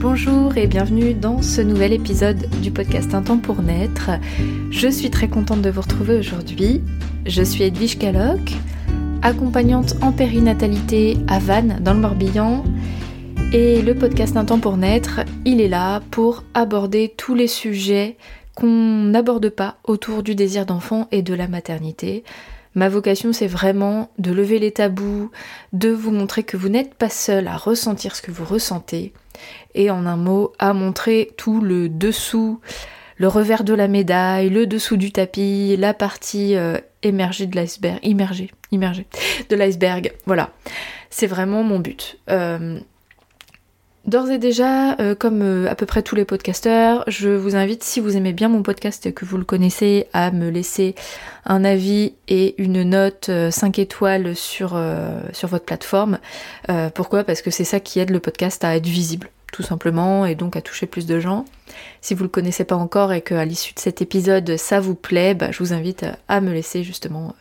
Bonjour 0.00 0.56
et 0.56 0.68
bienvenue 0.68 1.12
dans 1.12 1.42
ce 1.42 1.60
nouvel 1.60 1.92
épisode 1.92 2.48
du 2.62 2.70
podcast 2.70 3.14
Un 3.14 3.22
temps 3.22 3.38
pour 3.38 3.62
naître. 3.62 4.10
Je 4.70 4.86
suis 4.86 5.10
très 5.10 5.26
contente 5.26 5.60
de 5.60 5.70
vous 5.70 5.80
retrouver 5.80 6.16
aujourd'hui. 6.16 6.82
Je 7.26 7.42
suis 7.42 7.64
Edwige 7.64 7.98
Caloc, 7.98 8.38
accompagnante 9.22 9.96
en 10.00 10.12
périnatalité 10.12 11.16
à 11.26 11.40
Vannes 11.40 11.80
dans 11.80 11.94
le 11.94 11.98
Morbihan. 11.98 12.62
Et 13.52 13.82
le 13.82 13.96
podcast 13.96 14.36
Un 14.36 14.44
temps 14.44 14.60
pour 14.60 14.76
naître, 14.76 15.22
il 15.44 15.60
est 15.60 15.68
là 15.68 16.00
pour 16.12 16.44
aborder 16.54 17.12
tous 17.16 17.34
les 17.34 17.48
sujets 17.48 18.16
qu'on 18.54 19.02
n'aborde 19.02 19.48
pas 19.48 19.78
autour 19.82 20.22
du 20.22 20.36
désir 20.36 20.64
d'enfant 20.64 21.08
et 21.10 21.22
de 21.22 21.34
la 21.34 21.48
maternité. 21.48 22.22
Ma 22.76 22.88
vocation, 22.88 23.32
c'est 23.32 23.48
vraiment 23.48 24.10
de 24.18 24.30
lever 24.30 24.60
les 24.60 24.70
tabous, 24.70 25.32
de 25.72 25.88
vous 25.88 26.12
montrer 26.12 26.44
que 26.44 26.56
vous 26.56 26.68
n'êtes 26.68 26.94
pas 26.94 27.08
seul 27.08 27.48
à 27.48 27.56
ressentir 27.56 28.14
ce 28.14 28.22
que 28.22 28.30
vous 28.30 28.44
ressentez, 28.44 29.12
et 29.74 29.90
en 29.90 30.06
un 30.06 30.16
mot, 30.16 30.52
à 30.58 30.72
montrer 30.72 31.30
tout 31.36 31.60
le 31.60 31.88
dessous, 31.88 32.60
le 33.16 33.28
revers 33.28 33.64
de 33.64 33.74
la 33.74 33.88
médaille, 33.88 34.48
le 34.48 34.66
dessous 34.66 34.96
du 34.96 35.12
tapis, 35.12 35.76
la 35.76 35.94
partie 35.94 36.56
euh, 36.56 36.78
émergée 37.02 37.46
de 37.46 37.56
l'iceberg, 37.56 37.98
immergée, 38.02 38.50
immergée 38.70 39.06
de 39.48 39.56
l'iceberg. 39.56 40.12
Voilà, 40.26 40.50
c'est 41.10 41.26
vraiment 41.26 41.62
mon 41.62 41.78
but. 41.78 42.18
Euh, 42.30 42.80
D'ores 44.08 44.30
et 44.30 44.38
déjà, 44.38 44.94
euh, 45.00 45.14
comme 45.14 45.42
euh, 45.42 45.70
à 45.70 45.74
peu 45.74 45.84
près 45.84 46.00
tous 46.00 46.14
les 46.14 46.24
podcasteurs, 46.24 47.04
je 47.08 47.28
vous 47.28 47.56
invite, 47.56 47.84
si 47.84 48.00
vous 48.00 48.16
aimez 48.16 48.32
bien 48.32 48.48
mon 48.48 48.62
podcast 48.62 49.04
et 49.04 49.12
que 49.12 49.26
vous 49.26 49.36
le 49.36 49.44
connaissez, 49.44 50.06
à 50.14 50.30
me 50.30 50.48
laisser 50.48 50.94
un 51.44 51.62
avis 51.62 52.14
et 52.26 52.54
une 52.56 52.84
note 52.84 53.30
5 53.50 53.78
euh, 53.78 53.82
étoiles 53.82 54.34
sur, 54.34 54.70
votre 55.42 55.64
plateforme. 55.66 56.20
pourquoi? 56.94 57.22
Parce 57.22 57.42
que 57.42 57.50
c'est 57.50 57.64
ça 57.64 57.80
qui 57.80 58.00
aide 58.00 58.08
le 58.08 58.18
podcast 58.18 58.64
à 58.64 58.76
être 58.76 58.86
visible, 58.86 59.28
tout 59.52 59.62
simplement, 59.62 60.24
et 60.24 60.34
donc 60.34 60.56
à 60.56 60.62
toucher 60.62 60.86
plus 60.86 61.04
de 61.04 61.20
gens. 61.20 61.44
Si 62.00 62.14
vous 62.14 62.22
le 62.22 62.30
connaissez 62.30 62.64
pas 62.64 62.76
encore 62.76 63.12
et 63.12 63.20
qu'à 63.20 63.44
l'issue 63.44 63.74
de 63.74 63.78
cet 63.78 64.00
épisode, 64.00 64.56
ça 64.56 64.80
vous 64.80 64.94
plaît, 64.94 65.34
bah, 65.34 65.50
je 65.50 65.58
vous 65.58 65.74
invite 65.74 66.06
à 66.28 66.40
me 66.40 66.54
laisser 66.54 66.82
justement 66.82 67.34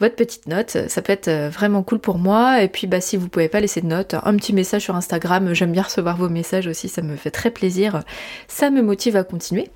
votre 0.00 0.16
petite 0.16 0.46
note. 0.46 0.76
Ça 0.88 1.02
peut 1.02 1.12
être 1.12 1.28
euh, 1.28 1.48
vraiment 1.48 1.82
cool 1.82 1.98
pour 1.98 2.18
moi. 2.18 2.62
Et 2.62 2.68
puis 2.68 2.86
bah 2.86 3.00
si 3.00 3.16
vous 3.16 3.28
pouvez 3.28 3.48
pas 3.48 3.60
laisser 3.60 3.80
de 3.80 3.86
note, 3.86 4.14
un 4.14 4.36
petit 4.36 4.52
message 4.52 4.82
sur 4.82 4.96
Instagram. 4.96 5.54
J'aime 5.54 5.72
bien 5.72 5.82
recevoir 5.82 6.16
vos 6.16 6.28
messages 6.28 6.66
aussi, 6.66 6.88
ça 6.88 7.02
me 7.02 7.16
fait 7.16 7.30
très 7.30 7.50
plaisir. 7.50 8.02
Ça 8.46 8.70
me 8.70 8.82
motive 8.82 9.16
à 9.16 9.24
continuer. 9.24 9.70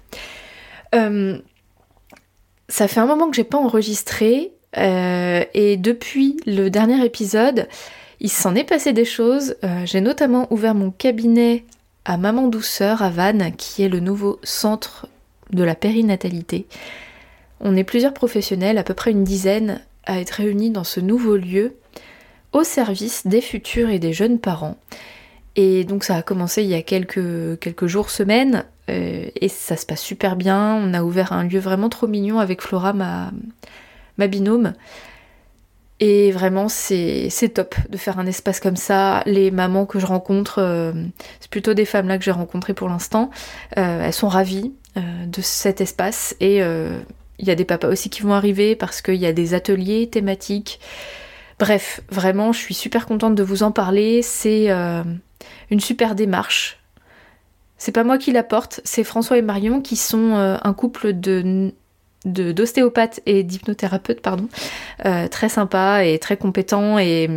Euh, 0.95 1.39
ça 2.69 2.89
fait 2.89 3.01
un 3.01 3.07
moment 3.07 3.29
que 3.29 3.37
j'ai 3.37 3.45
pas 3.45 3.59
enregistré. 3.59 4.53
Euh, 4.79 5.45
et 5.53 5.77
depuis 5.77 6.39
le 6.47 6.69
dernier 6.69 7.05
épisode, 7.05 7.69
il 8.21 8.31
s'en 8.31 8.55
est 8.55 8.65
passé 8.65 8.93
des 8.93 9.05
choses. 9.05 9.57
j'ai 9.85 10.01
notamment 10.01 10.47
ouvert 10.51 10.75
mon 10.75 10.91
cabinet 10.91 11.65
à 12.05 12.17
Maman 12.17 12.49
Douceur 12.49 13.03
à 13.03 13.11
Vannes, 13.11 13.53
qui 13.57 13.83
est 13.83 13.89
le 13.89 14.01
nouveau 14.01 14.41
centre 14.43 15.09
de 15.51 15.63
la 15.63 15.75
périnatalité. 15.75 16.67
On 17.61 17.77
est 17.77 17.85
plusieurs 17.85 18.15
professionnels, 18.15 18.79
à 18.79 18.83
peu 18.83 18.95
près 18.95 19.11
une 19.11 19.25
dizaine, 19.25 19.81
à 20.05 20.21
être 20.21 20.31
réunis 20.31 20.71
dans 20.71 20.85
ce 20.85 21.01
nouveau 21.01 21.37
lieu 21.37 21.77
au 22.53 22.65
service 22.65 23.27
des 23.27 23.41
futurs 23.41 23.89
et 23.89 23.99
des 23.99 24.13
jeunes 24.13 24.39
parents. 24.39 24.77
Et 25.57 25.85
donc 25.85 26.05
ça 26.05 26.17
a 26.17 26.23
commencé 26.23 26.63
il 26.63 26.69
y 26.69 26.75
a 26.75 26.83
quelques, 26.83 27.59
quelques 27.61 27.87
jours, 27.87 28.11
semaines, 28.11 28.65
euh, 28.91 29.27
et 29.35 29.49
ça 29.49 29.77
se 29.77 29.87
passe 29.87 30.01
super 30.01 30.37
bien. 30.37 30.75
On 30.75 30.95
a 30.95 31.03
ouvert 31.03 31.33
un 31.33 31.45
lieu 31.45 31.61
vraiment 31.61 31.89
trop 31.89 32.07
mignon 32.07 32.39
avec 32.39 32.63
Flora, 32.63 32.93
ma, 32.93 33.33
ma 34.19 34.27
binôme. 34.27 34.73
Et 36.01 36.33
vraiment, 36.33 36.69
c'est 36.69 37.31
top 37.55 37.77
de 37.89 37.97
faire 37.97 38.19
un 38.19 38.27
espace 38.27 38.59
comme 38.59 38.77
ça. 38.77 39.23
Les 39.25 39.53
mamans 39.53 39.87
que 39.87 40.01
je 40.01 40.07
rencontre, 40.07 40.59
euh, 40.59 40.93
c'est 41.39 41.51
plutôt 41.51 41.75
des 41.75 41.85
femmes 41.85 42.09
là 42.09 42.19
que 42.19 42.25
j'ai 42.25 42.33
rencontrées 42.33 42.75
pour 42.75 42.89
l'instant, 42.89 43.31
euh, 43.79 44.03
elles 44.05 44.13
sont 44.13 44.29
ravies 44.29 44.73
de 44.95 45.41
cet 45.41 45.81
espace 45.81 46.37
et 46.39 46.61
il 47.43 47.49
y 47.49 47.51
a 47.51 47.55
des 47.57 47.65
papas 47.65 47.89
aussi 47.89 48.09
qui 48.09 48.23
vont 48.23 48.33
arriver 48.33 48.77
parce 48.77 49.03
qu'il 49.03 49.17
y 49.17 49.27
a 49.27 49.33
des 49.33 49.53
ateliers 49.53 50.09
thématiques. 50.09 50.81
Bref, 51.59 52.01
vraiment, 52.09 52.53
je 52.53 52.61
suis 52.61 52.75
super 52.75 53.05
contente 53.05 53.35
de 53.35 53.43
vous 53.43 53.65
en 53.65 53.73
parler. 53.73 54.23
C'est 54.23 54.71
euh, 54.71 55.03
une 55.71 55.81
super 55.81 56.15
démarche. 56.15 56.79
C'est 57.77 57.93
pas 57.93 58.05
moi 58.05 58.17
qui 58.17 58.31
la 58.31 58.45
porte, 58.45 58.81
c'est 58.85 59.03
François 59.03 59.39
et 59.39 59.43
Marion 59.43 59.81
qui 59.81 59.97
sont 59.97 60.37
euh, 60.37 60.57
un 60.63 60.73
couple 60.73 61.13
de 61.13 61.73
d'ostéopathes 62.25 63.19
et 63.27 63.43
d'hypnothérapeutes, 63.43 64.21
pardon, 64.21 64.49
euh, 65.05 65.27
très 65.27 65.49
sympa 65.49 66.05
et 66.05 66.21
très 66.21 66.37
compétent 66.37 66.97
et 67.01 67.29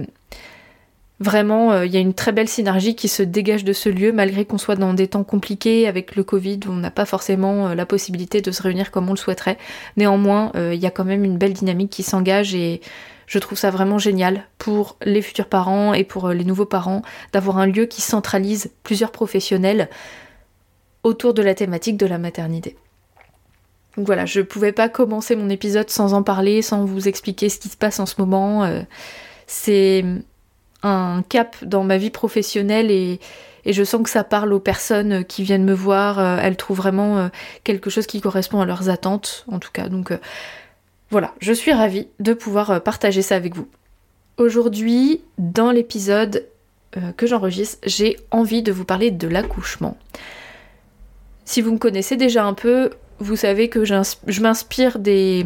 Vraiment, 1.22 1.72
euh, 1.72 1.86
il 1.86 1.94
y 1.94 1.98
a 1.98 2.02
une 2.02 2.14
très 2.14 2.34
belle 2.34 2.50
synergie 2.50 2.96
qui 2.96 3.08
se 3.08 3.24
dégage 3.24 3.64
de 3.64 3.72
ce 3.72 3.88
lieu, 3.88 4.12
malgré 4.12 4.44
qu'on 4.44 4.58
soit 4.58 4.76
dans 4.76 4.94
des 4.94 5.08
temps 5.08 5.24
compliqués 5.24 5.88
avec 5.88 6.18
le 6.18 6.26
Covid, 6.26 6.60
où 6.68 6.72
on 6.72 6.76
n'a 6.76 6.92
pas 6.92 7.06
forcément 7.06 7.70
euh, 7.70 7.76
la 7.76 7.86
possibilité 7.86 8.42
de 8.42 8.52
se 8.52 8.62
réunir 8.62 8.92
comme 8.92 9.08
on 9.08 9.14
le 9.14 9.18
souhaiterait. 9.18 9.58
Néanmoins, 9.96 10.52
euh, 10.56 10.74
il 10.74 10.82
y 10.82 10.86
a 10.86 10.92
quand 10.92 11.06
même 11.06 11.24
une 11.24 11.38
belle 11.38 11.54
dynamique 11.54 11.90
qui 11.90 12.04
s'engage 12.04 12.54
et 12.54 12.82
je 13.28 13.40
trouve 13.40 13.58
ça 13.58 13.72
vraiment 13.72 13.98
génial 13.98 14.44
pour 14.58 14.98
les 15.06 15.22
futurs 15.22 15.48
parents 15.48 15.94
et 15.94 16.04
pour 16.04 16.30
les 16.30 16.44
nouveaux 16.44 16.66
parents 16.66 17.02
d'avoir 17.32 17.60
un 17.60 17.66
lieu 17.66 17.86
qui 17.86 18.02
centralise 18.02 18.72
plusieurs 18.84 19.12
professionnels 19.12 19.90
autour 21.04 21.34
de 21.34 21.42
la 21.42 21.56
thématique 21.56 21.96
de 21.96 22.06
la 22.06 22.18
maternité. 22.18 22.76
Donc 23.96 24.06
voilà, 24.06 24.26
je 24.26 24.42
pouvais 24.42 24.74
pas 24.74 24.90
commencer 24.90 25.38
mon 25.38 25.50
épisode 25.50 25.90
sans 25.90 26.14
en 26.14 26.24
parler, 26.24 26.62
sans 26.62 26.84
vous 26.84 27.08
expliquer 27.08 27.48
ce 27.48 27.58
qui 27.58 27.70
se 27.70 27.78
passe 27.78 28.02
en 28.02 28.06
ce 28.06 28.16
moment. 28.18 28.70
c'est 29.48 30.04
un 30.86 31.24
cap 31.24 31.56
dans 31.64 31.84
ma 31.84 31.98
vie 31.98 32.12
professionnelle 32.12 32.92
et, 32.92 33.20
je 33.68 33.84
sens 33.84 34.04
que 34.04 34.12
ça 34.12 34.24
parle 34.24 34.54
aux 34.54 34.60
personnes 34.60 35.26
qui 35.26 35.42
viennent 35.42 35.64
me 35.64 35.74
voir. 35.74 36.20
Euh, 36.20 36.38
elles 36.40 36.56
trouvent 36.56 36.78
vraiment 36.78 37.18
euh, 37.18 37.28
quelque 37.64 37.90
chose 37.90 38.06
qui 38.06 38.22
correspond 38.22 38.62
à 38.62 38.66
leurs 38.66 38.90
attentes, 38.90 39.44
en 39.52 39.58
tout 39.58 39.72
cas. 39.74 39.90
Donc 39.90 40.12
euh, 40.12 40.20
voilà, 41.10 41.34
je 41.40 41.52
suis 41.52 41.74
ravie 41.74 42.08
de 42.20 42.36
pouvoir 42.36 42.84
partager 42.84 43.24
ça 43.24 43.36
avec 43.36 43.56
vous. 43.56 43.68
Aujourd'hui, 44.38 45.22
dans 45.40 45.72
l'épisode 45.72 46.46
que 47.18 47.26
j'enregistre, 47.26 47.80
j'ai 47.86 48.18
envie 48.30 48.62
de 48.62 48.72
vous 48.72 48.86
parler 48.86 49.10
de 49.10 49.28
l'accouchement. 49.28 49.98
Si 51.44 51.62
vous 51.62 51.74
me 51.74 51.78
connaissez 51.78 52.16
déjà 52.18 52.46
un 52.46 52.54
peu, 52.54 52.92
vous 53.20 53.36
savez 53.36 53.68
que 53.68 53.84
je 53.84 54.42
m'inspire 54.42 55.00
des 55.00 55.44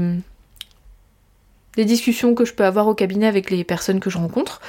discussions 1.78 2.35
que 2.35 2.45
je 2.45 2.53
peux 2.53 2.66
avoir 2.66 2.88
au 2.88 2.94
cabinet 2.94 3.28
avec 3.28 3.49
les 3.49 3.63
personnes 3.63 3.99
que 3.99 4.09
je 4.09 4.17
rencontre 4.17 4.59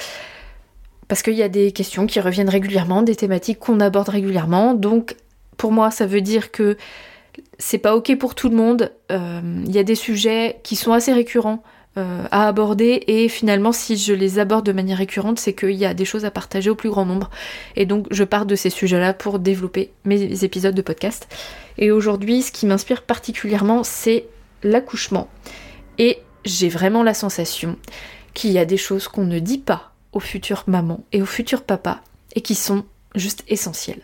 parce 1.10 1.22
qu'il 1.22 1.34
y 1.34 1.42
a 1.42 1.48
des 1.48 1.72
questions 1.72 2.06
qui 2.06 2.20
reviennent 2.20 2.48
régulièrement, 2.48 3.02
des 3.02 3.16
thématiques 3.16 3.58
qu'on 3.58 3.80
aborde 3.80 4.10
régulièrement. 4.10 4.74
Donc 4.74 5.16
pour 5.56 5.72
moi, 5.72 5.90
ça 5.90 6.06
veut 6.06 6.20
dire 6.20 6.52
que 6.52 6.76
c'est 7.58 7.78
pas 7.78 7.96
ok 7.96 8.16
pour 8.16 8.36
tout 8.36 8.48
le 8.48 8.54
monde. 8.54 8.92
Euh, 9.10 9.40
il 9.66 9.74
y 9.74 9.80
a 9.80 9.82
des 9.82 9.96
sujets 9.96 10.60
qui 10.62 10.76
sont 10.76 10.92
assez 10.92 11.12
récurrents 11.12 11.64
euh, 11.98 12.22
à 12.30 12.46
aborder 12.46 13.02
et 13.08 13.28
finalement, 13.28 13.72
si 13.72 13.96
je 13.96 14.12
les 14.12 14.38
aborde 14.38 14.64
de 14.64 14.70
manière 14.70 14.98
récurrente, 14.98 15.40
c'est 15.40 15.52
qu'il 15.52 15.72
y 15.72 15.84
a 15.84 15.94
des 15.94 16.04
choses 16.04 16.24
à 16.24 16.30
partager 16.30 16.70
au 16.70 16.76
plus 16.76 16.90
grand 16.90 17.06
nombre. 17.06 17.28
Et 17.74 17.86
donc, 17.86 18.06
je 18.12 18.22
pars 18.22 18.46
de 18.46 18.54
ces 18.54 18.70
sujets-là 18.70 19.12
pour 19.12 19.40
développer 19.40 19.90
mes 20.04 20.44
épisodes 20.44 20.76
de 20.76 20.82
podcast. 20.82 21.26
Et 21.76 21.90
aujourd'hui, 21.90 22.42
ce 22.42 22.52
qui 22.52 22.66
m'inspire 22.66 23.02
particulièrement, 23.02 23.82
c'est 23.82 24.26
l'accouchement. 24.62 25.26
Et 25.98 26.18
j'ai 26.44 26.68
vraiment 26.68 27.02
la 27.02 27.14
sensation 27.14 27.78
qu'il 28.32 28.52
y 28.52 28.58
a 28.58 28.64
des 28.64 28.76
choses 28.76 29.08
qu'on 29.08 29.24
ne 29.24 29.40
dit 29.40 29.58
pas 29.58 29.89
aux 30.12 30.20
futures 30.20 30.64
mamans 30.66 31.04
et 31.12 31.22
aux 31.22 31.26
futurs 31.26 31.62
papas 31.62 32.00
et 32.34 32.40
qui 32.40 32.54
sont 32.54 32.84
juste 33.14 33.44
essentiels. 33.48 34.02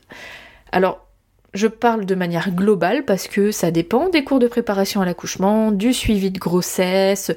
Alors, 0.72 1.06
je 1.54 1.66
parle 1.66 2.04
de 2.04 2.14
manière 2.14 2.50
globale 2.50 3.04
parce 3.04 3.28
que 3.28 3.50
ça 3.50 3.70
dépend 3.70 4.08
des 4.08 4.24
cours 4.24 4.38
de 4.38 4.46
préparation 4.46 5.00
à 5.00 5.04
l'accouchement, 5.06 5.72
du 5.72 5.92
suivi 5.92 6.30
de 6.30 6.38
grossesse. 6.38 7.32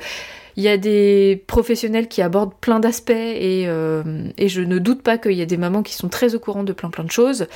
Il 0.57 0.63
y 0.63 0.67
a 0.67 0.77
des 0.77 1.41
professionnels 1.47 2.07
qui 2.07 2.21
abordent 2.21 2.53
plein 2.59 2.79
d'aspects 2.79 3.11
et, 3.11 3.63
euh, 3.67 4.03
je 4.37 4.61
ne 4.61 4.77
doute 4.77 5.03
pas 5.03 5.17
qu'il 5.17 5.33
y 5.33 5.41
a 5.41 5.45
des 5.45 5.57
mamans 5.57 5.83
qui 5.83 5.93
sont 5.93 6.09
très 6.09 6.35
au 6.35 6.39
courant 6.39 6.63
de 6.63 6.73
plein 6.73 6.89
plein 6.89 7.05
de 7.05 7.11
choses. 7.11 7.47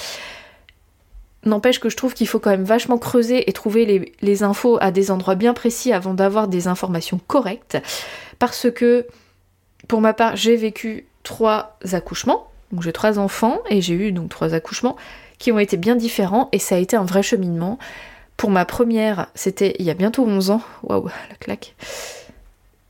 N'empêche 1.43 1.81
que 1.81 1.89
je 1.89 1.97
trouve 1.97 2.13
qu'il 2.13 2.27
faut 2.27 2.39
quand 2.39 2.51
même 2.51 2.63
vachement 2.63 2.97
creuser 2.97 3.49
et 3.49 3.51
trouver 3.51 3.85
les, 3.85 4.13
les 4.21 4.43
infos 4.43 4.77
à 4.79 4.91
des 4.91 5.11
endroits 5.11 5.35
bien 5.35 5.53
précis 5.53 5.91
avant 5.91 6.13
d'avoir 6.13 6.47
des 6.47 6.67
informations 6.69 7.19
correctes. 7.27 7.77
Parce 8.39 8.71
que 8.71 9.05
pour 9.87 10.01
ma 10.01 10.13
part, 10.13 10.35
j'ai 10.35 10.55
vécu 10.55 11.05
trois 11.23 11.77
accouchements. 11.91 12.47
Donc 12.71 12.81
j'ai 12.81 12.93
trois 12.93 13.19
enfants 13.19 13.59
et 13.69 13.81
j'ai 13.81 13.93
eu 13.93 14.11
donc 14.11 14.29
trois 14.29 14.53
accouchements 14.53 14.95
qui 15.37 15.51
ont 15.51 15.59
été 15.59 15.77
bien 15.77 15.95
différents 15.95 16.49
et 16.51 16.59
ça 16.59 16.75
a 16.75 16.79
été 16.79 16.95
un 16.95 17.05
vrai 17.05 17.21
cheminement. 17.21 17.77
Pour 18.37 18.49
ma 18.49 18.65
première, 18.65 19.27
c'était 19.35 19.75
il 19.79 19.85
y 19.85 19.91
a 19.91 19.93
bientôt 19.93 20.25
11 20.25 20.49
ans. 20.49 20.61
Waouh, 20.83 21.09
la 21.29 21.35
claque. 21.35 21.75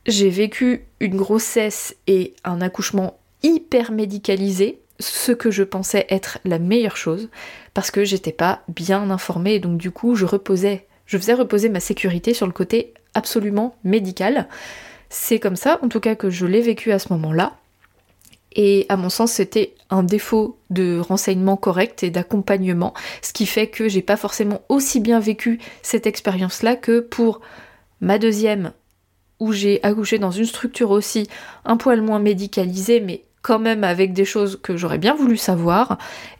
J'ai 0.06 0.30
vécu 0.30 0.84
une 1.00 1.16
grossesse 1.16 1.96
et 2.06 2.34
un 2.44 2.60
accouchement 2.60 3.18
hyper 3.42 3.92
médicalisé, 3.92 4.78
ce 5.00 5.32
que 5.32 5.50
je 5.50 5.62
pensais 5.62 6.06
être 6.08 6.38
la 6.44 6.58
meilleure 6.58 6.96
chose 6.96 7.28
parce 7.74 7.90
que 7.90 8.04
j'étais 8.04 8.32
pas 8.32 8.62
bien 8.68 9.10
informée 9.10 9.54
et 9.54 9.60
donc 9.60 9.76
du 9.76 9.90
coup, 9.90 10.14
je 10.14 10.24
reposais, 10.24 10.86
je 11.06 11.18
faisais 11.18 11.34
reposer 11.34 11.68
ma 11.68 11.80
sécurité 11.80 12.32
sur 12.32 12.46
le 12.46 12.52
côté 12.52 12.94
absolument 13.12 13.76
médical. 13.84 14.48
C'est 15.16 15.38
comme 15.38 15.54
ça, 15.54 15.78
en 15.80 15.88
tout 15.88 16.00
cas, 16.00 16.16
que 16.16 16.28
je 16.28 16.44
l'ai 16.44 16.60
vécu 16.60 16.90
à 16.90 16.98
ce 16.98 17.12
moment-là. 17.12 17.56
Et 18.56 18.84
à 18.88 18.96
mon 18.96 19.08
sens, 19.08 19.30
c'était 19.30 19.72
un 19.88 20.02
défaut 20.02 20.58
de 20.70 20.98
renseignement 20.98 21.56
correct 21.56 22.02
et 22.02 22.10
d'accompagnement, 22.10 22.94
ce 23.22 23.32
qui 23.32 23.46
fait 23.46 23.68
que 23.68 23.88
j'ai 23.88 24.02
pas 24.02 24.16
forcément 24.16 24.62
aussi 24.68 24.98
bien 24.98 25.20
vécu 25.20 25.60
cette 25.82 26.08
expérience-là 26.08 26.74
que 26.74 26.98
pour 26.98 27.40
ma 28.00 28.18
deuxième, 28.18 28.72
où 29.38 29.52
j'ai 29.52 29.78
accouché 29.84 30.18
dans 30.18 30.32
une 30.32 30.46
structure 30.46 30.90
aussi 30.90 31.28
un 31.64 31.76
poil 31.76 32.02
moins 32.02 32.18
médicalisée, 32.18 33.00
mais 33.00 33.22
quand 33.40 33.60
même 33.60 33.84
avec 33.84 34.14
des 34.14 34.24
choses 34.24 34.58
que 34.60 34.76
j'aurais 34.76 34.98
bien 34.98 35.14
voulu 35.14 35.36
savoir. 35.36 35.96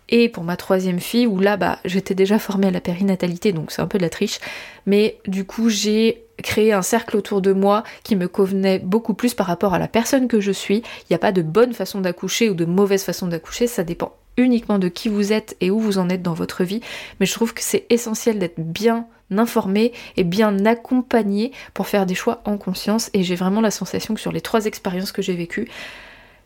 Et 0.09 0.29
pour 0.29 0.43
ma 0.43 0.57
troisième 0.57 0.99
fille, 0.99 1.29
où 1.29 1.39
là, 1.39 1.57
bah, 1.57 1.79
j'étais 1.85 2.17
déjà 2.17 2.41
formée 2.41 2.67
à 2.67 2.73
la 2.73 2.81
périnatalité, 2.81 3.53
donc 3.53 3.71
c'est 3.71 3.83
un 3.83 3.87
peu 3.87 3.99
de 3.99 4.03
la 4.03 4.11
triche. 4.11 4.41
Mais 4.85 5.19
du 5.27 5.45
coup, 5.45 5.69
j'ai 5.69 6.24
créé 6.43 6.73
un 6.73 6.83
cercle 6.83 7.17
autour 7.17 7.41
de 7.41 7.53
moi 7.53 7.85
qui 8.03 8.17
me 8.17 8.29
convenait 8.29 8.79
beaucoup 8.79 9.15
plus 9.15 9.35
par 9.35 9.47
rapport 9.47 9.75
à 9.75 9.79
la 9.79 9.89
personne 9.89 10.29
que 10.29 10.41
je 10.41 10.53
suis. 10.53 10.79
Il 10.79 11.07
n'y 11.11 11.17
a 11.17 11.19
pas 11.19 11.33
de 11.33 11.43
bonne 11.43 11.73
façon 11.73 12.01
d'accoucher 12.01 12.51
ou 12.51 12.55
de 12.55 12.65
mauvaise 12.65 13.05
façon 13.05 13.27
d'accoucher, 13.27 13.67
ça 13.67 13.85
dépend 13.85 14.15
uniquement 14.37 14.79
de 14.79 14.89
qui 14.89 15.09
vous 15.09 15.33
êtes 15.33 15.57
et 15.61 15.71
où 15.71 15.79
vous 15.79 15.99
en 15.99 16.09
êtes 16.09 16.23
dans 16.23 16.35
votre 16.35 16.65
vie. 16.65 16.81
Mais 17.21 17.27
je 17.27 17.35
trouve 17.35 17.55
que 17.55 17.63
c'est 17.63 17.87
essentiel 17.91 18.39
d'être 18.39 18.59
bien 18.59 19.07
informé 19.31 19.93
et 20.17 20.25
bien 20.25 20.65
accompagné 20.67 21.53
pour 21.73 21.87
faire 21.87 22.07
des 22.07 22.15
choix 22.15 22.43
en 22.45 22.57
conscience. 22.59 23.11
Et 23.15 23.23
j'ai 23.23 23.37
vraiment 23.37 23.61
la 23.61 23.71
sensation 23.71 24.15
que 24.15 24.21
sur 24.21 24.33
les 24.33 24.41
trois 24.41 24.67
expériences 24.67 25.13
que 25.13 25.23
j'ai 25.23 25.35
vécues, 25.35 25.69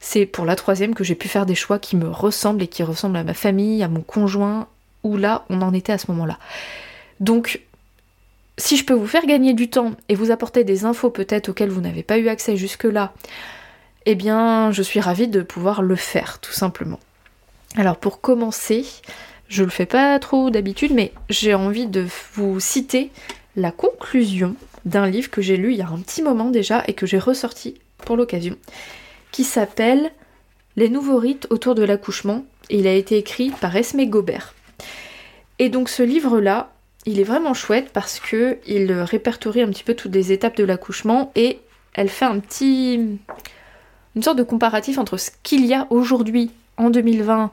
c'est 0.01 0.27
pour 0.27 0.45
la 0.45 0.57
troisième 0.57 0.95
que 0.95 1.05
j'ai 1.05 1.15
pu 1.15 1.29
faire 1.29 1.47
des 1.47 1.55
choix 1.55 1.79
qui 1.79 1.97
me 1.97 2.09
ressemblent 2.09 2.63
et 2.63 2.69
qui 2.69 2.83
ressemblent 2.83 3.17
à 3.17 3.25
ma 3.25 3.35
famille, 3.35 3.83
à 3.83 3.89
mon 3.89 4.03
conjoint, 4.03 4.69
où 5.03 5.17
là, 5.17 5.45
on 5.51 5.61
en 5.63 5.73
était 5.75 5.93
à 5.93 5.99
ce 5.99 6.11
moment-là. 6.11 6.39
Donc, 7.21 7.61
si 8.59 8.77
je 8.77 8.85
peux 8.85 8.95
vous 8.95 9.07
faire 9.07 9.25
gagner 9.25 9.55
du 9.55 9.71
temps 9.71 9.93
et 10.09 10.15
vous 10.15 10.31
apporter 10.31 10.65
des 10.65 10.85
infos 10.85 11.11
peut-être 11.11 11.49
auxquelles 11.49 11.71
vous 11.71 11.81
n'avez 11.81 12.03
pas 12.03 12.19
eu 12.19 12.29
accès 12.29 12.57
jusque-là, 12.57 13.15
eh 14.05 14.15
bien, 14.15 14.71
je 14.73 14.83
suis 14.83 15.01
ravie 15.01 15.29
de 15.29 15.43
pouvoir 15.43 15.81
le 15.81 15.97
faire, 15.97 16.41
tout 16.41 16.53
simplement. 16.53 16.99
Alors, 17.77 17.97
pour 17.97 18.21
commencer, 18.21 18.85
je 19.49 19.65
le 19.65 19.71
fais 19.71 19.87
pas 19.87 20.19
trop 20.19 20.51
d'habitude, 20.51 20.93
mais 20.93 21.13
j'ai 21.31 21.55
envie 21.55 21.87
de 21.87 22.07
vous 22.35 22.61
citer 22.61 23.11
la 23.57 23.71
conclusion 23.71 24.57
d'un 24.85 25.07
livre 25.07 25.31
que 25.31 25.43
j'ai 25.43 25.57
lu 25.57 25.73
il 25.73 25.79
y 25.79 25.83
a 25.83 25.89
un 25.89 25.99
petit 25.99 26.23
moment 26.23 26.51
déjà 26.51 26.83
et 26.87 26.95
que 26.95 27.07
j'ai 27.07 27.19
ressorti 27.19 27.75
pour 27.99 28.17
l'occasion 28.17 28.57
qui 29.33 29.45
s'appelle 29.45 30.11
Les 30.77 30.89
nouveaux 30.89 31.19
rites 31.19 31.47
autour 31.51 31.75
de 31.75 31.83
l'accouchement. 31.83 32.45
Il 32.71 32.87
a 32.87 32.95
été 32.95 33.17
écrit 33.17 33.51
par 33.51 33.77
Esme 33.77 34.05
Gobert. 34.05 34.55
Et 35.59 35.69
donc 35.69 35.89
ce 35.89 36.03
livre-là, 36.03 36.73
il 37.09 37.19
est 37.19 37.25
vraiment 37.25 37.55
chouette 37.55 37.89
parce 37.91 38.21
que 38.21 38.59
il 38.67 38.93
répertorie 38.93 39.63
un 39.63 39.69
petit 39.69 39.83
peu 39.83 39.95
toutes 39.95 40.15
les 40.15 40.31
étapes 40.31 40.57
de 40.59 40.65
l'accouchement 40.65 41.33
et 41.35 41.59
elle 41.95 42.11
fait 42.11 42.27
un 42.27 42.39
petit 42.39 43.19
une 44.15 44.23
sorte 44.23 44.37
de 44.37 44.43
comparatif 44.43 44.99
entre 44.99 45.17
ce 45.17 45.31
qu'il 45.43 45.65
y 45.65 45.73
a 45.73 45.87
aujourd'hui 45.89 46.51
en 46.77 46.91
2020. 46.91 47.51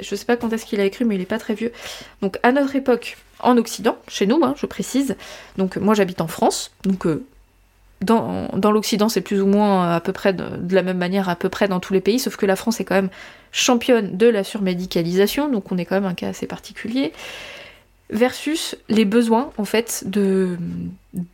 je 0.00 0.14
sais 0.14 0.24
pas 0.24 0.36
quand 0.36 0.52
est-ce 0.54 0.64
qu'il 0.64 0.80
a 0.80 0.84
écrit, 0.84 1.04
mais 1.04 1.16
il 1.16 1.20
est 1.20 1.26
pas 1.26 1.38
très 1.38 1.52
vieux. 1.52 1.70
Donc 2.22 2.38
à 2.42 2.50
notre 2.50 2.76
époque, 2.76 3.18
en 3.40 3.58
Occident, 3.58 3.98
chez 4.08 4.26
nous, 4.26 4.40
hein, 4.42 4.54
je 4.56 4.64
précise. 4.64 5.16
Donc 5.58 5.76
moi 5.76 5.92
j'habite 5.92 6.22
en 6.22 6.26
France, 6.26 6.70
donc 6.84 7.06
euh, 7.06 7.26
dans, 8.00 8.70
l'Occident, 8.70 9.10
c'est 9.10 9.20
plus 9.20 9.42
ou 9.42 9.46
moins 9.46 9.94
à 9.94 10.00
peu 10.00 10.12
près 10.12 10.32
de, 10.32 10.74
la 10.74 10.82
même 10.82 10.98
manière 10.98 11.28
à 11.28 11.36
peu 11.36 11.50
près 11.50 11.68
dans 11.68 11.80
tous 11.80 11.92
les 11.92 12.00
pays, 12.00 12.18
sauf 12.18 12.36
que 12.36 12.46
la 12.46 12.56
France 12.56 12.80
est 12.80 12.84
quand 12.84 12.94
même 12.94 13.10
championne 13.52 14.16
de 14.16 14.28
la 14.28 14.44
surmédicalisation, 14.44 15.50
donc 15.50 15.70
on 15.72 15.76
est 15.76 15.84
quand 15.84 15.96
même 15.96 16.06
un 16.06 16.14
cas 16.14 16.28
assez 16.28 16.46
particulier, 16.46 17.12
versus 18.10 18.76
les 18.88 19.04
besoins 19.04 19.50
en 19.56 19.64
fait 19.64 20.04
de 20.06 20.56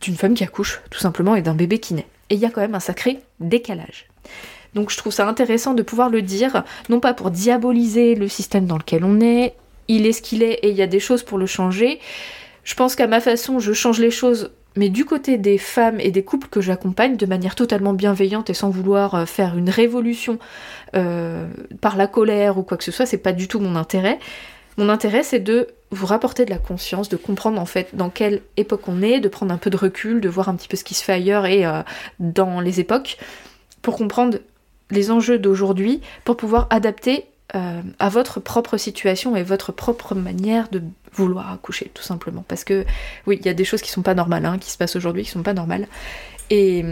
d'une 0.01 0.15
femme 0.15 0.33
qui 0.33 0.43
accouche 0.43 0.81
tout 0.89 0.99
simplement 0.99 1.35
et 1.35 1.41
d'un 1.41 1.55
bébé 1.55 1.79
qui 1.79 1.93
naît. 1.93 2.07
Et 2.29 2.35
il 2.35 2.39
y 2.39 2.45
a 2.45 2.49
quand 2.49 2.61
même 2.61 2.75
un 2.75 2.79
sacré 2.79 3.19
décalage. 3.39 4.07
Donc 4.73 4.89
je 4.89 4.97
trouve 4.97 5.11
ça 5.11 5.27
intéressant 5.27 5.73
de 5.73 5.83
pouvoir 5.83 6.09
le 6.09 6.21
dire, 6.21 6.63
non 6.89 6.99
pas 6.99 7.13
pour 7.13 7.31
diaboliser 7.31 8.15
le 8.15 8.27
système 8.27 8.65
dans 8.65 8.77
lequel 8.77 9.03
on 9.03 9.19
est, 9.19 9.55
il 9.87 10.05
est 10.05 10.13
ce 10.13 10.21
qu'il 10.21 10.43
est 10.43 10.59
et 10.63 10.69
il 10.69 10.75
y 10.75 10.81
a 10.81 10.87
des 10.87 10.99
choses 10.99 11.23
pour 11.23 11.37
le 11.37 11.45
changer. 11.45 11.99
Je 12.63 12.75
pense 12.75 12.95
qu'à 12.95 13.07
ma 13.07 13.19
façon, 13.19 13.59
je 13.59 13.73
change 13.73 13.99
les 13.99 14.11
choses 14.11 14.51
mais 14.75 14.89
du 14.89 15.05
côté 15.05 15.37
des 15.37 15.57
femmes 15.57 15.99
et 15.99 16.11
des 16.11 16.23
couples 16.23 16.47
que 16.47 16.61
j'accompagne 16.61 17.17
de 17.17 17.25
manière 17.25 17.55
totalement 17.55 17.93
bienveillante 17.93 18.49
et 18.49 18.53
sans 18.53 18.69
vouloir 18.69 19.15
euh, 19.15 19.25
faire 19.25 19.57
une 19.57 19.69
révolution 19.69 20.39
euh, 20.95 21.47
par 21.81 21.97
la 21.97 22.07
colère 22.07 22.57
ou 22.57 22.63
quoi 22.63 22.77
que 22.77 22.83
ce 22.83 22.91
soit, 22.91 23.05
c'est 23.05 23.17
pas 23.17 23.33
du 23.33 23.47
tout 23.47 23.59
mon 23.59 23.75
intérêt. 23.75 24.17
Mon 24.77 24.89
intérêt 24.89 25.23
c'est 25.23 25.39
de 25.39 25.67
vous 25.91 26.05
rapporter 26.05 26.45
de 26.45 26.49
la 26.49 26.57
conscience, 26.57 27.09
de 27.09 27.17
comprendre 27.17 27.59
en 27.59 27.65
fait 27.65 27.89
dans 27.93 28.09
quelle 28.09 28.41
époque 28.57 28.87
on 28.87 29.01
est, 29.01 29.19
de 29.19 29.27
prendre 29.27 29.53
un 29.53 29.57
peu 29.57 29.69
de 29.69 29.77
recul, 29.77 30.21
de 30.21 30.29
voir 30.29 30.47
un 30.49 30.55
petit 30.55 30.67
peu 30.67 30.77
ce 30.77 30.83
qui 30.83 30.93
se 30.93 31.03
fait 31.03 31.13
ailleurs 31.13 31.45
et 31.45 31.65
euh, 31.65 31.81
dans 32.19 32.61
les 32.61 32.79
époques, 32.79 33.17
pour 33.81 33.97
comprendre 33.97 34.37
les 34.89 35.11
enjeux 35.11 35.39
d'aujourd'hui, 35.39 36.01
pour 36.23 36.37
pouvoir 36.37 36.67
adapter 36.69 37.25
à 37.53 38.07
votre 38.07 38.39
propre 38.39 38.77
situation 38.77 39.35
et 39.35 39.43
votre 39.43 39.73
propre 39.73 40.15
manière 40.15 40.69
de 40.69 40.81
vouloir 41.11 41.51
accoucher, 41.51 41.91
tout 41.93 42.03
simplement. 42.03 42.45
Parce 42.47 42.63
que, 42.63 42.85
oui, 43.27 43.37
il 43.41 43.45
y 43.45 43.49
a 43.49 43.53
des 43.53 43.65
choses 43.65 43.81
qui 43.81 43.91
sont 43.91 44.01
pas 44.01 44.13
normales, 44.13 44.45
hein, 44.45 44.57
qui 44.57 44.71
se 44.71 44.77
passent 44.77 44.95
aujourd'hui, 44.95 45.23
qui 45.23 45.31
sont 45.31 45.43
pas 45.43 45.53
normales. 45.53 45.87
Et, 46.49 46.85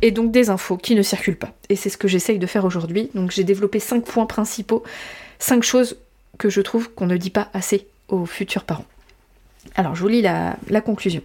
et 0.00 0.10
donc 0.12 0.32
des 0.32 0.48
infos 0.48 0.78
qui 0.78 0.94
ne 0.94 1.02
circulent 1.02 1.36
pas. 1.36 1.52
Et 1.68 1.76
c'est 1.76 1.90
ce 1.90 1.98
que 1.98 2.08
j'essaye 2.08 2.38
de 2.38 2.46
faire 2.46 2.64
aujourd'hui. 2.64 3.10
Donc 3.14 3.32
j'ai 3.32 3.44
développé 3.44 3.80
cinq 3.80 4.04
points 4.04 4.24
principaux, 4.24 4.82
cinq 5.38 5.62
choses 5.62 5.98
que 6.38 6.48
je 6.48 6.60
trouve 6.60 6.92
qu'on 6.92 7.06
ne 7.06 7.16
dit 7.16 7.30
pas 7.30 7.48
assez 7.52 7.88
aux 8.08 8.26
futurs 8.26 8.64
parents. 8.64 8.86
Alors 9.74 9.94
je 9.94 10.02
vous 10.02 10.08
lis 10.08 10.22
la, 10.22 10.56
conclusion. 10.84 11.22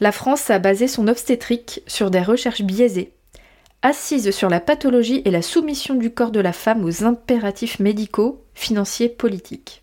La 0.00 0.12
France 0.12 0.50
a 0.50 0.58
basé 0.58 0.88
son 0.88 1.08
obstétrique 1.08 1.82
sur 1.86 2.10
des 2.10 2.22
recherches 2.22 2.62
biaisées, 2.62 3.12
assises 3.82 4.30
sur 4.30 4.48
la 4.48 4.60
pathologie 4.60 5.22
et 5.24 5.30
la 5.30 5.42
soumission 5.42 5.94
du 5.94 6.10
corps 6.10 6.30
de 6.30 6.40
la 6.40 6.52
femme 6.52 6.84
aux 6.84 7.04
impératifs 7.04 7.78
médicaux, 7.78 8.42
financiers, 8.54 9.08
politiques. 9.08 9.82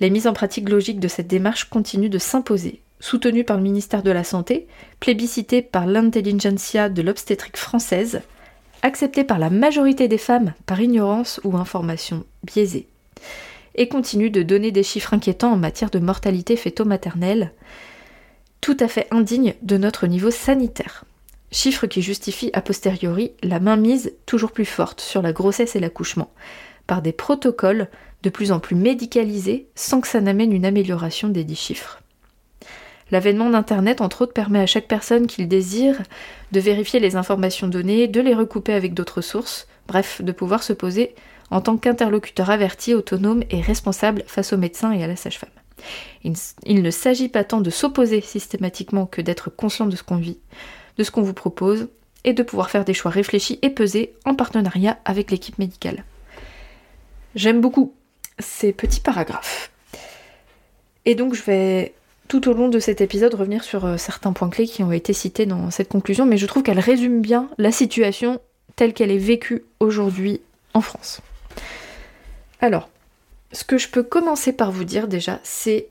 Les 0.00 0.10
mises 0.10 0.26
en 0.26 0.32
pratique 0.32 0.68
logiques 0.68 1.00
de 1.00 1.08
cette 1.08 1.26
démarche 1.26 1.64
continuent 1.64 2.10
de 2.10 2.18
s'imposer. 2.18 2.80
Soutenues 3.00 3.44
par 3.44 3.56
le 3.56 3.62
ministère 3.62 4.02
de 4.02 4.10
la 4.10 4.24
Santé, 4.24 4.66
plébiscitées 4.98 5.62
par 5.62 5.86
l'intelligentsia 5.86 6.88
de 6.88 7.02
l'obstétrique 7.02 7.56
française, 7.56 8.22
acceptées 8.82 9.24
par 9.24 9.38
la 9.38 9.50
majorité 9.50 10.08
des 10.08 10.18
femmes 10.18 10.54
par 10.66 10.80
ignorance 10.80 11.40
ou 11.44 11.56
information 11.56 12.24
biaisée, 12.44 12.88
et 13.78 13.88
continuent 13.88 14.30
de 14.30 14.42
donner 14.42 14.72
des 14.72 14.82
chiffres 14.82 15.14
inquiétants 15.14 15.52
en 15.52 15.56
matière 15.56 15.88
de 15.88 16.00
mortalité 16.00 16.56
fœto-maternelle, 16.56 17.52
tout 18.60 18.76
à 18.80 18.88
fait 18.88 19.06
indignes 19.10 19.54
de 19.62 19.78
notre 19.78 20.06
niveau 20.06 20.30
sanitaire. 20.30 21.04
Chiffres 21.50 21.86
qui 21.86 22.02
justifient 22.02 22.50
a 22.52 22.60
posteriori 22.60 23.32
la 23.42 23.60
mainmise 23.60 24.12
toujours 24.26 24.52
plus 24.52 24.66
forte 24.66 25.00
sur 25.00 25.22
la 25.22 25.32
grossesse 25.32 25.76
et 25.76 25.80
l'accouchement, 25.80 26.30
par 26.86 27.00
des 27.00 27.12
protocoles 27.12 27.88
de 28.22 28.30
plus 28.30 28.52
en 28.52 28.58
plus 28.58 28.74
médicalisés 28.74 29.68
sans 29.74 30.00
que 30.00 30.08
ça 30.08 30.20
n'amène 30.20 30.52
une 30.52 30.66
amélioration 30.66 31.28
des 31.28 31.44
dix 31.44 31.56
chiffres. 31.56 32.02
L'avènement 33.10 33.48
d'Internet, 33.48 34.00
entre 34.00 34.22
autres, 34.22 34.34
permet 34.34 34.60
à 34.60 34.66
chaque 34.66 34.88
personne 34.88 35.26
qui 35.28 35.40
le 35.40 35.46
désire 35.46 35.96
de 36.52 36.60
vérifier 36.60 37.00
les 37.00 37.16
informations 37.16 37.68
données, 37.68 38.08
de 38.08 38.20
les 38.20 38.34
recouper 38.34 38.74
avec 38.74 38.92
d'autres 38.92 39.22
sources, 39.22 39.66
bref, 39.86 40.20
de 40.20 40.32
pouvoir 40.32 40.62
se 40.62 40.74
poser 40.74 41.14
en 41.50 41.60
tant 41.60 41.76
qu'interlocuteur 41.76 42.50
averti, 42.50 42.94
autonome 42.94 43.42
et 43.50 43.60
responsable 43.60 44.22
face 44.26 44.52
aux 44.52 44.58
médecins 44.58 44.92
et 44.92 45.02
à 45.02 45.06
la 45.06 45.16
sage-femme. 45.16 45.48
Il 46.64 46.82
ne 46.82 46.90
s'agit 46.90 47.28
pas 47.28 47.44
tant 47.44 47.60
de 47.60 47.70
s'opposer 47.70 48.20
systématiquement 48.20 49.06
que 49.06 49.22
d'être 49.22 49.50
conscient 49.50 49.86
de 49.86 49.96
ce 49.96 50.02
qu'on 50.02 50.16
vit, 50.16 50.38
de 50.98 51.04
ce 51.04 51.10
qu'on 51.10 51.22
vous 51.22 51.34
propose, 51.34 51.88
et 52.24 52.32
de 52.32 52.42
pouvoir 52.42 52.70
faire 52.70 52.84
des 52.84 52.94
choix 52.94 53.10
réfléchis 53.10 53.58
et 53.62 53.70
pesés 53.70 54.12
en 54.24 54.34
partenariat 54.34 54.98
avec 55.04 55.30
l'équipe 55.30 55.58
médicale. 55.58 56.04
J'aime 57.34 57.60
beaucoup 57.60 57.94
ces 58.38 58.72
petits 58.72 59.00
paragraphes. 59.00 59.70
Et 61.04 61.14
donc 61.14 61.34
je 61.34 61.42
vais 61.42 61.94
tout 62.26 62.48
au 62.48 62.52
long 62.52 62.68
de 62.68 62.78
cet 62.78 63.00
épisode 63.00 63.34
revenir 63.34 63.64
sur 63.64 63.86
euh, 63.86 63.96
certains 63.96 64.32
points 64.32 64.50
clés 64.50 64.66
qui 64.66 64.82
ont 64.82 64.92
été 64.92 65.14
cités 65.14 65.46
dans 65.46 65.70
cette 65.70 65.88
conclusion, 65.88 66.26
mais 66.26 66.36
je 66.36 66.46
trouve 66.46 66.62
qu'elle 66.62 66.80
résume 66.80 67.22
bien 67.22 67.48
la 67.56 67.72
situation 67.72 68.40
telle 68.76 68.92
qu'elle 68.92 69.10
est 69.10 69.16
vécue 69.16 69.64
aujourd'hui 69.80 70.42
en 70.74 70.82
France. 70.82 71.22
Alors, 72.60 72.88
ce 73.52 73.64
que 73.64 73.78
je 73.78 73.88
peux 73.88 74.02
commencer 74.02 74.52
par 74.52 74.72
vous 74.72 74.84
dire 74.84 75.08
déjà, 75.08 75.40
c'est 75.42 75.88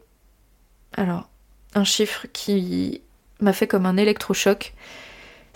alors 0.94 1.30
un 1.76 1.84
chiffre 1.84 2.28
qui 2.34 3.02
m'a 3.40 3.54
fait 3.54 3.68
comme 3.68 3.86
un 3.86 3.98
électrochoc 3.98 4.74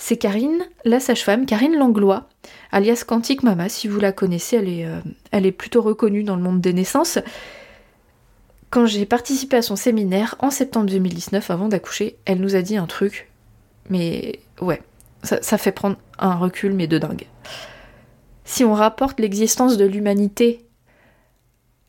c'est 0.01 0.18
Karine, 0.18 0.68
la 0.84 1.00
sage-femme, 1.00 1.46
Karine 1.46 1.77
Langlois, 1.77 2.27
alias 2.72 3.03
Quantique 3.08 3.44
Mama, 3.44 3.70
si 3.70 3.88
vous 3.88 4.00
la 4.00 4.12
connaissez, 4.12 4.56
elle 4.56 4.68
est, 4.68 4.88
euh, 4.88 5.51
plutôt 5.51 5.84
reconnue 5.84 6.24
dans 6.24 6.36
le 6.36 6.41
monde 6.41 6.60
des 6.60 6.74
naissances. 6.74 7.20
Quand 8.72 8.88
j'ai 8.88 9.06
participé 9.06 9.58
à 9.58 9.62
son 9.62 9.75
séminaire 9.75 10.38
en 10.39 10.50
septembre 10.50 10.88
2019, 10.88 11.51
avant 11.51 11.68
d'accoucher, 11.68 12.18
elle 12.25 12.39
nous 12.39 12.56
a 12.56 12.63
dit 12.63 12.77
un 12.77 12.88
truc, 12.88 13.30
mais 13.91 14.39
ouais, 14.60 14.82
ça, 15.22 15.39
ça 15.44 15.60
fait 15.60 15.72
prendre 15.72 15.98
un 16.18 16.34
recul, 16.34 16.74
mais 16.74 16.88
de 16.88 16.98
dingue. 16.98 17.27
Si 18.44 18.64
on 18.64 18.74
rapporte 18.74 19.20
l'existence 19.20 19.78
de 19.78 19.86
l'humanité 19.86 20.66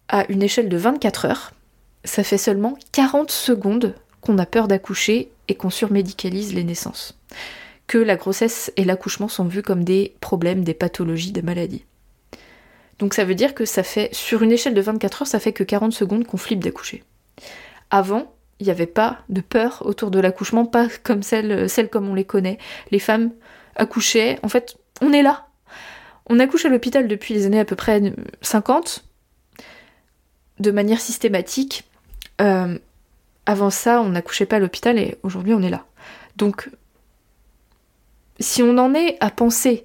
à 0.09 0.31
une 0.31 0.43
échelle 0.43 0.69
de 0.69 0.77
24 0.77 1.25
heures, 1.25 1.53
ça 2.05 2.23
fait 2.23 2.39
seulement 2.39 2.77
40 2.93 3.31
secondes 3.31 3.95
qu'on 4.21 4.39
a 4.39 4.47
peur 4.47 4.69
d'accoucher 4.69 5.31
et 5.49 5.55
qu'on 5.55 5.71
surmédicalise 5.71 6.55
les 6.55 6.65
naissances. 6.65 7.19
que 7.87 7.99
la 7.99 8.17
grossesse 8.17 8.73
et 8.77 8.85
l'accouchement 8.85 9.29
sont 9.29 9.45
vus 9.45 9.61
comme 9.63 9.85
des 9.85 10.15
problèmes, 10.21 10.65
des 10.65 10.73
pathologies, 10.73 11.33
des 11.33 11.43
maladies. 11.43 11.85
Donc 12.99 13.13
ça 13.13 13.25
veut 13.25 13.35
dire 13.35 13.55
que 13.55 13.67
ça 13.67 13.83
fait, 13.83 14.09
sur 14.15 14.43
une 14.43 14.53
échelle 14.53 14.73
de 14.73 14.81
24 14.81 15.23
heures, 15.23 15.29
ça 15.29 15.41
fait 15.41 15.53
que 15.53 15.65
40 15.65 15.93
secondes 15.93 16.25
qu'on 16.25 16.39
flippe 16.39 16.65
d'accoucher. 16.65 17.05
Avant, 17.91 18.33
il 18.61 18.65
n'y 18.65 18.71
avait 18.71 18.87
pas 18.87 19.19
de 19.29 19.43
peur 19.43 19.83
autour 19.85 20.11
de 20.11 20.21
l'accouchement, 20.21 20.65
pas 20.65 20.89
comme 21.03 21.23
celle, 21.23 21.69
celle 21.69 21.91
comme 21.91 22.09
on 22.09 22.15
les 22.15 22.25
connaît. 22.25 22.57
Les 22.91 22.99
femmes 22.99 23.33
accouchaient, 23.77 24.39
en 24.43 24.49
fait, 24.49 24.77
on 25.03 25.13
est 25.13 25.23
là. 25.23 25.49
On 26.27 26.39
accouche 26.39 26.65
à 26.65 26.69
l'hôpital 26.69 27.09
depuis 27.09 27.35
les 27.35 27.47
années 27.47 27.61
à 27.61 27.65
peu 27.65 27.77
près 27.77 28.13
50, 28.41 29.05
de 30.61 30.71
manière 30.71 31.01
systématique. 31.01 31.85
Euh, 32.41 32.79
avant 33.47 33.71
ça, 33.71 34.01
on 34.01 34.11
n'accouchait 34.11 34.47
pas 34.47 34.57
à 34.57 34.59
l'hôpital 34.59 34.99
et 34.99 35.17
aujourd'hui 35.23 35.55
on 35.55 35.63
est 35.63 35.71
là. 35.71 35.85
Donc, 36.37 36.71
si 38.41 38.63
on 38.63 38.79
en 38.79 38.95
est 38.95 39.17
à 39.21 39.31
penser 39.31 39.85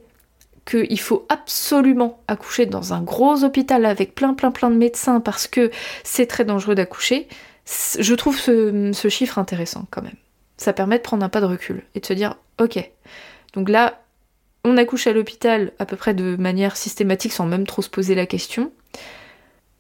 qu'il 0.65 0.99
faut 0.99 1.25
absolument 1.29 2.21
accoucher 2.27 2.65
dans 2.65 2.93
un 2.93 3.01
gros 3.01 3.43
hôpital 3.43 3.85
avec 3.85 4.13
plein 4.15 4.33
plein 4.33 4.51
plein 4.51 4.69
de 4.69 4.75
médecins 4.75 5.21
parce 5.21 5.47
que 5.47 5.71
c'est 6.03 6.25
très 6.27 6.45
dangereux 6.45 6.75
d'accoucher, 6.75 7.27
je 7.99 8.13
trouve 8.13 8.37
ce, 8.37 9.07
chiffre 9.09 9.39
intéressant 9.39 9.85
quand 9.91 10.01
même. 10.01 10.15
Ça 10.57 10.73
permet 10.73 10.97
de 10.97 11.03
prendre 11.03 11.23
un 11.23 11.29
pas 11.29 11.41
de 11.41 11.45
recul 11.45 11.83
et 11.95 11.99
de 11.99 12.05
se 12.05 12.13
dire, 12.13 12.35
ok, 12.59 12.91
donc 13.53 13.69
là, 13.69 14.01
on 14.67 14.77
accouche 14.77 15.07
à 15.07 15.13
l'hôpital 15.13 15.71
à 15.79 15.85
peu 15.85 15.95
près 15.95 16.13
de 16.13 16.35
manière 16.35 16.75
systématique 16.75 17.31
sans 17.31 17.45
même 17.45 17.65
trop 17.65 17.81
se 17.81 17.89
poser 17.89 18.15
la 18.15 18.25
question, 18.25 18.71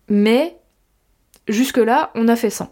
mais 0.07 0.55
jusque-là, 1.47 2.11
on 2.15 2.27
a 2.27 2.35
fait 2.35 2.49
ça. 2.49 2.71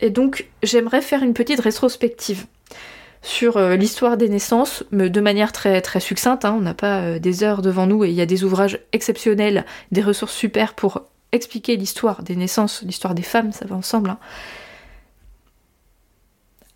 Et 0.00 0.10
donc, 0.10 0.48
j'aimerais 0.62 1.02
faire 1.02 1.22
une 1.22 1.34
petite 1.34 1.60
rétrospective 1.60 2.46
sur 3.22 3.56
euh, 3.58 3.76
l'histoire 3.76 4.16
des 4.16 4.28
naissances, 4.28 4.82
mais 4.90 5.10
de 5.10 5.20
manière 5.20 5.52
très, 5.52 5.80
très 5.82 6.00
succincte. 6.00 6.44
Hein. 6.44 6.56
on 6.58 6.62
n'a 6.62 6.74
pas 6.74 7.00
euh, 7.00 7.18
des 7.18 7.44
heures 7.44 7.62
devant 7.62 7.86
nous 7.86 8.04
et 8.04 8.08
il 8.08 8.14
y 8.14 8.22
a 8.22 8.26
des 8.26 8.44
ouvrages 8.44 8.80
exceptionnels, 8.92 9.66
des 9.92 10.02
ressources 10.02 10.34
super 10.34 10.74
pour 10.74 11.02
expliquer 11.32 11.76
l'histoire 11.76 12.22
des 12.22 12.34
naissances, 12.34 12.82
l'histoire 12.82 13.14
des 13.14 13.22
femmes, 13.22 13.52
ça 13.52 13.66
va 13.66 13.76
ensemble. 13.76 14.10
Hein. 14.10 14.18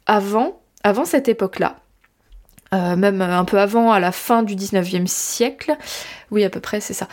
Avant, 0.07 0.61
avant 0.83 1.07
cette 1.07 1.29
époque-là, 1.29 1.79
euh, 2.75 2.97
même 2.97 3.23
un 3.23 3.45
peu 3.45 3.59
avant, 3.59 3.93
à 3.93 4.01
la 4.01 4.13
fin 4.13 4.43
du 4.43 4.57
19e 4.57 5.07
siècle, 5.07 5.77
oui 6.31 6.45
à 6.45 6.51
peu 6.51 6.61
près 6.61 6.81
c'est 6.81 6.95
ça, 6.95 7.09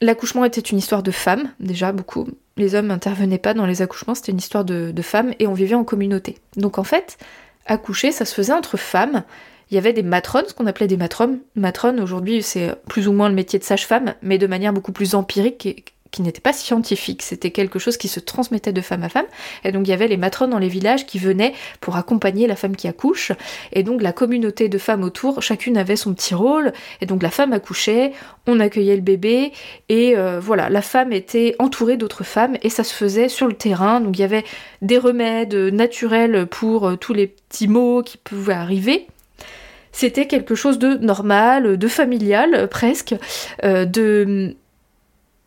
l'accouchement 0.00 0.44
était 0.44 0.60
une 0.60 0.78
histoire 0.78 1.02
de 1.02 1.10
femmes, 1.10 1.50
déjà 1.60 1.92
beaucoup. 1.92 2.26
Les 2.56 2.74
hommes 2.74 2.88
n'intervenaient 2.88 3.38
pas 3.38 3.54
dans 3.54 3.66
les 3.66 3.82
accouchements, 3.82 4.14
c'était 4.14 4.32
une 4.32 4.38
histoire 4.38 4.64
de, 4.64 4.92
de 4.92 5.02
femmes 5.02 5.32
et 5.38 5.46
on 5.46 5.54
vivait 5.54 5.74
en 5.74 5.84
communauté. 5.84 6.38
Donc 6.56 6.78
en 6.78 6.84
fait, 6.84 7.18
accoucher, 7.66 8.12
ça 8.12 8.24
se 8.24 8.34
faisait 8.34 8.52
entre 8.52 8.76
femmes. 8.76 9.24
Il 9.70 9.74
y 9.76 9.78
avait 9.78 9.92
des 9.92 10.02
matrones, 10.02 10.46
ce 10.48 10.54
qu'on 10.54 10.66
appelait 10.66 10.88
des 10.88 10.96
matrones. 10.96 11.38
Matrone, 11.54 12.00
aujourd'hui, 12.00 12.42
c'est 12.42 12.74
plus 12.88 13.06
ou 13.06 13.12
moins 13.12 13.28
le 13.28 13.34
métier 13.34 13.58
de 13.58 13.64
sage-femme, 13.64 14.14
mais 14.20 14.36
de 14.36 14.48
manière 14.48 14.72
beaucoup 14.72 14.92
plus 14.92 15.14
empirique 15.14 15.94
qui 16.10 16.22
n'était 16.22 16.40
pas 16.40 16.52
scientifique, 16.52 17.22
c'était 17.22 17.50
quelque 17.50 17.78
chose 17.78 17.96
qui 17.96 18.08
se 18.08 18.20
transmettait 18.20 18.72
de 18.72 18.80
femme 18.80 19.02
à 19.02 19.08
femme. 19.08 19.26
Et 19.64 19.72
donc 19.72 19.86
il 19.86 19.90
y 19.90 19.94
avait 19.94 20.08
les 20.08 20.16
matrones 20.16 20.50
dans 20.50 20.58
les 20.58 20.68
villages 20.68 21.06
qui 21.06 21.18
venaient 21.18 21.54
pour 21.80 21.96
accompagner 21.96 22.46
la 22.46 22.56
femme 22.56 22.76
qui 22.76 22.88
accouche. 22.88 23.32
Et 23.72 23.82
donc 23.82 24.02
la 24.02 24.12
communauté 24.12 24.68
de 24.68 24.78
femmes 24.78 25.04
autour, 25.04 25.42
chacune 25.42 25.76
avait 25.76 25.96
son 25.96 26.14
petit 26.14 26.34
rôle. 26.34 26.72
Et 27.00 27.06
donc 27.06 27.22
la 27.22 27.30
femme 27.30 27.52
accouchait, 27.52 28.12
on 28.46 28.60
accueillait 28.60 28.96
le 28.96 29.02
bébé. 29.02 29.52
Et 29.88 30.16
euh, 30.16 30.40
voilà, 30.40 30.68
la 30.68 30.82
femme 30.82 31.12
était 31.12 31.54
entourée 31.58 31.96
d'autres 31.96 32.24
femmes 32.24 32.56
et 32.62 32.70
ça 32.70 32.84
se 32.84 32.94
faisait 32.94 33.28
sur 33.28 33.46
le 33.46 33.54
terrain. 33.54 34.00
Donc 34.00 34.18
il 34.18 34.20
y 34.20 34.24
avait 34.24 34.44
des 34.82 34.98
remèdes 34.98 35.54
naturels 35.54 36.46
pour 36.46 36.88
euh, 36.88 36.96
tous 36.96 37.12
les 37.12 37.28
petits 37.28 37.68
maux 37.68 38.02
qui 38.02 38.16
pouvaient 38.16 38.54
arriver 38.54 39.06
c'était 39.92 40.26
quelque 40.26 40.54
chose 40.54 40.78
de 40.78 40.94
normal, 40.94 41.76
de 41.76 41.88
familial 41.88 42.68
presque, 42.68 43.14
euh, 43.64 43.84
de 43.84 44.56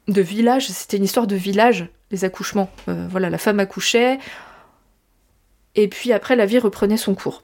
de 0.08 0.22
village, 0.22 0.68
c'était 0.68 0.98
une 0.98 1.04
histoire 1.04 1.28
de 1.28 1.36
village, 1.36 1.88
les 2.12 2.26
accouchements. 2.26 2.70
Euh, 2.90 3.08
voilà, 3.10 3.30
la 3.30 3.38
femme 3.38 3.60
accouchait, 3.60 4.20
et 5.76 5.88
puis 5.88 6.12
après 6.12 6.36
la 6.36 6.46
vie 6.46 6.60
reprenait 6.60 6.98
son 6.98 7.16
cours. 7.16 7.44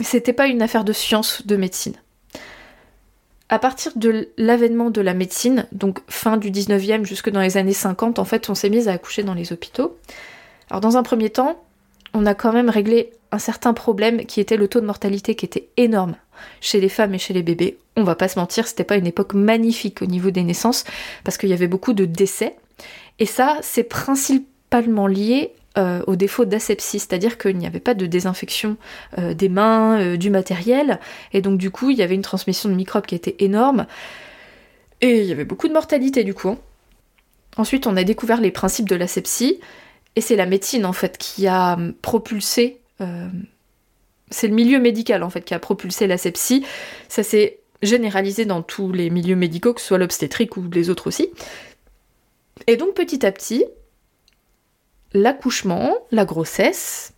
C'était 0.00 0.32
pas 0.32 0.46
une 0.46 0.62
affaire 0.62 0.84
de 0.84 0.92
science, 0.92 1.46
de 1.46 1.56
médecine. 1.56 1.94
À 3.48 3.58
partir 3.58 3.92
de 3.94 4.30
l'avènement 4.36 4.90
de 4.90 5.00
la 5.00 5.14
médecine, 5.14 5.66
donc 5.70 6.00
fin 6.08 6.36
du 6.36 6.50
19e 6.50 7.04
jusque 7.04 7.30
dans 7.30 7.40
les 7.40 7.56
années 7.56 7.74
50, 7.74 8.18
en 8.18 8.24
fait, 8.24 8.48
on 8.50 8.54
s'est 8.54 8.70
mis 8.70 8.88
à 8.88 8.92
accoucher 8.92 9.22
dans 9.22 9.34
les 9.34 9.52
hôpitaux. 9.52 9.96
Alors 10.70 10.80
dans 10.80 10.96
un 10.96 11.02
premier 11.02 11.30
temps, 11.30 11.62
on 12.14 12.26
a 12.26 12.34
quand 12.34 12.52
même 12.52 12.70
réglé 12.70 13.12
un 13.34 13.38
certain 13.38 13.74
problème 13.74 14.24
qui 14.24 14.40
était 14.40 14.56
le 14.56 14.68
taux 14.68 14.80
de 14.80 14.86
mortalité 14.86 15.34
qui 15.34 15.44
était 15.44 15.68
énorme 15.76 16.16
chez 16.60 16.80
les 16.80 16.88
femmes 16.88 17.14
et 17.14 17.18
chez 17.18 17.34
les 17.34 17.42
bébés. 17.42 17.78
On 17.96 18.04
va 18.04 18.14
pas 18.14 18.28
se 18.28 18.38
mentir, 18.38 18.66
c'était 18.66 18.84
pas 18.84 18.96
une 18.96 19.06
époque 19.06 19.34
magnifique 19.34 20.02
au 20.02 20.06
niveau 20.06 20.30
des 20.30 20.42
naissances 20.42 20.84
parce 21.24 21.36
qu'il 21.36 21.50
y 21.50 21.52
avait 21.52 21.68
beaucoup 21.68 21.92
de 21.92 22.04
décès. 22.04 22.56
Et 23.18 23.26
ça, 23.26 23.58
c'est 23.62 23.84
principalement 23.84 25.06
lié 25.06 25.52
euh, 25.76 26.02
au 26.06 26.14
défaut 26.14 26.44
d'asepsie, 26.44 27.00
c'est-à-dire 27.00 27.36
qu'il 27.36 27.56
n'y 27.56 27.66
avait 27.66 27.80
pas 27.80 27.94
de 27.94 28.06
désinfection 28.06 28.76
euh, 29.18 29.34
des 29.34 29.48
mains, 29.48 29.98
euh, 29.98 30.16
du 30.16 30.30
matériel, 30.30 31.00
et 31.32 31.40
donc 31.40 31.58
du 31.58 31.72
coup 31.72 31.90
il 31.90 31.98
y 31.98 32.02
avait 32.02 32.14
une 32.14 32.22
transmission 32.22 32.68
de 32.68 32.76
microbes 32.76 33.06
qui 33.06 33.16
était 33.16 33.34
énorme, 33.40 33.86
et 35.00 35.22
il 35.22 35.26
y 35.26 35.32
avait 35.32 35.44
beaucoup 35.44 35.66
de 35.66 35.72
mortalité 35.72 36.22
du 36.22 36.32
coup. 36.32 36.56
Ensuite 37.56 37.88
on 37.88 37.96
a 37.96 38.04
découvert 38.04 38.40
les 38.40 38.52
principes 38.52 38.88
de 38.88 38.94
l'asepsie, 38.94 39.58
et 40.14 40.20
c'est 40.20 40.36
la 40.36 40.46
médecine 40.46 40.86
en 40.86 40.92
fait 40.92 41.18
qui 41.18 41.48
a 41.48 41.76
propulsé 42.02 42.78
c'est 42.98 44.48
le 44.48 44.54
milieu 44.54 44.80
médical 44.80 45.22
en 45.22 45.30
fait 45.30 45.42
qui 45.42 45.54
a 45.54 45.58
propulsé 45.58 46.06
l'asepsie. 46.06 46.64
Ça 47.08 47.22
s'est 47.22 47.60
généralisé 47.82 48.44
dans 48.44 48.62
tous 48.62 48.92
les 48.92 49.10
milieux 49.10 49.36
médicaux, 49.36 49.74
que 49.74 49.80
ce 49.80 49.88
soit 49.88 49.98
l'obstétrique 49.98 50.56
ou 50.56 50.64
les 50.72 50.90
autres 50.90 51.06
aussi. 51.06 51.30
Et 52.66 52.76
donc 52.76 52.94
petit 52.94 53.24
à 53.26 53.32
petit, 53.32 53.64
l'accouchement, 55.12 55.94
la 56.10 56.24
grossesse 56.24 57.12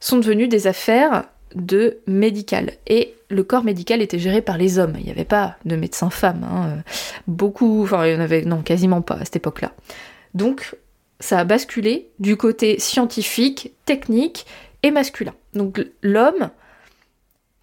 sont 0.00 0.18
devenus 0.18 0.48
des 0.48 0.66
affaires 0.66 1.24
de 1.54 1.98
médical. 2.06 2.72
Et 2.86 3.14
le 3.30 3.42
corps 3.42 3.64
médical 3.64 4.02
était 4.02 4.18
géré 4.18 4.42
par 4.42 4.58
les 4.58 4.78
hommes. 4.78 4.94
Il 4.98 5.04
n'y 5.04 5.10
avait 5.10 5.24
pas 5.24 5.56
de 5.64 5.76
médecins 5.76 6.10
femmes. 6.10 6.44
Hein. 6.44 6.82
Beaucoup, 7.26 7.82
enfin 7.82 8.06
il 8.06 8.14
y 8.14 8.16
en 8.16 8.20
avait, 8.20 8.44
quasiment 8.64 9.02
pas 9.02 9.14
à 9.14 9.24
cette 9.24 9.36
époque-là. 9.36 9.72
Donc 10.34 10.76
ça 11.20 11.38
a 11.40 11.44
basculé 11.44 12.10
du 12.18 12.36
côté 12.36 12.78
scientifique, 12.78 13.72
technique 13.86 14.46
et 14.82 14.90
masculin. 14.90 15.34
Donc 15.54 15.84
l'homme 16.02 16.50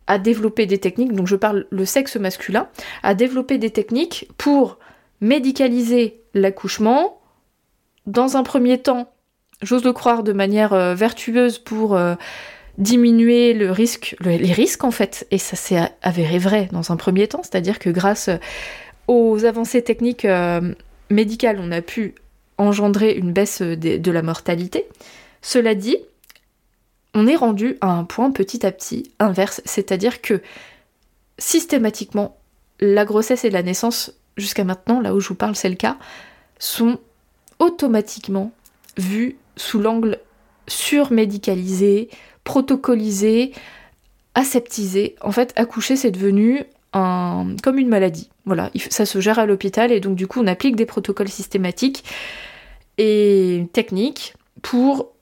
a 0.07 0.19
développé 0.19 0.65
des 0.65 0.77
techniques, 0.77 1.13
donc 1.13 1.27
je 1.27 1.36
parle 1.36 1.65
le 1.69 1.86
sexe 1.86 2.15
masculin, 2.15 2.67
a 3.03 3.15
développé 3.15 3.57
des 3.57 3.72
techniques 3.72 4.29
pour 4.38 4.77
médicaliser 5.22 6.22
l'accouchement, 6.34 7.19
dans 8.05 8.38
un 8.38 8.43
premier 8.43 8.77
temps, 8.77 9.12
j'ose 9.62 9.84
le 9.84 9.93
croire 9.93 10.24
de 10.24 10.34
manière 10.34 10.74
euh, 10.74 10.93
vertueuse 10.93 11.57
pour 11.57 11.95
euh, 11.95 12.15
diminuer 12.77 13.53
le 13.53 13.72
risque, 13.72 14.15
les 14.19 14.51
risques 14.51 14.84
en 14.84 14.91
fait, 14.91 15.25
et 15.31 15.38
ça 15.38 15.55
s'est 15.55 15.79
avéré 16.01 16.38
vrai 16.38 16.69
dans 16.72 16.91
un 16.91 16.98
premier 16.98 17.27
temps, 17.27 17.41
c'est-à-dire 17.41 17.79
que 17.79 17.89
grâce 17.89 18.29
aux 19.07 19.45
avancées 19.45 19.81
techniques 19.81 20.25
euh, 20.25 20.74
médicales, 21.10 21.57
on 21.60 21.72
a 21.72 21.81
pu 21.81 22.13
engendrer 22.57 23.13
une 23.13 23.34
baisse 23.34 23.62
de 23.62 24.12
la 24.12 24.22
mortalité. 24.22 24.86
Cela 25.41 25.75
dit, 25.75 25.98
on 27.15 27.27
est 27.27 27.36
rendu 27.36 27.77
à 27.81 27.88
un 27.88 28.03
point 28.03 28.29
petit 28.29 28.65
à 28.65 28.72
petit 28.72 29.12
inverse, 29.19 29.62
c'est-à-dire 29.65 30.22
que 30.22 30.41
systématiquement, 31.39 32.38
la 32.79 33.05
grossesse 33.05 33.45
et 33.45 33.50
la 33.50 33.63
naissance, 33.63 34.13
jusqu'à 34.38 34.65
maintenant, 34.65 35.00
là 35.00 35.15
où 35.15 35.22
je 35.22 35.29
vous 35.29 35.36
parle, 35.36 35.55
c'est 35.55 35.69
le 35.69 35.75
cas, 35.75 35.98
sont 36.60 37.00
automatiquement 37.60 38.51
vues 38.98 39.38
sous 39.55 39.79
l'angle 39.79 40.19
surmédicalisé, 40.67 42.10
protocolisé, 42.43 43.53
aseptisé. 44.34 45.15
En 45.22 45.31
fait, 45.31 45.53
accoucher, 45.55 45.95
c'est 45.95 46.12
devenu 46.12 46.63
un, 46.91 47.55
comme 47.63 47.79
une 47.79 47.88
maladie. 47.88 48.29
Voilà, 48.45 48.72
ça 48.89 49.05
se 49.05 49.22
gère 49.22 49.39
à 49.39 49.45
l'hôpital 49.45 49.93
et 49.93 50.01
donc 50.01 50.15
du 50.15 50.27
coup, 50.27 50.41
on 50.41 50.48
applique 50.48 50.75
des 50.75 50.86
protocoles 50.86 51.29
systématiques 51.29 52.03
et 52.98 53.67
techniques 53.72 54.34
pour 54.62 55.13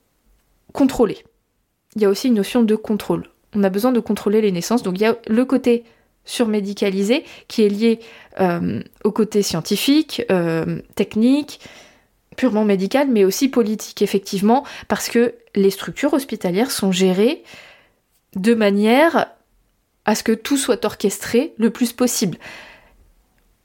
contrôler 0.74 1.24
il 1.96 2.02
y 2.02 2.06
a 2.06 2.10
aussi 2.10 2.28
une 2.28 2.36
notion 2.36 2.64
de 2.64 2.76
contrôle. 2.76 3.30
On 3.56 3.64
a 3.64 3.70
besoin 3.70 3.92
de 3.92 4.00
contrôler 4.00 4.42
les 4.42 4.52
naissances. 4.52 4.84
Donc 4.84 4.96
il 4.98 5.02
y 5.02 5.06
a 5.06 5.18
le 5.28 5.46
côté 5.46 5.84
surmédicalisé 6.26 7.24
qui 7.48 7.64
est 7.64 7.70
lié 7.70 8.00
euh, 8.40 8.82
au 9.04 9.12
côté 9.12 9.42
scientifique, 9.42 10.24
euh, 10.32 10.80
technique, 10.96 11.60
purement 12.38 12.66
médical, 12.66 13.08
mais 13.10 13.26
aussi 13.26 13.50
politique, 13.50 14.02
effectivement, 14.02 14.64
parce 14.88 15.10
que 15.10 15.36
les 15.56 15.70
structures 15.70 16.14
hospitalières 16.14 16.72
sont 16.72 16.92
gérées 16.92 17.44
de 18.36 18.56
manière 18.56 19.28
à 20.06 20.16
ce 20.16 20.24
que 20.24 20.32
tout 20.32 20.58
soit 20.58 20.84
orchestré 20.86 21.54
le 21.58 21.70
plus 21.70 21.94
possible. 21.94 22.38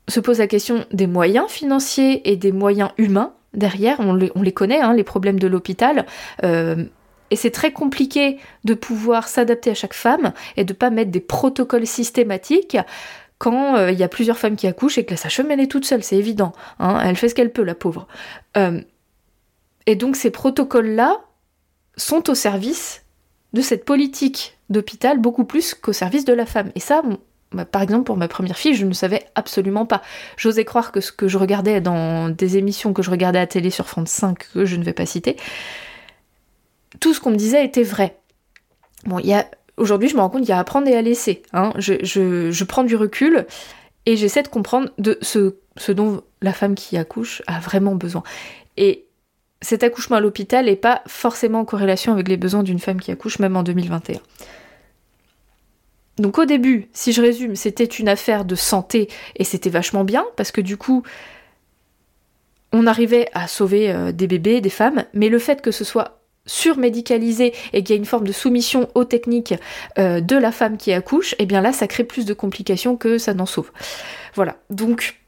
Se 0.08 0.20
pose 0.20 0.38
la 0.38 0.47
question 0.47 0.85
des 0.92 1.06
moyens 1.06 1.49
financiers 1.49 2.30
et 2.30 2.37
des 2.37 2.52
moyens 2.52 2.90
humains 2.99 3.32
derrière, 3.54 3.99
on 4.00 4.14
les, 4.14 4.52
connaît, 4.52 4.80
hein, 4.80 4.94
les 4.94 5.04
problèmes 5.04 5.38
de 5.38 5.47
l'hôpital. 5.47 6.06
Euh, 6.44 6.85
Et 7.30 7.37
c'est 7.37 7.50
très 7.50 7.73
compliqué 7.73 8.38
de 8.64 8.75
pouvoir 8.75 9.28
s'adapter 9.28 9.70
à 9.70 9.75
chaque 9.75 9.94
femme 9.94 10.32
et 10.56 10.64
de 10.64 10.73
pas 10.73 10.90
mettre 10.90 11.11
des 11.11 11.20
protocoles 11.20 11.87
systématiques 11.87 12.76
quand 13.38 13.76
euh, 13.76 13.92
il 13.92 13.99
y 13.99 14.02
a 14.02 14.08
plusieurs 14.08 14.38
femmes 14.38 14.56
qui 14.56 14.66
accouchent 14.66 14.99
et 14.99 15.04
que 15.04 15.12
la 15.12 15.16
sage-femme 15.16 15.50
elle 15.50 15.61
est 15.61 15.70
toute 15.70 15.85
seule, 15.85 16.02
c'est 16.02 16.16
évident. 16.16 16.52
Hein, 16.78 17.00
elle 17.04 17.16
fait 17.16 17.28
ce 17.28 17.35
qu'elle 17.35 17.52
peut, 17.52 17.62
la 17.62 17.75
pauvre. 17.75 18.08
Euh, 18.56 18.80
et 19.87 19.97
donc 19.97 20.16
ces 20.16 20.30
protocoles-là 20.30 21.20
sont 21.97 22.28
au 22.30 22.35
service 22.35 23.02
de 23.52 23.62
cette 23.62 23.85
politique 23.85 24.58
d'hôpital 24.70 25.18
beaucoup 25.18 25.44
plus 25.44 25.75
qu'au 25.75 25.92
service 25.92 26.25
de 26.25 26.32
la 26.32 26.47
femme. 26.47 26.70
Et 26.75 26.80
ça, 26.80 27.02
bah, 27.52 27.64
par 27.64 27.82
exemple, 27.82 28.04
pour 28.04 28.16
ma 28.16 28.28
première 28.28 28.58
fille, 28.58 28.75
je 28.75 28.85
ne 28.85 28.92
savais 28.92 29.25
absolument 29.35 29.87
pas. 29.87 30.02
J'osais 30.37 30.64
croire 30.64 30.92
que 30.92 31.00
ce 31.00 31.12
que 31.12 31.28
je 31.28 31.38
regardais 31.38 31.80
dans 31.80 32.28
des 32.28 32.58
émissions 32.58 32.92
que 32.92 33.02
je 33.02 33.11
regardais 33.11 33.38
à 33.38 33.47
télé 33.47 33.70
sur 33.70 33.88
France 33.88 34.11
5, 34.11 34.38
que 34.52 34.64
je 34.64 34.76
ne 34.76 34.85
vais 34.85 34.92
pas 34.92 35.06
citer, 35.06 35.37
tout 37.00 37.14
ce 37.14 37.21
qu'on 37.21 37.31
me 37.31 37.37
disait 37.37 37.64
était 37.64 37.83
vrai. 37.83 38.19
Bon, 39.05 39.19
il 39.19 39.26
y 39.26 39.35
a 39.35 39.47
aujourd'hui, 39.78 40.09
je 40.09 40.17
me 40.17 40.21
rends 40.21 40.31
compte 40.31 40.43
qu'il 40.43 40.50
y 40.50 40.52
a 40.52 40.59
à 40.59 40.64
prendre 40.64 40.88
et 40.88 40.97
à 40.97 41.02
laisser. 41.02 41.43
Hein. 41.52 41.73
Je, 41.78 42.64
prends 42.64 42.85
du 42.85 42.97
recul 42.97 43.47
et 44.07 44.17
j'essaie 44.17 44.43
de 44.43 44.49
comprendre 44.49 44.90
de 44.99 45.19
ce, 45.23 45.57
ce, 45.76 45.93
dont 45.93 46.23
la 46.43 46.52
femme 46.52 46.75
qui 46.75 46.97
accouche 46.97 47.43
a 47.47 47.61
vraiment 47.61 47.95
besoin. 47.95 48.23
Et 48.76 49.07
cet 49.61 49.83
accouchement 49.83 50.17
à 50.17 50.21
l'hôpital 50.21 50.67
n'est 50.67 50.76
pas 50.76 51.02
forcément 51.07 51.61
en 51.61 51.64
corrélation 51.64 52.12
avec 52.12 52.28
les 52.28 52.37
besoins 52.37 52.62
d'une 52.62 52.78
femme 52.78 53.00
qui 53.00 53.11
accouche, 53.11 53.38
même 53.38 53.57
en 53.57 53.62
2021. 53.62 54.21
Donc 56.19 56.38
au 56.38 56.45
début, 56.45 56.88
si 56.93 57.12
je 57.12 57.23
résume, 57.23 57.55
c'était 57.55 57.85
une 57.85 58.09
affaire 58.09 58.45
de 58.45 58.57
santé 58.57 59.09
et 59.37 59.45
c'était 59.45 59.71
vachement 59.71 60.05
bien 60.05 60.26
parce 60.37 60.50
que 60.50 60.61
du 60.61 60.76
coup, 60.76 61.05
on 62.73 62.87
arrivait 62.87 63.28
à 63.35 63.47
sauver 63.47 63.90
euh, 63.90 64.12
des 64.12 64.26
bébés, 64.26 64.61
des 64.61 64.71
femmes, 64.71 65.05
mais 65.14 65.28
le 65.28 65.38
fait 65.38 65.62
que 65.62 65.71
ce 65.71 65.85
soit 65.85 66.18
surmédicalisé 66.49 67.55
et 67.73 67.85
qu'il 67.85 67.95
y 67.95 67.99
a 67.99 68.00
une 68.00 68.07
forme 68.07 68.26
de 68.26 68.33
soumission 68.33 68.88
aux 68.97 69.05
techniques 69.05 69.55
euh, 69.99 70.21
de 70.21 70.35
la 70.35 70.50
femme 70.50 70.76
qui 70.76 70.93
accouche, 70.93 71.35
et 71.35 71.37
eh 71.40 71.47
bien 71.47 71.61
là, 71.61 71.73
ça 71.73 71.87
crée 71.87 72.05
plus 72.05 72.25
de 72.25 72.35
complications 72.35 72.97
que 72.97 73.19
ça 73.19 73.35
n'en 73.35 73.47
sauve. 73.47 73.71
Voilà. 74.35 74.57
Donc, 74.71 75.21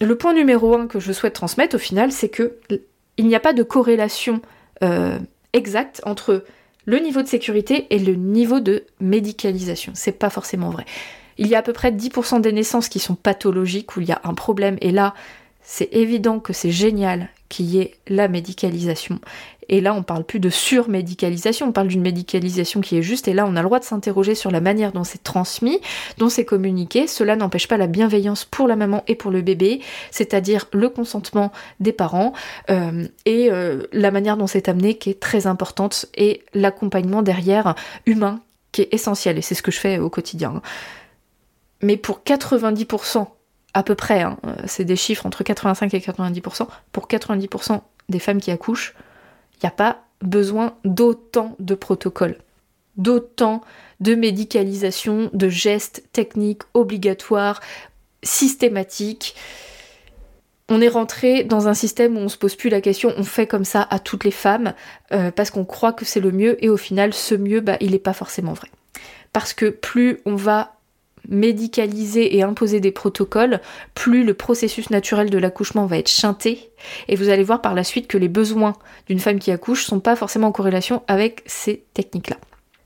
le 0.00 0.16
point 0.16 0.34
numéro 0.34 0.74
un 0.74 0.86
que 0.86 1.00
je 1.00 1.12
souhaite 1.12 1.32
transmettre 1.32 1.74
au 1.76 1.78
final, 1.80 2.12
c'est 2.12 2.28
que 2.28 2.58
il 3.16 3.26
n'y 3.26 3.34
a 3.34 3.40
pas 3.40 3.54
de 3.54 3.62
corrélation 3.62 4.42
euh, 4.84 5.18
exacte 5.54 6.02
entre 6.04 6.44
le 6.84 6.98
niveau 6.98 7.22
de 7.22 7.28
sécurité 7.28 7.86
et 7.90 7.98
le 7.98 8.14
niveau 8.14 8.60
de 8.60 8.84
médicalisation. 9.00 9.92
C'est 9.94 10.12
pas 10.12 10.30
forcément 10.30 10.70
vrai. 10.70 10.84
Il 11.38 11.48
y 11.48 11.54
a 11.54 11.58
à 11.58 11.62
peu 11.62 11.72
près 11.72 11.90
10% 11.90 12.40
des 12.40 12.52
naissances 12.52 12.88
qui 12.88 12.98
sont 12.98 13.14
pathologiques, 13.14 13.96
où 13.96 14.00
il 14.00 14.08
y 14.08 14.12
a 14.12 14.20
un 14.24 14.34
problème, 14.34 14.76
et 14.80 14.90
là, 14.90 15.14
c'est 15.68 15.92
évident 15.92 16.38
que 16.38 16.52
c'est 16.52 16.70
génial 16.70 17.28
qu'il 17.48 17.66
y 17.66 17.80
ait 17.80 17.94
la 18.06 18.28
médicalisation. 18.28 19.18
Et 19.68 19.80
là, 19.80 19.94
on 19.94 20.04
parle 20.04 20.22
plus 20.22 20.38
de 20.38 20.48
surmédicalisation, 20.48 21.66
on 21.66 21.72
parle 21.72 21.88
d'une 21.88 22.02
médicalisation 22.02 22.80
qui 22.80 22.96
est 22.96 23.02
juste. 23.02 23.26
Et 23.26 23.34
là, 23.34 23.46
on 23.48 23.56
a 23.56 23.62
le 23.62 23.66
droit 23.66 23.80
de 23.80 23.84
s'interroger 23.84 24.36
sur 24.36 24.52
la 24.52 24.60
manière 24.60 24.92
dont 24.92 25.02
c'est 25.02 25.24
transmis, 25.24 25.80
dont 26.18 26.28
c'est 26.28 26.44
communiqué. 26.44 27.08
Cela 27.08 27.34
n'empêche 27.34 27.66
pas 27.66 27.78
la 27.78 27.88
bienveillance 27.88 28.44
pour 28.44 28.68
la 28.68 28.76
maman 28.76 29.02
et 29.08 29.16
pour 29.16 29.32
le 29.32 29.42
bébé, 29.42 29.80
c'est-à-dire 30.12 30.66
le 30.72 30.88
consentement 30.88 31.50
des 31.80 31.92
parents 31.92 32.32
euh, 32.70 33.08
et 33.24 33.50
euh, 33.50 33.88
la 33.92 34.12
manière 34.12 34.36
dont 34.36 34.46
c'est 34.46 34.68
amené 34.68 34.94
qui 34.98 35.10
est 35.10 35.18
très 35.18 35.48
importante 35.48 36.06
et 36.14 36.42
l'accompagnement 36.54 37.22
derrière 37.22 37.74
humain 38.06 38.38
qui 38.70 38.82
est 38.82 38.94
essentiel. 38.94 39.36
Et 39.36 39.42
c'est 39.42 39.56
ce 39.56 39.62
que 39.62 39.72
je 39.72 39.80
fais 39.80 39.98
au 39.98 40.10
quotidien. 40.10 40.62
Mais 41.82 41.96
pour 41.96 42.22
90% 42.24 43.26
à 43.76 43.82
peu 43.82 43.94
près, 43.94 44.22
hein, 44.22 44.38
c'est 44.64 44.86
des 44.86 44.96
chiffres 44.96 45.26
entre 45.26 45.44
85 45.44 45.92
et 45.92 45.98
90%, 45.98 46.66
pour 46.92 47.06
90% 47.08 47.82
des 48.08 48.18
femmes 48.18 48.40
qui 48.40 48.50
accouchent, 48.50 48.94
il 49.52 49.58
n'y 49.64 49.68
a 49.68 49.70
pas 49.70 50.04
besoin 50.22 50.76
d'autant 50.86 51.56
de 51.58 51.74
protocoles, 51.74 52.38
d'autant 52.96 53.60
de 54.00 54.14
médicalisation, 54.14 55.28
de 55.34 55.50
gestes 55.50 56.04
techniques 56.12 56.62
obligatoires, 56.72 57.60
systématiques. 58.22 59.36
On 60.70 60.80
est 60.80 60.88
rentré 60.88 61.44
dans 61.44 61.68
un 61.68 61.74
système 61.74 62.16
où 62.16 62.20
on 62.20 62.30
se 62.30 62.38
pose 62.38 62.56
plus 62.56 62.70
la 62.70 62.80
question, 62.80 63.12
on 63.18 63.24
fait 63.24 63.46
comme 63.46 63.66
ça 63.66 63.86
à 63.90 63.98
toutes 63.98 64.24
les 64.24 64.30
femmes, 64.30 64.72
euh, 65.12 65.30
parce 65.30 65.50
qu'on 65.50 65.66
croit 65.66 65.92
que 65.92 66.06
c'est 66.06 66.20
le 66.20 66.32
mieux, 66.32 66.56
et 66.64 66.70
au 66.70 66.78
final, 66.78 67.12
ce 67.12 67.34
mieux, 67.34 67.60
bah, 67.60 67.76
il 67.80 67.90
n'est 67.90 67.98
pas 67.98 68.14
forcément 68.14 68.54
vrai. 68.54 68.70
Parce 69.34 69.52
que 69.52 69.66
plus 69.66 70.20
on 70.24 70.34
va 70.34 70.75
médicaliser 71.28 72.36
et 72.36 72.42
imposer 72.42 72.80
des 72.80 72.92
protocoles, 72.92 73.60
plus 73.94 74.24
le 74.24 74.34
processus 74.34 74.90
naturel 74.90 75.30
de 75.30 75.38
l'accouchement 75.38 75.86
va 75.86 75.98
être 75.98 76.10
chanté. 76.10 76.70
Et 77.08 77.16
vous 77.16 77.28
allez 77.28 77.42
voir 77.42 77.60
par 77.62 77.74
la 77.74 77.84
suite 77.84 78.08
que 78.08 78.18
les 78.18 78.28
besoins 78.28 78.74
d'une 79.08 79.18
femme 79.18 79.38
qui 79.38 79.50
accouche 79.50 79.84
sont 79.84 80.00
pas 80.00 80.16
forcément 80.16 80.48
en 80.48 80.52
corrélation 80.52 81.02
avec 81.08 81.42
ces 81.46 81.84
techniques-là. 81.94 82.36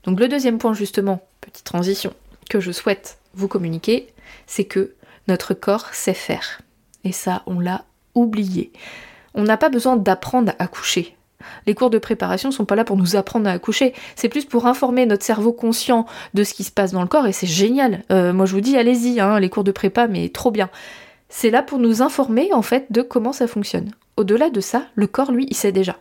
Donc 0.03 0.19
le 0.19 0.27
deuxième 0.27 0.57
point 0.57 0.73
justement, 0.73 1.21
petite 1.41 1.65
transition, 1.65 2.13
que 2.49 2.59
je 2.59 2.71
souhaite 2.71 3.17
vous 3.33 3.47
communiquer, 3.47 4.07
c'est 4.47 4.65
que 4.65 4.93
notre 5.27 5.53
corps 5.53 5.93
sait 5.93 6.13
faire. 6.13 6.61
Et 7.03 7.11
ça, 7.11 7.43
on 7.45 7.59
l'a 7.59 7.85
oublié. 8.15 8.71
On 9.33 9.43
n'a 9.43 9.57
pas 9.57 9.69
besoin 9.69 9.95
d'apprendre 9.95 10.51
à 10.57 10.63
accoucher. 10.63 11.15
Les 11.67 11.75
cours 11.75 11.89
de 11.89 11.97
préparation 11.97 12.51
sont 12.51 12.65
pas 12.65 12.75
là 12.75 12.83
pour 12.83 12.97
nous 12.97 13.15
apprendre 13.15 13.47
à 13.47 13.51
accoucher, 13.51 13.93
c'est 14.15 14.29
plus 14.29 14.45
pour 14.45 14.67
informer 14.67 15.05
notre 15.05 15.23
cerveau 15.23 15.53
conscient 15.53 16.05
de 16.33 16.43
ce 16.43 16.53
qui 16.53 16.63
se 16.63 16.71
passe 16.71 16.91
dans 16.91 17.01
le 17.01 17.07
corps 17.07 17.27
et 17.27 17.33
c'est 17.33 17.47
génial. 17.47 18.03
Euh, 18.11 18.33
moi 18.33 18.45
je 18.45 18.53
vous 18.53 18.61
dis 18.61 18.77
allez-y, 18.77 19.19
hein, 19.19 19.39
les 19.39 19.49
cours 19.49 19.63
de 19.63 19.71
prépa, 19.71 20.07
mais 20.07 20.29
trop 20.29 20.51
bien. 20.51 20.69
C'est 21.29 21.49
là 21.49 21.63
pour 21.63 21.79
nous 21.79 22.01
informer 22.01 22.53
en 22.53 22.61
fait 22.61 22.87
de 22.91 23.01
comment 23.01 23.33
ça 23.33 23.47
fonctionne. 23.47 23.91
Au-delà 24.17 24.49
de 24.49 24.59
ça, 24.59 24.83
le 24.95 25.07
corps 25.07 25.31
lui, 25.31 25.47
il 25.49 25.55
sait 25.55 25.71
déjà. 25.71 25.97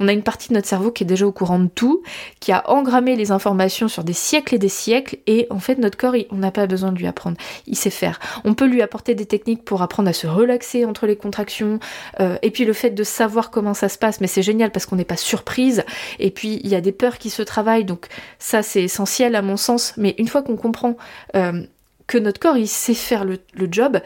On 0.00 0.08
a 0.08 0.12
une 0.12 0.22
partie 0.22 0.48
de 0.48 0.54
notre 0.54 0.68
cerveau 0.68 0.90
qui 0.90 1.04
est 1.04 1.06
déjà 1.06 1.26
au 1.26 1.32
courant 1.32 1.58
de 1.58 1.68
tout, 1.68 2.02
qui 2.40 2.52
a 2.52 2.68
engrammé 2.70 3.16
les 3.16 3.30
informations 3.30 3.88
sur 3.88 4.04
des 4.04 4.12
siècles 4.12 4.54
et 4.54 4.58
des 4.58 4.68
siècles, 4.68 5.18
et 5.26 5.46
en 5.50 5.58
fait 5.58 5.78
notre 5.78 5.96
corps, 5.96 6.14
on 6.30 6.36
n'a 6.36 6.50
pas 6.50 6.66
besoin 6.66 6.92
de 6.92 6.98
lui 6.98 7.06
apprendre, 7.06 7.36
il 7.66 7.76
sait 7.76 7.90
faire. 7.90 8.20
On 8.44 8.54
peut 8.54 8.66
lui 8.66 8.82
apporter 8.82 9.14
des 9.14 9.26
techniques 9.26 9.64
pour 9.64 9.82
apprendre 9.82 10.08
à 10.08 10.12
se 10.12 10.26
relaxer 10.26 10.84
entre 10.84 11.06
les 11.06 11.16
contractions, 11.16 11.78
euh, 12.20 12.38
et 12.42 12.50
puis 12.50 12.64
le 12.64 12.72
fait 12.72 12.90
de 12.90 13.04
savoir 13.04 13.50
comment 13.50 13.74
ça 13.74 13.88
se 13.88 13.98
passe, 13.98 14.20
mais 14.20 14.26
c'est 14.26 14.42
génial 14.42 14.70
parce 14.70 14.86
qu'on 14.86 14.96
n'est 14.96 15.04
pas 15.04 15.16
surprise, 15.16 15.84
et 16.18 16.30
puis 16.30 16.60
il 16.62 16.70
y 16.70 16.74
a 16.74 16.80
des 16.80 16.92
peurs 16.92 17.18
qui 17.18 17.30
se 17.30 17.42
travaillent, 17.42 17.84
donc 17.84 18.06
ça 18.38 18.62
c'est 18.62 18.82
essentiel 18.82 19.34
à 19.34 19.42
mon 19.42 19.56
sens, 19.56 19.94
mais 19.96 20.14
une 20.18 20.28
fois 20.28 20.42
qu'on 20.42 20.56
comprend 20.56 20.96
euh, 21.34 21.62
que 22.06 22.18
notre 22.18 22.40
corps 22.40 22.56
il 22.56 22.68
sait 22.68 22.94
faire 22.94 23.24
le, 23.24 23.38
job, 23.70 23.96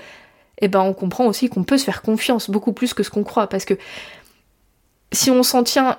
et 0.63 0.67
eh 0.67 0.69
ben 0.69 0.81
on 0.81 0.93
comprend 0.93 1.27
aussi 1.27 1.49
qu'on 1.49 1.65
peut 1.65 1.79
se 1.79 1.85
faire 1.85 2.03
confiance 2.03 2.51
beaucoup 2.51 2.73
plus 2.75 2.93
que 2.93 3.03
ce 3.03 3.11
qu'on 3.11 3.25
croit, 3.25 3.47
parce 3.47 3.65
que 3.65 3.75
si 5.13 5.31
on 5.31 5.43
s'en 5.43 5.63
tient 5.63 5.99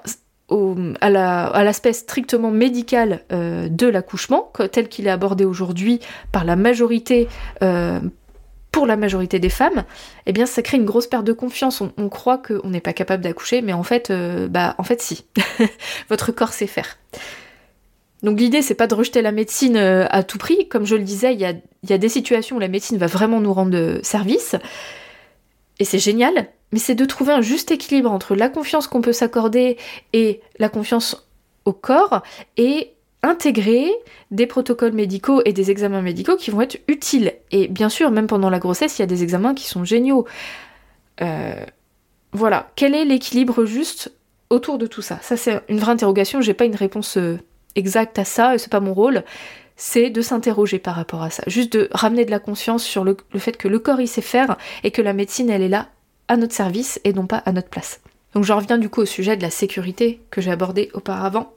à 1.00 1.63
l'aspect 1.63 1.93
strictement 1.93 2.52
médical 2.52 3.21
euh, 3.32 3.69
de 3.69 3.88
l'accouchement, 3.88 4.52
tel 4.71 4.89
qu'il 4.89 5.08
est 5.08 5.12
abordé 5.12 5.45
aujourd'hui 5.45 6.00
par 6.32 6.43
la 6.43 6.56
majorité, 6.56 7.28
euh, 7.63 8.00
pour 8.71 8.86
la 8.86 8.97
majorité 8.97 9.39
des 9.39 9.50
femmes, 9.50 9.84
eh 10.26 10.34
bien 10.34 10.45
ça 10.45 10.62
crée 10.62 10.78
une 10.78 10.86
grosse 10.86 11.08
perte 11.08 11.26
de 11.26 11.34
confiance. 11.34 11.82
On, 11.82 12.10
croit 12.10 12.38
qu'on 12.38 12.69
n'est 12.69 12.82
pas 12.82 12.93
capable 12.93 13.24
d'accoucher, 13.24 13.62
mais 13.62 13.74
en 13.74 13.84
fait, 13.84 14.10
euh, 14.10 14.47
bah 14.47 14.76
en 14.78 14.84
fait 14.84 15.02
si. 15.02 15.26
Votre 16.10 16.32
corps 16.32 16.54
sait 16.54 16.67
faire. 16.67 16.97
Donc 18.24 18.39
l'idée 18.39 18.62
c'est 18.62 18.76
pas 18.76 18.88
de 18.88 18.93
rejeter 18.93 19.21
la 19.21 19.32
médecine 19.32 19.78
à 19.78 20.24
tout 20.24 20.38
prix. 20.38 20.67
Comme 20.67 20.86
je 20.86 20.95
le 20.95 21.04
disais, 21.04 21.34
il 21.34 21.39
y 21.39 21.45
a, 21.45 21.54
y 21.88 21.93
a, 21.93 21.97
des 21.97 22.10
situations 22.10 22.58
où 22.58 22.60
la 22.60 22.67
médecine 22.67 22.97
va 22.97 23.08
vraiment 23.08 23.39
nous 23.39 23.54
rendre 23.54 24.00
service. 24.04 24.56
Et 25.80 25.86
c'est 25.86 25.97
génial, 25.97 26.47
mais 26.72 26.80
c'est 26.80 26.96
de 26.96 27.06
trouver 27.06 27.34
un 27.34 27.42
juste 27.42 27.72
équilibre 27.72 28.12
entre 28.12 28.36
la 28.36 28.50
confiance 28.50 28.88
qu'on 28.88 29.02
peut 29.02 29.14
s'accorder 29.14 29.78
et 30.14 30.42
la 30.60 30.70
confiance 30.70 31.28
au 31.66 31.74
corps 31.74 32.22
et 32.58 32.94
intégrer 33.24 33.92
des 34.32 34.48
protocoles 34.48 34.94
médicaux 34.94 35.42
et 35.46 35.54
des 35.54 35.70
examens 35.70 36.02
médicaux 36.02 36.38
qui 36.38 36.50
vont 36.50 36.62
être 36.62 36.80
utiles. 36.88 37.34
Et 37.52 37.68
bien 37.68 37.90
sûr, 37.90 38.10
même 38.12 38.28
pendant 38.28 38.50
la 38.50 38.60
grossesse, 38.60 38.98
il 38.98 39.02
y 39.02 39.04
a 39.04 39.08
des 39.08 39.24
examens 39.24 39.54
qui 39.54 39.68
sont 39.68 39.86
géniaux. 39.86 40.26
Euh, 41.22 41.64
voilà, 42.32 42.72
quel 42.76 42.96
est 42.96 43.06
l'équilibre 43.06 43.66
juste 43.66 44.12
autour 44.50 44.78
de 44.78 44.88
tout 44.88 45.02
ça? 45.02 45.20
Ça, 45.22 45.38
c'est 45.38 45.62
une 45.70 45.78
vraie 45.78 45.92
interrogation, 45.92 46.42
j'ai 46.42 46.54
pas 46.54 46.66
une 46.66 46.76
réponse 46.76 47.18
euh, 47.18 47.38
exacte 47.76 48.18
à 48.18 48.26
ça, 48.26 48.58
c'est 48.58 48.72
pas 48.72 48.80
mon 48.80 48.94
rôle. 48.94 49.24
C'est 49.76 50.10
de 50.10 50.22
s'interroger 50.22 50.80
par 50.80 50.96
rapport 50.96 51.24
à 51.24 51.30
ça, 51.30 51.44
juste 51.48 51.74
de 51.74 51.90
ramener 51.92 52.24
de 52.26 52.32
la 52.32 52.40
conscience 52.40 52.84
sur 52.84 53.04
le, 53.04 53.18
le 53.34 53.40
fait 53.40 53.58
que 53.58 53.68
le 53.68 53.80
corps 53.80 54.00
il 54.00 54.08
sait 54.08 54.22
faire 54.22 54.58
et 54.84 54.92
que 54.92 55.02
la 55.02 55.14
médecine 55.14 55.50
elle 55.50 55.64
est 55.64 55.70
là 55.70 55.90
notre 56.38 56.54
service 56.54 57.00
et 57.04 57.13
non 57.13 57.28
pas 57.28 57.38
à 57.38 57.52
notre 57.52 57.70
place. 57.70 58.02
Donc 58.34 58.44
je 58.44 58.54
reviens 58.54 58.78
du 58.78 58.89
coup 58.89 59.02
au 59.02 59.06
sujet 59.06 59.38
de 59.38 59.41
la 59.41 59.50
sécurité 59.50 60.22
que 60.30 60.41
j'ai 60.41 60.52
abordé 60.52 60.89
auparavant. 60.94 61.54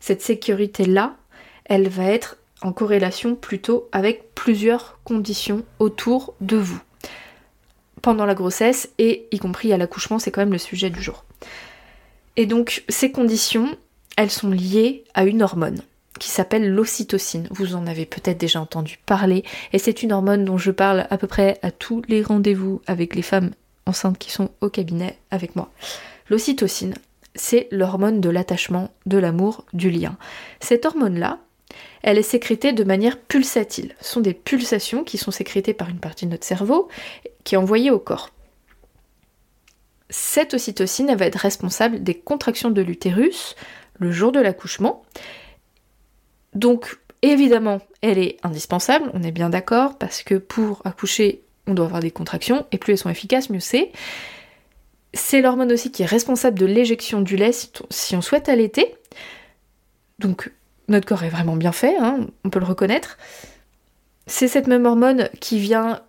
Cette 0.00 0.22
sécurité-là, 0.22 1.16
elle 1.64 1.88
va 1.88 2.04
être 2.04 2.36
en 2.62 2.72
corrélation 2.72 3.34
plutôt 3.34 3.88
avec 3.92 4.34
plusieurs 4.34 4.98
conditions 5.04 5.62
autour 5.78 6.34
de 6.40 6.56
vous. 6.56 6.80
Pendant 8.02 8.24
la 8.24 8.34
grossesse 8.34 8.88
et 8.98 9.26
y 9.32 9.38
compris 9.38 9.72
à 9.72 9.76
l'accouchement, 9.76 10.18
c'est 10.18 10.30
quand 10.30 10.40
même 10.40 10.52
le 10.52 10.58
sujet 10.58 10.90
du 10.90 11.02
jour. 11.02 11.24
Et 12.36 12.46
donc 12.46 12.84
ces 12.88 13.10
conditions, 13.10 13.76
elles 14.16 14.30
sont 14.30 14.50
liées 14.50 15.04
à 15.14 15.24
une 15.24 15.42
hormone 15.42 15.82
qui 16.18 16.30
s'appelle 16.30 16.72
l'ocytocine. 16.72 17.48
Vous 17.50 17.74
en 17.74 17.86
avez 17.86 18.06
peut-être 18.06 18.38
déjà 18.38 18.60
entendu 18.60 18.98
parler 19.04 19.44
et 19.72 19.78
c'est 19.78 20.02
une 20.02 20.12
hormone 20.12 20.46
dont 20.46 20.56
je 20.56 20.70
parle 20.70 21.06
à 21.10 21.18
peu 21.18 21.26
près 21.26 21.58
à 21.62 21.70
tous 21.70 22.02
les 22.08 22.22
rendez-vous 22.22 22.80
avec 22.86 23.14
les 23.14 23.22
femmes 23.22 23.50
enceintes 23.86 24.18
qui 24.18 24.30
sont 24.30 24.50
au 24.60 24.68
cabinet 24.68 25.18
avec 25.30 25.56
moi. 25.56 25.70
L'ocytocine, 26.28 26.94
c'est 27.34 27.68
l'hormone 27.70 28.20
de 28.20 28.30
l'attachement, 28.30 28.90
de 29.06 29.18
l'amour, 29.18 29.64
du 29.72 29.90
lien. 29.90 30.16
Cette 30.60 30.86
hormone-là, 30.86 31.38
elle 32.02 32.18
est 32.18 32.22
sécrétée 32.22 32.72
de 32.72 32.84
manière 32.84 33.18
pulsatile. 33.18 33.94
Ce 34.00 34.12
sont 34.12 34.20
des 34.20 34.34
pulsations 34.34 35.04
qui 35.04 35.18
sont 35.18 35.30
sécrétées 35.30 35.74
par 35.74 35.88
une 35.88 35.98
partie 35.98 36.26
de 36.26 36.30
notre 36.30 36.46
cerveau 36.46 36.88
qui 37.44 37.54
est 37.54 37.58
envoyée 37.58 37.90
au 37.90 37.98
corps. 37.98 38.30
Cette 40.08 40.54
ocytocine, 40.54 41.10
elle 41.10 41.18
va 41.18 41.26
être 41.26 41.36
responsable 41.36 42.02
des 42.02 42.14
contractions 42.14 42.70
de 42.70 42.82
l'utérus 42.82 43.56
le 43.98 44.12
jour 44.12 44.30
de 44.30 44.40
l'accouchement. 44.40 45.02
Donc, 46.54 46.98
évidemment, 47.22 47.80
elle 48.02 48.18
est 48.18 48.36
indispensable, 48.42 49.10
on 49.14 49.22
est 49.22 49.32
bien 49.32 49.50
d'accord, 49.50 49.98
parce 49.98 50.22
que 50.22 50.36
pour 50.36 50.82
accoucher, 50.84 51.42
on 51.66 51.74
doit 51.74 51.86
avoir 51.86 52.00
des 52.00 52.10
contractions, 52.10 52.66
et 52.72 52.78
plus 52.78 52.92
elles 52.92 52.98
sont 52.98 53.10
efficaces, 53.10 53.50
mieux 53.50 53.60
c'est. 53.60 53.90
C'est 55.14 55.40
l'hormone 55.40 55.72
aussi 55.72 55.90
qui 55.90 56.02
est 56.02 56.06
responsable 56.06 56.58
de 56.58 56.66
l'éjection 56.66 57.20
du 57.20 57.36
lait 57.36 57.52
si 57.52 58.16
on 58.16 58.20
souhaite 58.20 58.48
allaiter. 58.48 58.94
Donc, 60.18 60.52
notre 60.88 61.06
corps 61.06 61.24
est 61.24 61.30
vraiment 61.30 61.56
bien 61.56 61.72
fait, 61.72 61.96
hein, 61.98 62.26
on 62.44 62.50
peut 62.50 62.58
le 62.58 62.66
reconnaître. 62.66 63.18
C'est 64.26 64.48
cette 64.48 64.66
même 64.66 64.86
hormone 64.86 65.28
qui 65.40 65.58
vient 65.58 66.00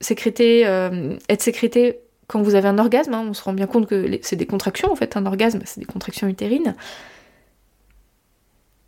sécréter, 0.00 0.66
euh, 0.66 1.16
être 1.28 1.42
sécrétée 1.42 2.00
quand 2.26 2.42
vous 2.42 2.54
avez 2.54 2.68
un 2.68 2.78
orgasme. 2.78 3.14
Hein. 3.14 3.26
on 3.28 3.34
se 3.34 3.42
rend 3.42 3.52
bien 3.52 3.66
compte 3.66 3.86
que 3.86 4.18
c'est 4.22 4.36
des 4.36 4.46
contractions 4.46 4.90
en 4.90 4.96
fait, 4.96 5.16
un 5.16 5.26
orgasme, 5.26 5.60
c'est 5.64 5.80
des 5.80 5.86
contractions 5.86 6.28
utérines. 6.28 6.74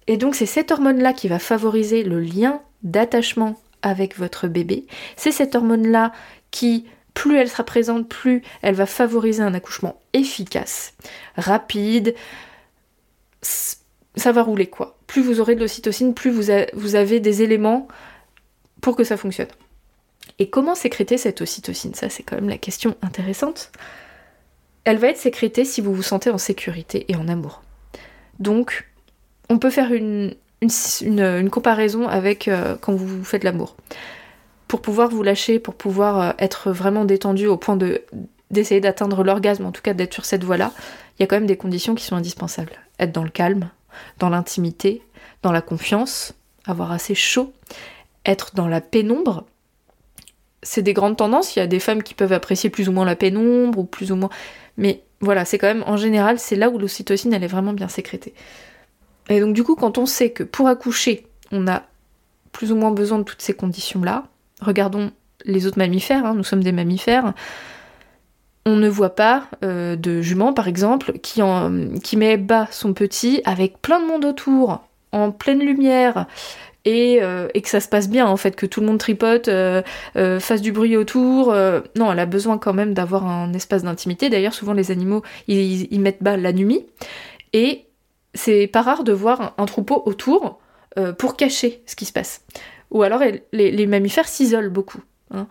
Et 0.06 0.16
donc 0.16 0.34
c'est 0.34 0.46
cette 0.46 0.70
hormone-là 0.70 1.12
qui 1.12 1.28
va 1.28 1.38
favoriser 1.38 2.02
le 2.02 2.20
lien 2.20 2.60
d'attachement 2.82 3.56
avec 3.82 4.18
votre 4.18 4.48
bébé. 4.48 4.86
C'est 5.16 5.32
cette 5.32 5.54
hormone-là 5.54 6.12
qui, 6.50 6.86
plus 7.14 7.38
elle 7.38 7.48
sera 7.48 7.64
présente, 7.64 8.08
plus 8.08 8.42
elle 8.62 8.74
va 8.74 8.86
favoriser 8.86 9.42
un 9.42 9.54
accouchement 9.54 10.00
efficace, 10.12 10.94
rapide. 11.36 12.14
Ça 13.42 14.32
va 14.32 14.42
rouler 14.42 14.66
quoi. 14.66 14.98
Plus 15.06 15.22
vous 15.22 15.40
aurez 15.40 15.54
de 15.54 15.60
l'ocytocine, 15.60 16.14
plus 16.14 16.30
vous, 16.30 16.94
avez 16.94 17.20
des 17.20 17.42
éléments 17.42 17.88
pour 18.80 18.96
que 18.96 19.04
ça 19.04 19.16
fonctionne. 19.16 19.48
Et 20.38 20.50
comment 20.50 20.74
sécréter 20.74 21.16
cette 21.16 21.40
ocytocine? 21.40 21.94
Ça, 21.94 22.10
c'est 22.10 22.22
quand 22.22 22.36
même 22.36 22.48
la 22.48 22.58
question 22.58 22.96
intéressante. 23.02 23.70
Elle 24.84 24.98
va 24.98 25.08
être 25.08 25.18
sécrétée 25.18 25.64
si 25.64 25.80
vous 25.80 25.94
vous 25.94 26.02
sentez 26.02 26.30
en 26.30 26.38
sécurité 26.38 27.06
et 27.08 27.16
en 27.16 27.28
amour. 27.28 27.62
Donc, 28.38 28.88
on 29.48 29.58
peut 29.58 29.70
faire 29.70 29.92
une, 29.92 30.34
une, 30.62 31.50
comparaison 31.50 32.08
avec 32.08 32.48
euh, 32.48 32.76
quand 32.80 32.94
vous 32.94 33.24
faites 33.24 33.44
l'amour. 33.44 33.76
Pour 34.68 34.80
pouvoir 34.80 35.08
vous 35.08 35.22
lâcher, 35.22 35.58
pour 35.58 35.74
pouvoir 35.74 36.20
euh, 36.20 36.32
être 36.38 36.70
vraiment 36.70 37.04
détendu 37.04 37.46
au 37.46 37.56
point 37.56 37.76
de 37.76 38.02
d'essayer 38.52 38.80
d'atteindre 38.80 39.24
l'orgasme, 39.24 39.66
en 39.66 39.72
tout 39.72 39.82
cas 39.82 39.92
d'être 39.92 40.14
sur 40.14 40.24
cette 40.24 40.44
voie-là, 40.44 40.72
il 41.18 41.22
y 41.22 41.24
a 41.24 41.26
quand 41.26 41.34
même 41.34 41.48
des 41.48 41.56
conditions 41.56 41.96
qui 41.96 42.04
sont 42.04 42.14
indispensables. 42.14 42.72
Être 43.00 43.10
dans 43.10 43.24
le 43.24 43.28
calme, 43.28 43.70
dans 44.20 44.28
l'intimité, 44.28 45.02
dans 45.42 45.50
la 45.50 45.62
confiance, 45.62 46.32
avoir 46.64 46.92
assez 46.92 47.16
chaud, 47.16 47.52
être 48.24 48.54
dans 48.54 48.68
la 48.68 48.80
pénombre. 48.80 49.44
C'est 50.62 50.82
des 50.82 50.94
grandes 50.94 51.16
tendances, 51.16 51.56
il 51.56 51.58
y 51.58 51.62
a 51.62 51.66
des 51.66 51.80
femmes 51.80 52.04
qui 52.04 52.14
peuvent 52.14 52.32
apprécier 52.32 52.70
plus 52.70 52.88
ou 52.88 52.92
moins 52.92 53.04
la 53.04 53.16
pénombre, 53.16 53.80
ou 53.80 53.84
plus 53.84 54.12
ou 54.12 54.16
moins... 54.16 54.30
Mais 54.76 55.02
voilà, 55.20 55.44
c'est 55.44 55.58
quand 55.58 55.66
même, 55.66 55.84
en 55.86 55.96
général, 55.96 56.38
c'est 56.38 56.56
là 56.56 56.70
où 56.70 56.78
l'ocytocine, 56.78 57.32
elle 57.32 57.44
est 57.44 57.48
vraiment 57.48 57.72
bien 57.72 57.88
sécrétée. 57.88 58.32
Et 59.28 59.40
donc 59.40 59.54
du 59.54 59.64
coup, 59.64 59.74
quand 59.74 59.98
on 59.98 60.06
sait 60.06 60.30
que 60.30 60.42
pour 60.42 60.68
accoucher, 60.68 61.26
on 61.52 61.66
a 61.66 61.82
plus 62.52 62.72
ou 62.72 62.76
moins 62.76 62.90
besoin 62.90 63.18
de 63.18 63.24
toutes 63.24 63.42
ces 63.42 63.54
conditions-là, 63.54 64.24
regardons 64.60 65.10
les 65.44 65.66
autres 65.66 65.78
mammifères, 65.78 66.24
hein, 66.24 66.34
nous 66.34 66.44
sommes 66.44 66.62
des 66.62 66.72
mammifères, 66.72 67.34
on 68.66 68.76
ne 68.76 68.88
voit 68.88 69.14
pas 69.14 69.46
euh, 69.64 69.96
de 69.96 70.20
jument 70.20 70.52
par 70.52 70.68
exemple 70.68 71.12
qui, 71.20 71.40
met 72.16 72.36
bas 72.36 72.66
son 72.70 72.92
petit 72.92 73.40
avec 73.44 73.80
plein 73.80 74.00
de 74.00 74.06
monde 74.06 74.24
autour, 74.24 74.82
en 75.12 75.30
pleine 75.30 75.60
lumière, 75.60 76.26
et, 76.84 77.18
euh, 77.22 77.48
que 77.48 77.68
ça 77.68 77.80
se 77.80 77.88
passe 77.88 78.10
bien 78.10 78.26
en 78.26 78.36
fait, 78.36 78.56
que 78.56 78.66
tout 78.66 78.80
le 78.80 78.86
monde 78.86 78.98
tripote, 78.98 79.48
euh, 79.48 79.82
fasse 80.40 80.60
du 80.60 80.72
bruit 80.72 80.96
autour. 80.96 81.54
non, 81.96 82.12
elle 82.12 82.18
a 82.18 82.26
besoin 82.26 82.58
quand 82.58 82.74
même 82.74 82.92
d'avoir 82.92 83.26
un 83.26 83.52
espace 83.54 83.84
d'intimité. 83.84 84.30
D'ailleurs, 84.30 84.54
souvent 84.54 84.72
les 84.72 84.90
animaux, 84.90 85.22
ils, 85.46 85.92
ils, 85.92 86.00
mettent 86.00 86.22
bas 86.22 86.36
la 86.36 86.52
nuit. 86.52 86.84
Et 87.52 87.85
c'est 88.36 88.66
pas 88.66 88.82
rare 88.82 89.02
de 89.02 89.12
voir 89.12 89.54
un, 89.58 89.66
troupeau 89.66 90.02
autour 90.06 90.60
euh, 90.98 91.12
pour 91.12 91.36
cacher 91.36 91.82
ce 91.86 91.96
qui 91.96 92.04
se 92.04 92.12
passe. 92.12 92.42
Ou 92.90 93.02
alors 93.02 93.22
les, 93.52 93.86
mammifères 93.86 94.28
s'isolent 94.28 94.70
beaucoup. 94.70 95.00
Hein. 95.32 95.48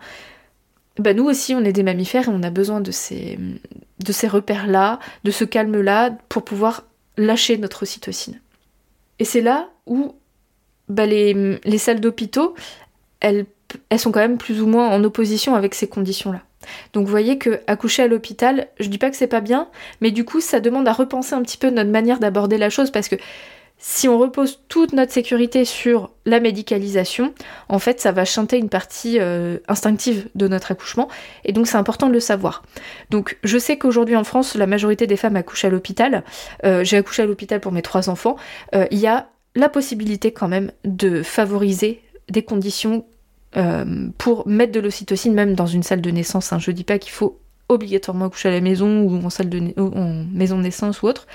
Bah, 0.98 1.12
nous 1.12 1.24
aussi, 1.24 1.54
on 1.54 1.64
est 1.64 1.72
des 1.72 1.82
mammifères 1.82 2.28
et 2.28 2.32
on 2.32 2.42
a 2.42 2.50
besoin 2.50 2.80
de 2.80 2.90
ces, 2.90 3.38
repères-là, 4.28 4.98
de 5.24 5.30
ce 5.30 5.44
calme-là, 5.44 6.16
pour 6.28 6.44
pouvoir 6.44 6.84
lâcher 7.18 7.58
notre 7.58 7.82
ocytocine. 7.82 8.40
Et 9.18 9.24
c'est 9.24 9.42
là 9.42 9.68
où 9.86 10.14
bah, 10.88 11.04
les, 11.04 11.58
les 11.64 11.78
salles 11.78 12.00
d'hôpitaux, 12.00 12.54
elles, 13.20 13.44
elles 13.90 13.98
sont 13.98 14.12
quand 14.12 14.20
même 14.20 14.38
plus 14.38 14.62
ou 14.62 14.66
moins 14.66 14.88
en 14.88 15.04
opposition 15.04 15.54
avec 15.54 15.74
ces 15.74 15.88
conditions-là. 15.88 16.42
Donc 16.92 17.04
vous 17.04 17.10
voyez 17.10 17.38
que 17.38 17.60
accoucher 17.66 18.02
à 18.02 18.08
l'hôpital, 18.08 18.68
je 18.78 18.88
dis 18.88 18.98
pas 18.98 19.10
que 19.10 19.16
c'est 19.16 19.26
pas 19.26 19.40
bien, 19.40 19.68
mais 20.00 20.10
du 20.10 20.24
coup 20.24 20.40
ça 20.40 20.60
demande 20.60 20.88
à 20.88 20.92
repenser 20.92 21.34
un 21.34 21.42
petit 21.42 21.58
peu 21.58 21.70
notre 21.70 21.90
manière 21.90 22.18
d'aborder 22.18 22.58
la 22.58 22.70
chose 22.70 22.90
parce 22.90 23.08
que 23.08 23.16
si 23.78 24.08
on 24.08 24.18
repose 24.18 24.60
toute 24.68 24.92
notre 24.92 25.12
sécurité 25.12 25.64
sur 25.64 26.10
la 26.24 26.40
médicalisation, 26.40 27.34
en 27.68 27.78
fait, 27.78 28.00
ça 28.00 28.10
va 28.10 28.24
chanter 28.24 28.56
une 28.58 28.70
partie 28.70 29.18
euh, 29.20 29.58
instinctive 29.68 30.28
de 30.34 30.48
notre 30.48 30.72
accouchement, 30.72 31.08
et 31.44 31.52
donc 31.52 31.66
c'est 31.66 31.76
important 31.76 32.08
de 32.08 32.12
le 32.12 32.20
savoir. 32.20 32.62
Donc 33.10 33.36
je 33.44 33.58
sais 33.58 33.76
qu'aujourd'hui 33.76 34.16
en 34.16 34.24
France, 34.24 34.54
la 34.54 34.66
majorité 34.66 35.06
des 35.06 35.16
femmes 35.16 35.36
accouchent 35.36 35.66
à 35.66 35.68
l'hôpital. 35.68 36.24
Euh, 36.64 36.84
j'ai 36.84 36.96
accouché 36.96 37.22
à 37.22 37.26
l'hôpital 37.26 37.60
pour 37.60 37.72
mes 37.72 37.82
trois 37.82 38.08
enfants. 38.08 38.36
Euh, 38.74 38.86
il 38.90 38.98
y 38.98 39.06
a 39.06 39.28
la 39.54 39.68
possibilité 39.68 40.32
quand 40.32 40.48
même 40.48 40.72
de 40.84 41.22
favoriser 41.22 42.02
des 42.28 42.42
conditions 42.42 43.04
euh, 43.56 44.08
pour 44.18 44.46
mettre 44.48 44.72
de 44.72 44.80
l'ocytocine 44.80 45.34
même 45.34 45.54
dans 45.54 45.66
une 45.66 45.82
salle 45.82 46.00
de 46.00 46.10
naissance. 46.10 46.52
Hein. 46.52 46.58
Je 46.58 46.70
dis 46.70 46.84
pas 46.84 46.98
qu'il 46.98 47.12
faut 47.12 47.38
obligatoirement 47.68 48.26
accoucher 48.26 48.48
à 48.48 48.52
la 48.52 48.60
maison 48.60 49.02
ou 49.02 49.24
en, 49.24 49.30
salle 49.30 49.48
de 49.48 49.60
maison 50.32 50.58
de 50.58 50.62
naissance 50.62 51.02
ou 51.02 51.06
autre. 51.06 51.26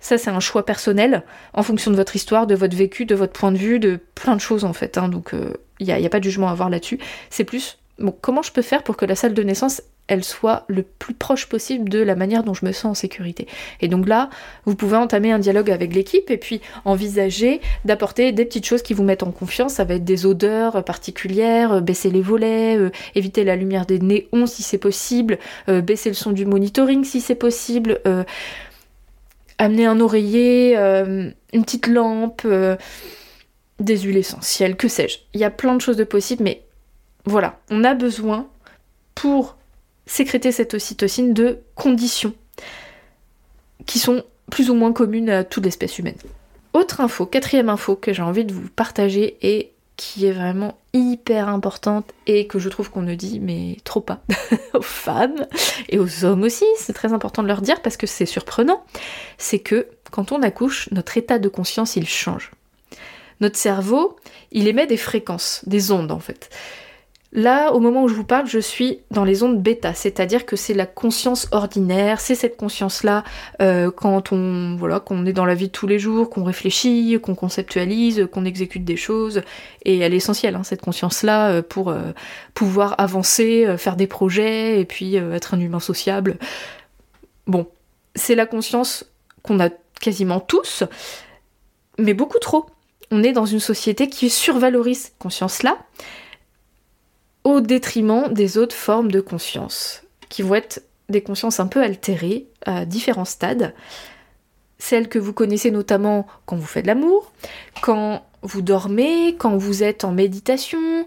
Ça, 0.00 0.16
c'est 0.16 0.30
un 0.30 0.40
choix 0.40 0.64
personnel 0.64 1.22
en 1.52 1.62
fonction 1.62 1.90
de 1.90 1.96
votre 1.96 2.16
histoire, 2.16 2.46
de 2.46 2.54
votre 2.54 2.76
vécu, 2.76 3.04
de 3.04 3.14
votre 3.14 3.32
point 3.32 3.52
de 3.52 3.58
vue, 3.58 3.78
de 3.78 4.00
plein 4.14 4.34
de 4.34 4.40
choses 4.40 4.64
en 4.64 4.72
fait. 4.72 4.96
Hein. 4.96 5.08
Donc, 5.08 5.30
il 5.32 5.90
euh, 5.90 5.98
n'y 5.98 6.06
a, 6.06 6.08
pas 6.08 6.20
de 6.20 6.24
jugement 6.24 6.48
à 6.48 6.52
avoir 6.52 6.70
là-dessus. 6.70 6.98
C'est 7.28 7.44
plus, 7.44 7.78
comment 8.22 8.42
je 8.42 8.52
peux 8.52 8.62
faire 8.62 8.82
pour 8.82 8.96
que 8.96 9.04
la 9.04 9.14
salle 9.14 9.34
de 9.34 9.42
naissance 9.42 9.82
elle 10.10 10.24
soit 10.24 10.64
le 10.66 10.82
plus 10.82 11.14
proche 11.14 11.46
possible 11.46 11.88
de 11.88 12.00
la 12.00 12.16
manière 12.16 12.42
dont 12.42 12.52
je 12.52 12.66
me 12.66 12.72
sens 12.72 12.84
en 12.84 12.94
sécurité. 12.94 13.46
Et 13.80 13.86
donc 13.86 14.08
là, 14.08 14.28
vous 14.66 14.74
pouvez 14.74 14.96
entamer 14.96 15.30
un 15.30 15.38
dialogue 15.38 15.70
avec 15.70 15.94
l'équipe 15.94 16.30
et 16.32 16.36
puis 16.36 16.60
envisager 16.84 17.60
d'apporter 17.84 18.32
des 18.32 18.44
petites 18.44 18.66
choses 18.66 18.82
qui 18.82 18.92
vous 18.92 19.04
mettent 19.04 19.22
en 19.22 19.30
confiance. 19.30 19.74
Ça 19.74 19.84
va 19.84 19.94
être 19.94 20.04
des 20.04 20.26
odeurs 20.26 20.84
particulières, 20.84 21.74
euh, 21.74 21.80
baisser 21.80 22.10
les 22.10 22.22
volets, 22.22 22.76
euh, 22.76 22.90
éviter 23.14 23.44
la 23.44 23.54
lumière 23.54 23.86
des 23.86 24.00
néons 24.00 24.46
si 24.46 24.64
c'est 24.64 24.78
possible, 24.78 25.38
euh, 25.68 25.80
baisser 25.80 26.08
le 26.08 26.16
son 26.16 26.32
du 26.32 26.44
monitoring 26.44 27.04
si 27.04 27.20
c'est 27.20 27.36
possible, 27.36 28.00
amener 29.58 29.86
un 29.86 30.00
oreiller, 30.00 30.76
une 30.76 31.64
petite 31.64 31.86
lampe, 31.86 32.46
des 33.78 33.98
huiles 33.98 34.16
essentielles, 34.16 34.76
que 34.76 34.88
sais-je. 34.88 35.18
Il 35.34 35.40
y 35.40 35.44
a 35.44 35.50
plein 35.50 35.74
de 35.76 35.80
choses 35.80 35.96
de 35.96 36.04
possibles, 36.04 36.42
mais 36.42 36.62
voilà, 37.26 37.60
on 37.70 37.84
a 37.84 37.94
besoin 37.94 38.48
pour 39.14 39.56
sécréter 40.10 40.50
cette 40.50 40.74
ocytocine 40.74 41.32
de 41.32 41.60
conditions 41.76 42.34
qui 43.86 44.00
sont 44.00 44.24
plus 44.50 44.68
ou 44.68 44.74
moins 44.74 44.92
communes 44.92 45.30
à 45.30 45.44
toute 45.44 45.64
l'espèce 45.64 45.98
humaine. 46.00 46.18
Autre 46.72 47.00
info, 47.00 47.26
quatrième 47.26 47.68
info 47.68 47.94
que 47.94 48.12
j'ai 48.12 48.22
envie 48.22 48.44
de 48.44 48.52
vous 48.52 48.68
partager 48.68 49.36
et 49.42 49.70
qui 49.96 50.26
est 50.26 50.32
vraiment 50.32 50.78
hyper 50.92 51.48
importante 51.48 52.12
et 52.26 52.48
que 52.48 52.58
je 52.58 52.68
trouve 52.68 52.90
qu'on 52.90 53.02
ne 53.02 53.14
dit 53.14 53.38
mais 53.38 53.76
trop 53.84 54.00
pas 54.00 54.20
aux 54.74 54.82
femmes 54.82 55.46
et 55.88 56.00
aux 56.00 56.24
hommes 56.24 56.42
aussi, 56.42 56.64
c'est 56.76 56.92
très 56.92 57.12
important 57.12 57.42
de 57.42 57.48
leur 57.48 57.62
dire 57.62 57.80
parce 57.80 57.96
que 57.96 58.08
c'est 58.08 58.26
surprenant, 58.26 58.82
c'est 59.38 59.60
que 59.60 59.86
quand 60.10 60.32
on 60.32 60.42
accouche, 60.42 60.88
notre 60.90 61.18
état 61.18 61.38
de 61.38 61.48
conscience 61.48 61.94
il 61.94 62.08
change. 62.08 62.50
Notre 63.40 63.56
cerveau, 63.56 64.16
il 64.50 64.66
émet 64.66 64.88
des 64.88 64.96
fréquences, 64.96 65.62
des 65.66 65.92
ondes 65.92 66.10
en 66.10 66.18
fait. 66.18 66.50
Là, 67.32 67.70
au 67.72 67.78
moment 67.78 68.02
où 68.02 68.08
je 68.08 68.14
vous 68.14 68.24
parle, 68.24 68.48
je 68.48 68.58
suis 68.58 69.02
dans 69.12 69.24
les 69.24 69.44
ondes 69.44 69.62
bêta, 69.62 69.94
c'est-à-dire 69.94 70.44
que 70.46 70.56
c'est 70.56 70.74
la 70.74 70.86
conscience 70.86 71.46
ordinaire, 71.52 72.20
c'est 72.20 72.34
cette 72.34 72.56
conscience-là 72.56 73.22
euh, 73.62 73.92
quand 73.92 74.32
on 74.32 74.74
voilà, 74.76 74.98
qu'on 74.98 75.24
est 75.24 75.32
dans 75.32 75.44
la 75.44 75.54
vie 75.54 75.68
de 75.68 75.72
tous 75.72 75.86
les 75.86 76.00
jours, 76.00 76.28
qu'on 76.28 76.42
réfléchit, 76.42 77.20
qu'on 77.22 77.36
conceptualise, 77.36 78.26
qu'on 78.32 78.44
exécute 78.44 78.84
des 78.84 78.96
choses, 78.96 79.42
et 79.84 79.98
elle 79.98 80.12
est 80.12 80.16
essentielle, 80.16 80.56
hein, 80.56 80.64
cette 80.64 80.80
conscience-là, 80.80 81.50
euh, 81.50 81.62
pour 81.62 81.90
euh, 81.90 82.10
pouvoir 82.52 82.96
avancer, 82.98 83.76
faire 83.78 83.94
des 83.94 84.08
projets, 84.08 84.80
et 84.80 84.84
puis 84.84 85.14
être 85.14 85.54
un 85.54 85.60
humain 85.60 85.78
sociable. 85.78 86.36
Bon, 87.46 87.68
c'est 88.16 88.34
la 88.34 88.46
conscience 88.46 89.04
qu'on 89.44 89.60
a 89.60 89.68
quasiment 90.00 90.40
tous, 90.40 90.82
mais 91.96 92.12
beaucoup 92.12 92.40
trop. 92.40 92.66
On 93.12 93.22
est 93.22 93.32
dans 93.32 93.46
une 93.46 93.60
société 93.60 94.08
qui 94.08 94.30
survalorise 94.30 95.02
cette 95.04 95.18
conscience-là 95.18 95.78
au 97.44 97.60
détriment 97.60 98.32
des 98.32 98.58
autres 98.58 98.76
formes 98.76 99.10
de 99.10 99.20
conscience, 99.20 100.02
qui 100.28 100.42
vont 100.42 100.56
être 100.56 100.82
des 101.08 101.22
consciences 101.22 101.60
un 101.60 101.66
peu 101.66 101.82
altérées 101.82 102.46
à 102.66 102.84
différents 102.84 103.24
stades. 103.24 103.74
celles 104.78 105.08
que 105.08 105.18
vous 105.18 105.34
connaissez 105.34 105.70
notamment 105.70 106.26
quand 106.46 106.56
vous 106.56 106.66
faites 106.66 106.86
l'amour, 106.86 107.32
quand 107.82 108.24
vous 108.40 108.62
dormez, 108.62 109.36
quand 109.36 109.58
vous 109.58 109.82
êtes 109.82 110.04
en 110.04 110.12
méditation, 110.12 111.04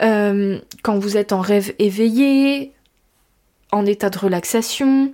euh, 0.00 0.60
quand 0.84 0.96
vous 0.96 1.16
êtes 1.16 1.32
en 1.32 1.40
rêve 1.40 1.74
éveillé, 1.80 2.72
en 3.72 3.86
état 3.86 4.10
de 4.10 4.18
relaxation. 4.18 5.12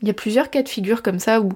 Il 0.00 0.08
y 0.08 0.10
a 0.10 0.14
plusieurs 0.14 0.50
cas 0.50 0.62
de 0.62 0.68
figure 0.68 1.02
comme 1.02 1.18
ça 1.18 1.40
où 1.40 1.52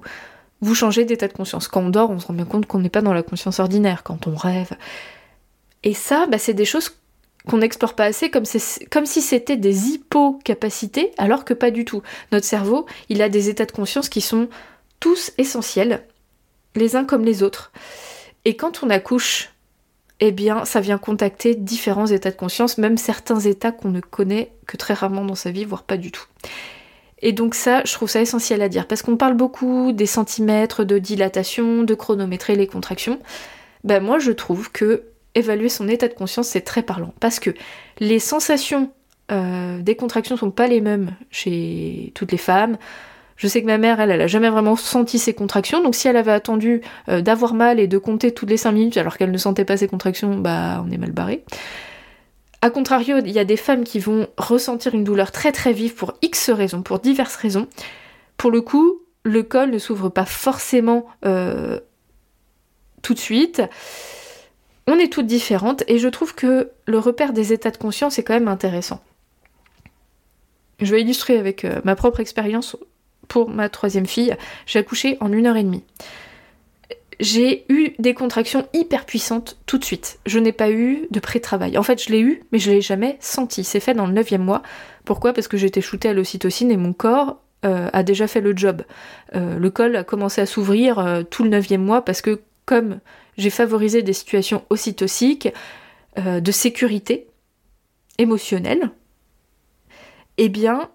vous 0.61 0.75
changez 0.75 1.05
d'état 1.05 1.27
de 1.27 1.33
conscience. 1.33 1.67
Quand 1.67 1.81
on 1.81 1.89
dort, 1.89 2.09
on 2.09 2.19
se 2.19 2.27
rend 2.27 2.33
bien 2.33 2.45
compte 2.45 2.65
qu'on 2.65 2.79
n'est 2.79 2.89
pas 2.89 3.01
dans 3.01 3.13
la 3.13 3.23
conscience 3.23 3.59
ordinaire, 3.59 4.03
quand 4.03 4.27
on 4.27 4.35
rêve. 4.35 4.71
Et 5.83 5.93
ça, 5.93 6.25
bah, 6.27 6.37
c'est 6.37 6.53
des 6.53 6.65
choses 6.65 6.95
qu'on 7.47 7.57
n'explore 7.57 7.93
pas 7.93 8.05
assez 8.05 8.29
comme, 8.29 8.45
si 8.45 9.21
c'était 9.21 9.57
des 9.57 9.89
hypocapacités, 9.89 11.11
alors 11.17 11.45
que 11.45 11.53
pas 11.53 11.71
du 11.71 11.85
tout. 11.85 12.01
Notre 12.31 12.45
cerveau, 12.45 12.85
il 13.09 13.21
a 13.21 13.29
des 13.29 13.49
états 13.49 13.65
de 13.65 13.71
conscience 13.71 14.09
qui 14.09 14.21
sont 14.21 14.47
tous 14.99 15.31
essentiels, 15.37 16.05
les 16.75 16.95
uns 16.95 17.03
comme 17.03 17.25
les 17.25 17.43
autres. 17.43 17.71
Et 18.45 18.55
quand 18.55 18.83
on 18.83 18.89
accouche, 18.89 19.49
eh 20.19 20.31
bien, 20.31 20.63
ça 20.63 20.79
vient 20.79 20.97
contacter 20.97 21.55
différents 21.55 22.07
états 22.07 22.31
de 22.31 22.37
conscience, 22.37 22.77
même 22.77 22.97
certains 22.97 23.39
états 23.39 23.71
qu'on 23.71 23.89
ne 23.89 23.99
connaît 23.99 24.53
que 24.67 24.77
très 24.77 24.93
rarement 24.93 25.25
dans 25.25 25.35
sa 25.35 25.51
vie, 25.51 25.65
voire 25.65 25.83
pas 25.83 25.97
du 25.97 26.11
tout. 26.11 26.25
Et 27.21 27.31
donc 27.31 27.55
ça, 27.55 27.83
je 27.85 27.93
trouve 27.93 28.09
ça 28.09 28.21
essentiel 28.21 28.61
à 28.61 28.69
dire, 28.69 28.87
parce 28.87 29.01
qu'on 29.01 29.17
parle 29.17 29.35
beaucoup 29.35 29.91
des 29.91 30.05
centimètres 30.05 30.83
de 30.83 30.97
dilatation, 30.97 31.83
de 31.83 31.93
chronométrer 31.95 32.55
les 32.55 32.67
contractions. 32.67 33.19
Ben 33.83 34.01
moi, 34.01 34.19
je 34.19 34.31
trouve 34.31 34.71
que 34.71 35.03
évaluer 35.35 35.69
son 35.69 35.87
état 35.87 36.07
de 36.07 36.13
conscience, 36.13 36.47
c'est 36.47 36.61
très 36.61 36.83
parlant. 36.83 37.13
Parce 37.19 37.39
que 37.39 37.51
les 37.99 38.19
sensations 38.19 38.91
euh, 39.31 39.79
des 39.79 39.95
contractions 39.95 40.37
sont 40.37 40.51
pas 40.51 40.67
les 40.67 40.81
mêmes 40.81 41.15
chez 41.31 42.11
toutes 42.15 42.31
les 42.31 42.37
femmes. 42.37 42.77
Je 43.35 43.47
sais 43.47 43.61
que 43.61 43.65
ma 43.65 43.77
mère, 43.77 43.99
elle, 43.99 44.11
elle 44.11 44.21
a 44.21 44.27
jamais 44.27 44.49
vraiment 44.49 44.75
senti 44.75 45.17
ses 45.17 45.33
contractions, 45.33 45.81
donc 45.81 45.95
si 45.95 46.07
elle 46.07 46.17
avait 46.17 46.31
attendu 46.31 46.81
euh, 47.09 47.21
d'avoir 47.21 47.53
mal 47.53 47.79
et 47.79 47.87
de 47.87 47.97
compter 47.97 48.31
toutes 48.31 48.49
les 48.49 48.57
5 48.57 48.71
minutes 48.71 48.97
alors 48.97 49.17
qu'elle 49.17 49.31
ne 49.31 49.37
sentait 49.37 49.65
pas 49.65 49.77
ses 49.77 49.87
contractions, 49.87 50.37
bah 50.37 50.83
on 50.85 50.91
est 50.91 50.97
mal 50.97 51.11
barré. 51.11 51.43
A 52.61 52.69
contrario, 52.69 53.17
il 53.17 53.31
y 53.31 53.39
a 53.39 53.45
des 53.45 53.57
femmes 53.57 53.83
qui 53.83 53.99
vont 53.99 54.27
ressentir 54.37 54.93
une 54.93 55.03
douleur 55.03 55.31
très 55.31 55.51
très 55.51 55.73
vive 55.73 55.95
pour 55.95 56.13
X 56.21 56.49
raisons, 56.49 56.81
pour 56.81 56.99
diverses 56.99 57.35
raisons. 57.35 57.67
Pour 58.37 58.51
le 58.51 58.61
coup, 58.61 59.01
le 59.23 59.43
col 59.43 59.71
ne 59.71 59.79
s'ouvre 59.79 60.09
pas 60.09 60.25
forcément 60.25 61.05
euh, 61.25 61.79
tout 63.01 63.13
de 63.13 63.19
suite. 63.19 63.61
On 64.87 64.99
est 64.99 65.11
toutes 65.11 65.27
différentes 65.27 65.83
et 65.87 65.97
je 65.97 66.09
trouve 66.09 66.35
que 66.35 66.71
le 66.85 66.99
repère 66.99 67.33
des 67.33 67.53
états 67.53 67.71
de 67.71 67.77
conscience 67.77 68.19
est 68.19 68.23
quand 68.23 68.33
même 68.33 68.49
intéressant. 68.49 69.01
Je 70.79 70.93
vais 70.93 71.01
illustrer 71.01 71.37
avec 71.37 71.63
euh, 71.63 71.79
ma 71.83 71.95
propre 71.95 72.19
expérience 72.19 72.75
pour 73.27 73.49
ma 73.49 73.69
troisième 73.69 74.05
fille. 74.05 74.35
J'ai 74.65 74.79
accouché 74.79 75.17
en 75.21 75.31
une 75.31 75.47
heure 75.47 75.55
et 75.55 75.63
demie. 75.63 75.83
J'ai 77.19 77.65
eu 77.69 77.91
des 77.99 78.13
contractions 78.13 78.67
hyper 78.73 79.05
puissantes 79.05 79.57
tout 79.65 79.77
de 79.77 79.85
suite. 79.85 80.19
Je 80.25 80.39
n'ai 80.39 80.51
pas 80.51 80.71
eu 80.71 81.07
de 81.11 81.19
pré-travail. 81.19 81.77
En 81.77 81.83
fait, 81.83 82.03
je 82.03 82.09
l'ai 82.09 82.19
eu, 82.19 82.43
mais 82.51 82.59
je 82.59 82.71
l'ai 82.71 82.81
jamais 82.81 83.17
senti. 83.21 83.63
C'est 83.63 83.79
fait 83.79 83.93
dans 83.93 84.07
le 84.07 84.13
neuvième 84.13 84.43
mois. 84.43 84.63
Pourquoi? 85.05 85.31
Parce 85.31 85.47
que 85.47 85.55
j'étais 85.55 85.79
shootée 85.79 86.09
à 86.09 86.13
l'ocytocine 86.13 86.71
et 86.71 86.77
mon 86.77 86.91
corps 86.91 87.39
euh, 87.63 87.89
a 87.93 88.03
déjà 88.03 88.27
fait 88.27 88.41
le 88.41 88.57
job. 88.57 88.81
Euh, 89.35 89.57
le 89.57 89.69
col 89.69 89.95
a 89.95 90.03
commencé 90.03 90.41
à 90.41 90.45
s'ouvrir 90.45 91.23
tout 91.29 91.43
le 91.43 91.49
neuvième 91.49 91.83
mois 91.83 92.03
parce 92.03 92.21
que 92.21 92.41
comme 92.65 92.99
j'ai 93.37 93.49
favorisé 93.49 94.03
des 94.03 94.13
situations 94.13 94.63
ocytociques, 94.69 95.49
euh, 96.19 96.39
de 96.39 96.51
sécurité 96.51 97.27
émotionnelle, 98.19 98.91
eh 100.37 100.47
bien, 100.47 100.91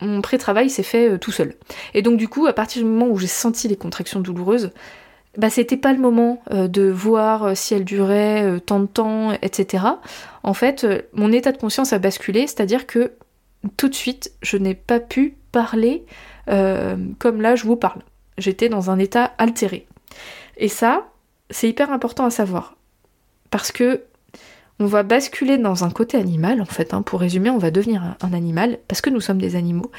mon 0.00 0.22
pré-travail 0.22 0.70
s'est 0.70 0.82
fait 0.82 1.10
euh, 1.10 1.18
tout 1.18 1.32
seul. 1.32 1.54
Et 1.92 2.00
donc, 2.00 2.16
du 2.16 2.28
coup, 2.28 2.46
à 2.46 2.54
partir 2.54 2.82
du 2.82 2.88
moment 2.88 3.08
où 3.08 3.18
j'ai 3.18 3.26
senti 3.26 3.68
les 3.68 3.76
contractions 3.76 4.20
douloureuses, 4.20 4.70
bah, 5.36 5.50
c'était 5.50 5.76
pas 5.76 5.92
le 5.92 5.98
moment 5.98 6.42
euh, 6.50 6.66
de 6.66 6.88
voir 6.88 7.54
si 7.54 7.74
elles 7.74 7.84
duraient 7.84 8.58
tant 8.60 8.80
de 8.80 8.86
temps, 8.86 9.32
etc. 9.42 9.84
En 10.42 10.54
fait, 10.54 10.86
mon 11.12 11.30
état 11.30 11.52
de 11.52 11.58
conscience 11.58 11.92
a 11.92 11.98
basculé, 11.98 12.46
c'est-à-dire 12.46 12.86
que 12.86 13.12
tout 13.76 13.90
de 13.90 13.94
suite, 13.94 14.32
je 14.40 14.56
n'ai 14.56 14.74
pas 14.74 15.00
pu 15.00 15.36
parler 15.52 16.04
comme 17.18 17.42
là 17.42 17.56
je 17.56 17.64
vous 17.64 17.76
parle. 17.76 18.00
J'étais 18.38 18.70
dans 18.70 18.90
un 18.90 18.98
état 18.98 19.34
altéré. 19.36 19.86
Et 20.56 20.68
ça, 20.68 21.08
c'est 21.50 21.68
hyper 21.68 21.92
important 21.92 22.24
à 22.24 22.30
savoir. 22.30 22.76
Parce 23.50 23.72
que 23.72 24.02
on 24.80 24.86
va 24.86 25.02
basculer 25.02 25.58
dans 25.58 25.82
un 25.82 25.90
côté 25.90 26.16
animal, 26.16 26.60
en 26.62 26.66
fait. 26.66 26.94
Hein. 26.94 27.02
Pour 27.02 27.18
résumer, 27.18 27.50
on 27.50 27.58
va 27.58 27.72
devenir 27.72 28.16
un, 28.20 28.32
animal 28.32 28.78
parce 28.86 29.00
que 29.00 29.10
nous 29.10 29.20
sommes 29.20 29.40
des 29.40 29.56
animaux. 29.56 29.90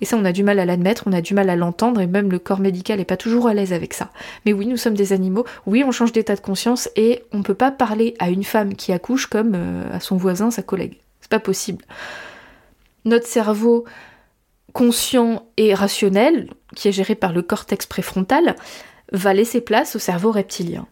Et 0.00 0.04
ça, 0.04 0.16
on 0.16 0.24
a 0.24 0.32
du 0.32 0.42
mal 0.42 0.58
à 0.58 0.64
l'admettre, 0.64 1.04
on 1.06 1.12
a 1.12 1.20
du 1.20 1.34
mal 1.34 1.48
à 1.48 1.56
l'entendre, 1.56 2.00
et 2.00 2.08
même 2.08 2.30
le 2.30 2.40
corps 2.40 2.58
médical 2.58 2.98
n'est 2.98 3.04
pas 3.04 3.16
toujours 3.16 3.46
à 3.46 3.54
l'aise 3.54 3.72
avec 3.72 3.94
ça. 3.94 4.10
Mais 4.44 4.52
oui, 4.52 4.66
nous 4.66 4.76
sommes 4.76 4.94
des 4.94 5.12
animaux. 5.12 5.44
Oui, 5.66 5.84
on 5.86 5.92
change 5.92 6.10
d'état 6.10 6.34
de 6.34 6.40
conscience 6.40 6.88
et 6.96 7.22
on 7.32 7.38
ne 7.38 7.42
peut 7.44 7.54
pas 7.54 7.70
parler 7.70 8.14
à 8.18 8.28
une 8.28 8.42
femme 8.42 8.74
qui 8.74 8.92
accouche 8.92 9.26
comme 9.26 9.52
euh, 9.54 9.84
à 9.94 10.00
son 10.00 10.16
voisin, 10.16 10.50
sa 10.50 10.62
collègue. 10.62 10.98
C'est 11.20 11.30
pas 11.30 11.38
possible. 11.38 11.84
Notre 13.04 13.28
cerveau 13.28 13.84
conscient 14.72 15.46
et 15.56 15.74
rationnel, 15.74 16.50
qui 16.74 16.88
est 16.88 16.92
géré 16.92 17.14
par 17.14 17.32
le 17.32 17.42
cortex 17.42 17.86
préfrontal, 17.86 18.56
va 19.12 19.32
laisser 19.32 19.60
place 19.60 19.94
au 19.94 20.00
cerveau 20.00 20.32
reptilien 20.32 20.88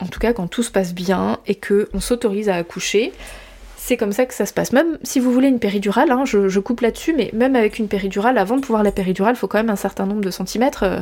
en 0.00 0.06
tout 0.06 0.20
cas 0.20 0.32
quand 0.32 0.48
tout 0.48 0.62
se 0.62 0.70
passe 0.70 0.94
bien 0.94 1.38
et 1.46 1.54
que 1.54 1.88
on 1.92 2.00
s'autorise 2.00 2.48
à 2.48 2.56
accoucher, 2.56 3.12
c'est 3.88 3.96
comme 3.96 4.12
ça 4.12 4.26
que 4.26 4.34
ça 4.34 4.44
se 4.44 4.52
passe. 4.52 4.72
Même 4.72 4.98
si 5.02 5.18
vous 5.18 5.32
voulez 5.32 5.48
une 5.48 5.60
péridurale, 5.60 6.10
hein, 6.10 6.24
je, 6.26 6.58
coupe 6.58 6.82
là-dessus, 6.82 7.14
mais 7.14 7.30
même 7.32 7.56
avec 7.56 7.78
une 7.78 7.88
péridurale, 7.88 8.36
avant 8.36 8.56
de 8.56 8.60
pouvoir 8.60 8.82
la 8.82 8.92
péridurale, 8.92 9.34
il 9.34 9.38
faut 9.38 9.48
quand 9.48 9.56
même 9.56 9.70
un 9.70 9.76
certain 9.76 10.04
nombre 10.04 10.20
de 10.20 10.30
centimètres. 10.30 10.82
Euh, 10.82 11.00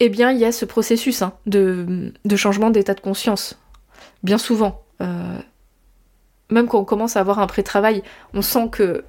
eh 0.00 0.08
bien, 0.08 0.30
il 0.30 0.38
y 0.38 0.46
a 0.46 0.52
ce 0.52 0.64
processus 0.64 1.20
hein, 1.20 1.34
de, 1.44 2.12
changement 2.36 2.70
d'état 2.70 2.94
de 2.94 3.00
conscience. 3.00 3.58
Bien 4.22 4.38
souvent. 4.38 4.82
Euh, 5.02 5.38
même 6.48 6.68
quand 6.68 6.78
on 6.78 6.84
commence 6.84 7.16
à 7.16 7.20
avoir 7.20 7.38
un 7.38 7.46
pré-travail, 7.46 8.02
on 8.32 8.40
sent 8.40 8.68
que 8.72 9.04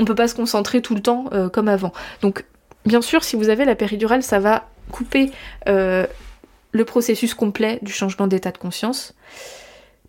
on 0.00 0.04
peut 0.04 0.16
pas 0.16 0.26
se 0.26 0.34
concentrer 0.34 0.82
tout 0.82 0.96
le 0.96 1.02
temps 1.02 1.26
euh, 1.32 1.48
comme 1.48 1.68
avant. 1.68 1.92
Donc, 2.20 2.46
bien 2.84 3.00
sûr, 3.00 3.22
si 3.22 3.36
vous 3.36 3.48
avez 3.48 3.64
la 3.64 3.76
péridurale, 3.76 4.24
ça 4.24 4.40
va 4.40 4.66
couper 4.90 5.30
le 6.72 6.84
processus 6.84 7.34
complet 7.34 7.78
du 7.82 7.92
changement 7.92 8.26
d'état 8.26 8.52
de 8.52 8.58
conscience. 8.58 9.14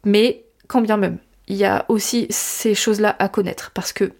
Mais 0.04 0.43
quand 0.67 0.82
bien 0.82 0.97
même, 0.97 1.17
il 1.47 1.58
y 1.58 1.65
a 1.65 1.86
aussi 1.89 2.28
ces 2.30 2.76
choses-là 2.76 3.15
à 3.19 3.28
connaître. 3.28 3.71
Parce 3.74 3.93
que 3.93 4.13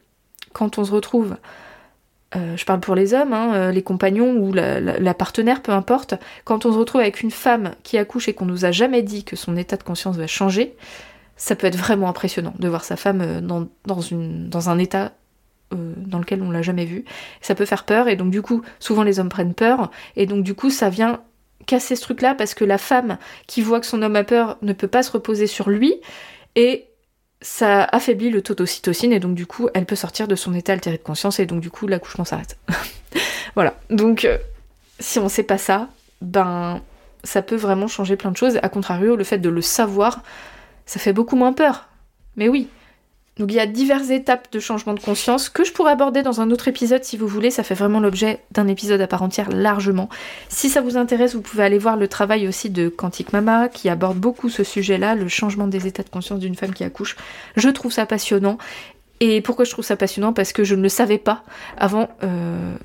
quand 0.54 0.78
on 0.78 0.84
se 0.84 0.92
retrouve, 0.92 1.38
euh, 2.36 2.56
je 2.56 2.66
parle 2.66 2.80
pour 2.80 2.96
les 2.96 3.14
hommes, 3.14 3.34
hein, 3.34 3.54
euh, 3.54 3.72
les 3.72 3.84
compagnons 3.84 4.36
ou 4.36 4.54
la, 4.54 5.14
partenaire, 5.14 5.62
peu 5.62 5.72
importe, 5.72 6.16
quand 6.46 6.66
on 6.66 6.72
se 6.72 6.78
retrouve 6.78 7.02
avec 7.02 7.22
une 7.22 7.32
femme 7.32 7.74
qui 7.84 7.98
accouche 7.98 8.28
et 8.28 8.34
qu'on 8.34 8.46
nous 8.46 8.66
a 8.66 8.72
jamais 8.72 9.02
dit 9.02 9.24
que 9.24 9.36
son 9.36 9.58
état 9.58 9.78
de 9.78 9.84
conscience 9.84 10.18
va 10.18 10.28
changer, 10.28 10.76
ça 11.36 11.56
peut 11.56 11.68
être 11.68 11.78
vraiment 11.78 12.08
impressionnant 12.08 12.54
de 12.60 12.68
voir 12.68 12.84
sa 12.84 12.96
femme 12.96 13.22
euh, 13.22 13.42
dans, 13.42 14.70
un 14.70 14.78
état 14.78 15.14
dans 15.72 16.20
lequel 16.20 16.42
on 16.42 16.52
l'a 16.52 16.62
jamais 16.62 16.84
vu. 16.84 17.06
Ça 17.40 17.56
peut 17.56 17.66
faire 17.66 17.86
peur 17.86 18.10
et 18.10 18.18
donc 18.18 18.30
du 18.30 18.42
coup, 18.42 18.62
souvent 18.80 19.04
les 19.04 19.22
hommes 19.22 19.30
prennent 19.30 19.54
peur 19.54 19.90
et 20.18 20.26
donc 20.26 20.44
du 20.44 20.54
coup, 20.54 20.70
ça 20.70 20.90
vient 20.90 21.22
casser 21.65 21.95
ce 21.95 22.02
truc-là 22.02 22.36
parce 22.36 22.54
que 22.54 22.65
la 22.65 22.78
femme 22.78 23.17
qui 23.47 23.62
voit 23.62 23.80
que 23.80 23.86
son 23.86 24.02
homme 24.02 24.15
a 24.15 24.24
peur 24.24 24.58
ne 24.62 24.74
peut 24.74 24.88
pas 24.88 25.04
se 25.04 25.12
reposer 25.12 25.47
sur 25.47 25.69
lui 25.69 25.95
et 26.56 26.86
ça 27.41 27.84
affaiblit 27.84 28.30
le 28.30 28.41
taux 28.41 28.54
d'ocytocine 28.54 29.13
et 29.13 29.19
donc 29.19 29.36
du 29.36 29.45
coup 29.45 29.69
elle 29.74 29.86
peut 29.86 29.95
sortir 29.95 30.28
de 30.28 30.36
son 30.36 30.54
état 30.54 30.74
altéré 30.74 30.97
de 30.97 31.04
conscience 31.04 31.39
et 31.39 31.45
donc 31.45 31.62
du 31.62 31.71
coup 31.71 31.88
l'accouchement 31.88 32.26
s'arrête. 32.26 32.58
voilà. 33.56 33.76
Donc 33.89 34.26
euh, 34.26 34.38
si 35.00 35.19
on 35.19 35.30
sait 35.30 35.43
pas 35.43 35.58
ça, 35.58 35.89
ben 36.21 36.82
ça 37.24 37.41
peut 37.41 37.56
vraiment 37.56 37.88
changer 37.88 38.15
plein 38.15 38.32
de 38.32 38.38
choses. 38.38 38.60
A 38.62 38.69
contrario, 38.69 39.15
le 39.15 39.24
fait 39.24 39.38
de 39.38 39.50
le 39.50 39.62
savoir, 39.62 40.21
ça 40.86 41.00
fait 41.00 41.13
beaucoup 41.13 41.36
moins 41.36 41.54
peur. 41.54 41.88
Mais 42.36 42.50
oui, 42.50 42.67
donc 43.38 43.52
il 43.52 43.56
y 43.56 43.60
a 43.60 43.65
diverses 43.65 44.10
étapes 44.10 44.52
de 44.52 44.60
changement 44.60 44.94
de 44.94 45.00
conscience 45.00 45.48
que 45.48 45.63
je 45.63 45.72
pourrais 45.72 45.94
aborder 45.94 46.22
dans 46.22 46.41
un 46.41 46.52
autre 46.52 46.67
épisode 46.67 47.04
si 47.04 47.15
vous 47.15 47.28
voulez, 47.28 47.50
ça 47.50 47.63
fait 47.63 47.76
vraiment 47.76 48.02
l'objet 48.02 48.41
d'un 48.52 48.67
épisode 48.67 49.00
à 49.00 49.08
part 49.08 49.24
entière 49.24 49.50
largement. 49.50 50.10
Si 50.50 50.70
ça 50.70 50.82
vous 50.82 50.98
intéresse, 50.98 51.34
vous 51.34 51.41
pouvez 51.41 51.63
aller 51.63 51.78
voir 51.78 51.96
le 51.96 52.10
travail 52.10 52.48
aussi 52.48 52.70
de 52.70 52.89
Quantique 52.89 53.32
Mama 53.32 53.70
qui 53.70 53.88
aborde 53.88 54.17
beaucoup 54.17 54.50
ce 54.50 54.65
sujet-là, 54.65 55.15
le 55.15 55.30
changement 55.30 55.67
des 55.67 55.88
états 55.88 56.04
de 56.04 56.10
conscience 56.10 56.39
d'une 56.39 56.56
femme 56.56 56.74
qui 56.74 56.84
accouche. 56.84 57.15
Je 57.56 57.70
trouve 57.70 57.94
ça 57.94 58.06
passionnant. 58.06 58.58
Et 59.22 59.39
pourquoi 59.41 59.63
je 59.63 59.72
trouve 59.72 59.86
ça 59.86 59.96
passionnant? 59.96 60.34
Parce 60.34 60.52
que 60.52 60.63
je 60.63 60.76
ne 60.76 60.82
le 60.82 60.89
savais 60.89 61.20
pas 61.20 61.44
avant, 61.78 62.10
euh, 62.24 62.76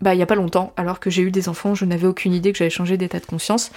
bah 0.00 0.12
il 0.14 0.16
n'y 0.16 0.22
a 0.22 0.26
pas 0.26 0.34
longtemps, 0.34 0.72
alors 0.76 0.98
que 0.98 1.08
j'ai 1.08 1.22
eu 1.22 1.30
des 1.30 1.48
enfants, 1.48 1.74
je 1.74 1.84
n'avais 1.84 2.06
aucune 2.06 2.34
idée 2.34 2.52
que 2.52 2.58
j'allais 2.58 2.70
changer 2.70 2.96
d'état 2.96 3.20
de 3.20 3.26
conscience. 3.26 3.70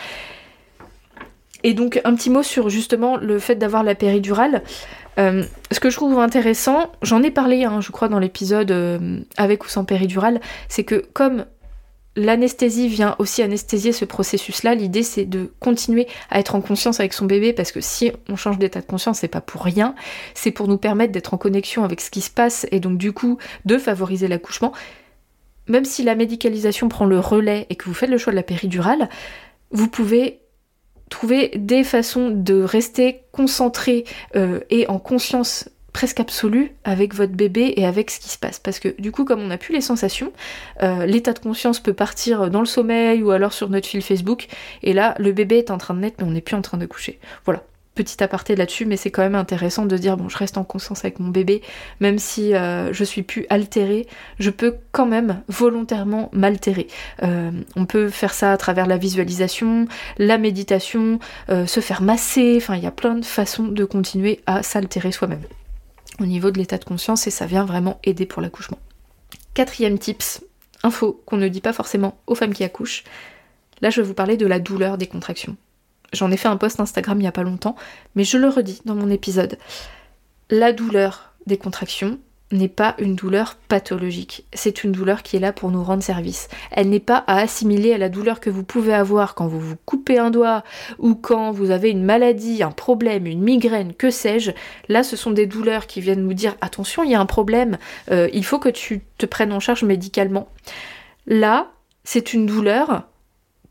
Et 1.64 1.74
donc 1.74 2.02
un 2.04 2.16
petit 2.16 2.30
mot 2.30 2.44
sur 2.44 2.70
justement 2.70 3.18
le 3.18 3.40
fait 3.40 3.56
d'avoir 3.56 3.84
la 3.84 3.94
péridurale. 3.94 4.64
Euh, 5.20 5.44
ce 5.72 5.80
que 5.80 5.90
je 5.90 5.96
trouve 5.96 6.18
intéressant, 6.20 6.92
j'en 7.02 7.22
ai 7.24 7.32
parlé, 7.32 7.66
hein, 7.66 7.82
je 7.82 7.92
crois, 7.92 8.08
dans 8.08 8.20
l'épisode 8.20 8.72
euh, 8.72 9.20
avec 9.38 9.66
ou 9.66 9.68
sans 9.68 9.86
péridurale, 9.86 10.40
c'est 10.70 10.84
que 10.84 11.06
comme 11.14 11.46
l'anesthésie 12.16 12.88
vient 12.88 13.16
aussi 13.20 13.42
anesthésier 13.42 13.94
ce 13.94 14.06
processus-là, 14.06 14.76
l'idée 14.76 15.04
c'est 15.04 15.26
de 15.26 15.54
continuer 15.60 16.08
à 16.30 16.40
être 16.40 16.56
en 16.56 16.62
conscience 16.62 17.00
avec 17.00 17.14
son 17.14 17.26
bébé 17.26 17.54
parce 17.54 17.72
que 17.72 17.80
si 17.80 18.12
on 18.28 18.36
change 18.36 18.58
d'état 18.58 18.82
de 18.82 18.86
conscience, 18.86 19.20
c'est 19.20 19.28
pas 19.30 19.42
pour 19.42 19.64
rien, 19.64 19.96
c'est 20.34 20.52
pour 20.52 20.68
nous 20.68 20.78
permettre 20.78 21.14
d'être 21.14 21.34
en 21.34 21.38
connexion 21.38 21.84
avec 21.86 22.02
ce 22.02 22.12
qui 22.12 22.22
se 22.22 22.30
passe 22.30 22.66
et 22.72 22.80
donc 22.82 22.98
du 22.98 23.14
coup 23.14 23.38
de 23.66 23.78
favoriser 23.78 24.28
l'accouchement. 24.28 24.74
même 25.68 25.86
si 25.86 26.04
la 26.04 26.16
médicalisation 26.16 26.90
prend 26.90 27.06
le 27.06 27.20
relais 27.20 27.66
et 27.70 27.76
que 27.76 27.86
vous 27.86 27.94
faites 27.94 28.10
le 28.10 28.18
choix 28.18 28.32
de 28.32 28.36
la 28.36 28.44
péridurale, 28.44 29.08
vous 29.72 29.88
pouvez 29.88 30.41
trouver 31.12 31.52
des 31.56 31.84
façons 31.84 32.32
de 32.32 32.64
rester 32.64 33.22
concentré 33.32 34.06
euh, 34.36 34.62
et 34.72 34.88
en 34.88 34.98
conscience 34.98 35.70
presque 35.94 36.22
absolue 36.22 36.74
avec 36.86 37.14
votre 37.14 37.34
bébé 37.34 37.74
et 37.76 37.86
avec 37.86 38.10
ce 38.10 38.20
qui 38.20 38.30
se 38.30 38.40
passe. 38.40 38.60
Parce 38.60 38.80
que 38.80 39.00
du 39.00 39.12
coup, 39.12 39.26
comme 39.26 39.42
on 39.42 39.48
n'a 39.48 39.58
plus 39.58 39.74
les 39.76 39.82
sensations, 39.82 40.32
euh, 40.82 41.06
l'état 41.06 41.34
de 41.34 41.40
conscience 41.40 41.80
peut 41.80 41.94
partir 41.94 42.50
dans 42.50 42.62
le 42.62 42.66
sommeil 42.66 43.22
ou 43.22 43.32
alors 43.32 43.52
sur 43.52 43.70
notre 43.70 43.88
fil 43.88 44.02
Facebook. 44.02 44.48
Et 44.84 44.94
là, 44.94 45.14
le 45.20 45.34
bébé 45.34 45.58
est 45.58 45.70
en 45.70 45.78
train 45.78 45.94
de 45.94 46.00
naître, 46.00 46.16
mais 46.20 46.26
on 46.26 46.32
n'est 46.32 46.42
plus 46.42 46.56
en 46.56 46.62
train 46.62 46.78
de 46.78 46.86
coucher. 46.86 47.20
Voilà 47.46 47.62
petit 47.96 48.24
aparté 48.24 48.56
là-dessus, 48.56 48.86
mais 48.86 48.98
c'est 48.98 49.12
quand 49.12 49.22
même 49.22 49.36
intéressant 49.36 49.86
de 49.86 49.98
dire 49.98 50.18
bon, 50.18 50.30
je 50.30 50.38
reste 50.38 50.58
en 50.58 50.64
conscience 50.64 51.04
avec 51.04 51.20
mon 51.20 51.30
bébé, 51.30 51.62
même 52.00 52.20
si 52.20 52.54
euh, 52.54 52.94
je 52.94 53.04
suis 53.04 53.24
plus 53.24 53.46
altérée, 53.50 54.08
je 54.40 54.50
peux 54.50 54.76
quand 54.92 55.06
même 55.06 55.42
volontairement 55.48 56.30
m'altérer. 56.32 56.88
Euh, 57.24 57.52
on 57.76 57.86
peut 57.86 58.10
faire 58.10 58.34
ça 58.34 58.52
à 58.54 58.58
travers 58.58 58.88
la 58.88 58.98
visualisation, 58.98 59.88
la 60.18 60.38
méditation, 60.38 61.20
euh, 61.50 61.66
se 61.66 61.80
faire 61.80 62.02
masser, 62.02 62.56
enfin 62.58 62.76
il 62.76 62.84
y 62.84 62.88
a 62.88 62.92
plein 62.92 63.16
de 63.16 63.26
façons 63.26 63.68
de 63.68 63.86
continuer 63.86 64.42
à 64.46 64.64
s'altérer 64.64 65.12
soi-même 65.12 65.44
au 66.20 66.26
niveau 66.26 66.52
de 66.52 66.58
l'état 66.60 66.78
de 66.78 66.86
conscience 66.86 67.28
et 67.28 67.32
ça 67.32 67.46
vient 67.46 67.66
vraiment 67.66 68.00
aider 68.04 68.26
pour 68.26 68.42
l'accouchement. 68.42 68.78
Quatrième 69.54 69.98
tips, 69.98 70.44
info 70.84 71.22
qu'on 71.26 71.38
ne 71.38 71.48
dit 71.48 71.62
pas 71.62 71.74
forcément 71.74 72.18
aux 72.28 72.36
femmes 72.36 72.54
qui 72.54 72.64
accouchent. 72.64 73.04
Là, 73.82 73.90
je 73.90 74.02
vais 74.02 74.08
vous 74.08 74.14
parler 74.14 74.38
de 74.38 74.46
la 74.46 74.60
douleur 74.60 74.98
des 74.98 75.08
contractions. 75.08 75.58
J'en 76.14 76.32
ai 76.32 76.38
fait 76.38 76.48
un 76.48 76.58
post 76.58 76.80
Instagram 76.80 77.18
il 77.18 77.22
n'y 77.22 77.28
a 77.28 77.32
pas 77.32 77.44
longtemps, 77.44 77.76
mais 78.16 78.24
je 78.24 78.38
le 78.38 78.50
redis 78.50 78.82
dans 78.86 78.96
mon 78.96 79.10
épisode. 79.10 79.58
La 80.50 80.74
douleur 80.74 81.34
des 81.48 81.58
contractions 81.58 82.20
n'est 82.52 82.68
pas 82.68 82.96
une 83.00 83.16
douleur 83.16 83.56
pathologique, 83.70 84.46
c'est 84.54 84.84
une 84.84 84.92
douleur 84.92 85.24
qui 85.24 85.38
est 85.38 85.40
là 85.40 85.54
pour 85.54 85.72
nous 85.72 85.84
rendre 85.84 86.04
service. 86.04 86.50
Elle 86.72 86.90
n'est 86.90 87.00
pas 87.00 87.24
à 87.28 87.38
assimiler 87.38 87.94
à 87.94 87.98
la 87.98 88.10
douleur 88.10 88.40
que 88.40 88.50
vous 88.50 88.64
pouvez 88.64 88.94
avoir 88.94 89.36
quand 89.36 89.48
vous 89.48 89.60
vous 89.60 89.78
coupez 89.86 90.18
un 90.18 90.32
doigt 90.32 90.64
ou 91.00 91.16
quand 91.16 91.52
vous 91.52 91.72
avez 91.72 91.90
une 91.90 92.04
maladie, 92.04 92.64
un 92.64 92.72
problème, 92.72 93.26
une 93.26 93.42
migraine, 93.42 93.94
que 93.94 94.10
sais-je. 94.10 94.52
Là, 94.90 95.04
ce 95.04 95.16
sont 95.16 95.32
des 95.32 95.48
douleurs 95.48 95.88
qui 95.88 96.02
viennent 96.02 96.24
nous 96.24 96.34
dire 96.34 96.56
attention, 96.62 97.04
il 97.04 97.12
y 97.12 97.16
a 97.16 97.22
un 97.22 97.26
problème, 97.26 97.78
euh, 98.12 98.30
il 98.34 98.44
faut 98.44 98.60
que 98.60 98.70
tu 98.70 99.02
te 99.18 99.26
prennes 99.26 99.54
en 99.54 99.60
charge 99.60 99.84
médicalement. 99.84 100.50
Là, 101.28 101.72
c'est 102.04 102.34
une 102.34 102.46
douleur 102.46 103.04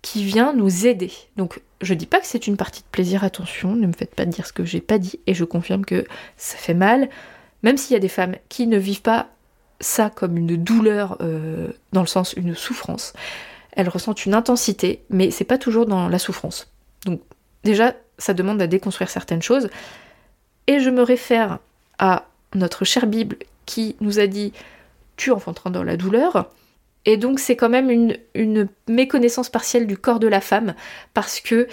qui 0.02 0.24
vient 0.24 0.52
nous 0.54 0.86
aider. 0.86 1.12
Donc 1.36 1.60
je 1.80 1.94
dis 1.94 2.06
pas 2.06 2.20
que 2.20 2.26
c'est 2.26 2.46
une 2.46 2.56
partie 2.56 2.82
de 2.82 2.86
plaisir, 2.90 3.24
attention, 3.24 3.74
ne 3.74 3.86
me 3.86 3.92
faites 3.92 4.14
pas 4.14 4.26
dire 4.26 4.46
ce 4.46 4.52
que 4.52 4.64
j'ai 4.64 4.80
pas 4.80 4.98
dit, 4.98 5.18
et 5.26 5.34
je 5.34 5.44
confirme 5.44 5.84
que 5.84 6.04
ça 6.36 6.56
fait 6.56 6.74
mal, 6.74 7.08
même 7.62 7.76
s'il 7.76 7.94
y 7.94 7.96
a 7.96 8.00
des 8.00 8.08
femmes 8.08 8.36
qui 8.48 8.66
ne 8.66 8.78
vivent 8.78 9.02
pas 9.02 9.28
ça 9.80 10.10
comme 10.10 10.36
une 10.36 10.56
douleur, 10.56 11.16
euh, 11.20 11.68
dans 11.92 12.02
le 12.02 12.06
sens 12.06 12.34
une 12.34 12.54
souffrance, 12.54 13.14
elles 13.72 13.88
ressentent 13.88 14.26
une 14.26 14.34
intensité, 14.34 15.02
mais 15.08 15.30
c'est 15.30 15.44
pas 15.44 15.58
toujours 15.58 15.86
dans 15.86 16.08
la 16.08 16.18
souffrance. 16.18 16.70
Donc 17.06 17.22
déjà, 17.64 17.94
ça 18.18 18.34
demande 18.34 18.60
à 18.60 18.66
déconstruire 18.66 19.08
certaines 19.08 19.42
choses, 19.42 19.70
et 20.66 20.80
je 20.80 20.90
me 20.90 21.02
réfère 21.02 21.58
à 21.98 22.26
notre 22.54 22.84
chère 22.84 23.06
Bible 23.06 23.36
qui 23.64 23.96
nous 24.00 24.18
a 24.18 24.26
dit 24.26 24.52
tu 25.16 25.30
enfanteras 25.30 25.70
dans 25.70 25.82
la 25.82 25.96
douleur, 25.96 26.50
et 27.06 27.16
donc 27.16 27.38
c'est 27.40 27.56
quand 27.56 27.68
même 27.68 27.90
une, 28.34 28.68
méconnaissance 28.88 29.48
partielle 29.48 29.86
du 29.86 29.96
corps 29.96 30.20
de 30.20 30.28
la 30.28 30.40
femme 30.40 30.74
parce 31.14 31.40
que 31.40 31.68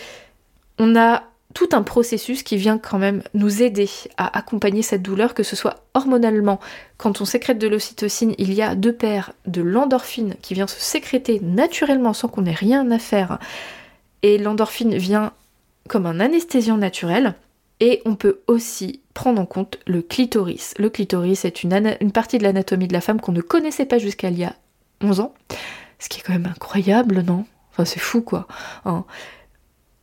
on 0.80 0.96
a 0.96 1.24
tout 1.54 1.70
un 1.72 1.82
processus 1.82 2.44
qui 2.44 2.56
vient 2.56 2.78
quand 2.78 3.00
même 3.00 3.24
nous 3.34 3.64
aider 3.64 3.90
à 4.18 4.38
accompagner 4.38 4.84
cette 4.84 5.02
douleur, 5.02 5.34
que 5.34 5.42
ce 5.42 5.56
soit 5.56 5.84
hormonalement. 5.96 6.60
Quand 6.98 7.20
on 7.20 7.26
sécrète 7.26 7.58
de 7.58 7.68
l'ocytocine, 7.68 8.36
il 8.38 8.54
y 8.54 8.62
a 8.62 8.76
deux 8.76 8.94
paires 8.94 9.34
de 9.48 9.62
l'endorphine 9.62 10.36
qui 10.44 10.54
vient 10.54 10.68
se 10.68 10.80
sécréter 10.80 11.40
naturellement 11.42 12.14
sans 12.14 12.28
qu'on 12.28 12.46
ait 12.46 12.52
rien 12.52 12.92
à 12.92 13.00
faire. 13.00 13.40
Et 14.22 14.38
l'endorphine 14.38 14.96
vient 14.98 15.32
comme 15.88 16.06
un 16.06 16.20
anesthésiant 16.20 16.78
naturel. 16.78 17.34
Et 17.80 18.02
on 18.06 18.16
peut 18.16 18.42
aussi 18.48 19.02
prendre 19.16 19.42
en 19.42 19.46
compte 19.46 19.80
le 19.88 20.04
clitoris. 20.04 20.76
Le 20.78 20.90
clitoris 20.90 21.44
est 21.46 21.64
une, 21.64 21.96
une 22.02 22.12
partie 22.12 22.38
de 22.38 22.44
l'anatomie 22.44 22.88
de 22.88 22.94
la 22.94 23.02
femme 23.02 23.22
qu'on 23.22 23.32
ne 23.32 23.42
connaissait 23.42 23.86
pas 23.86 23.98
jusqu'à 23.98 24.30
il 24.30 24.38
y 24.38 24.44
a 24.44 24.54
11 25.02 25.20
ans, 25.20 25.34
ce 26.00 26.10
qui 26.10 26.20
est 26.20 26.24
quand 26.24 26.34
même 26.34 26.48
incroyable, 26.48 27.22
non? 27.22 27.46
Enfin, 27.72 27.86
c'est 27.86 28.00
fou, 28.00 28.22
quoi. 28.22 28.48
Hein. 28.86 29.06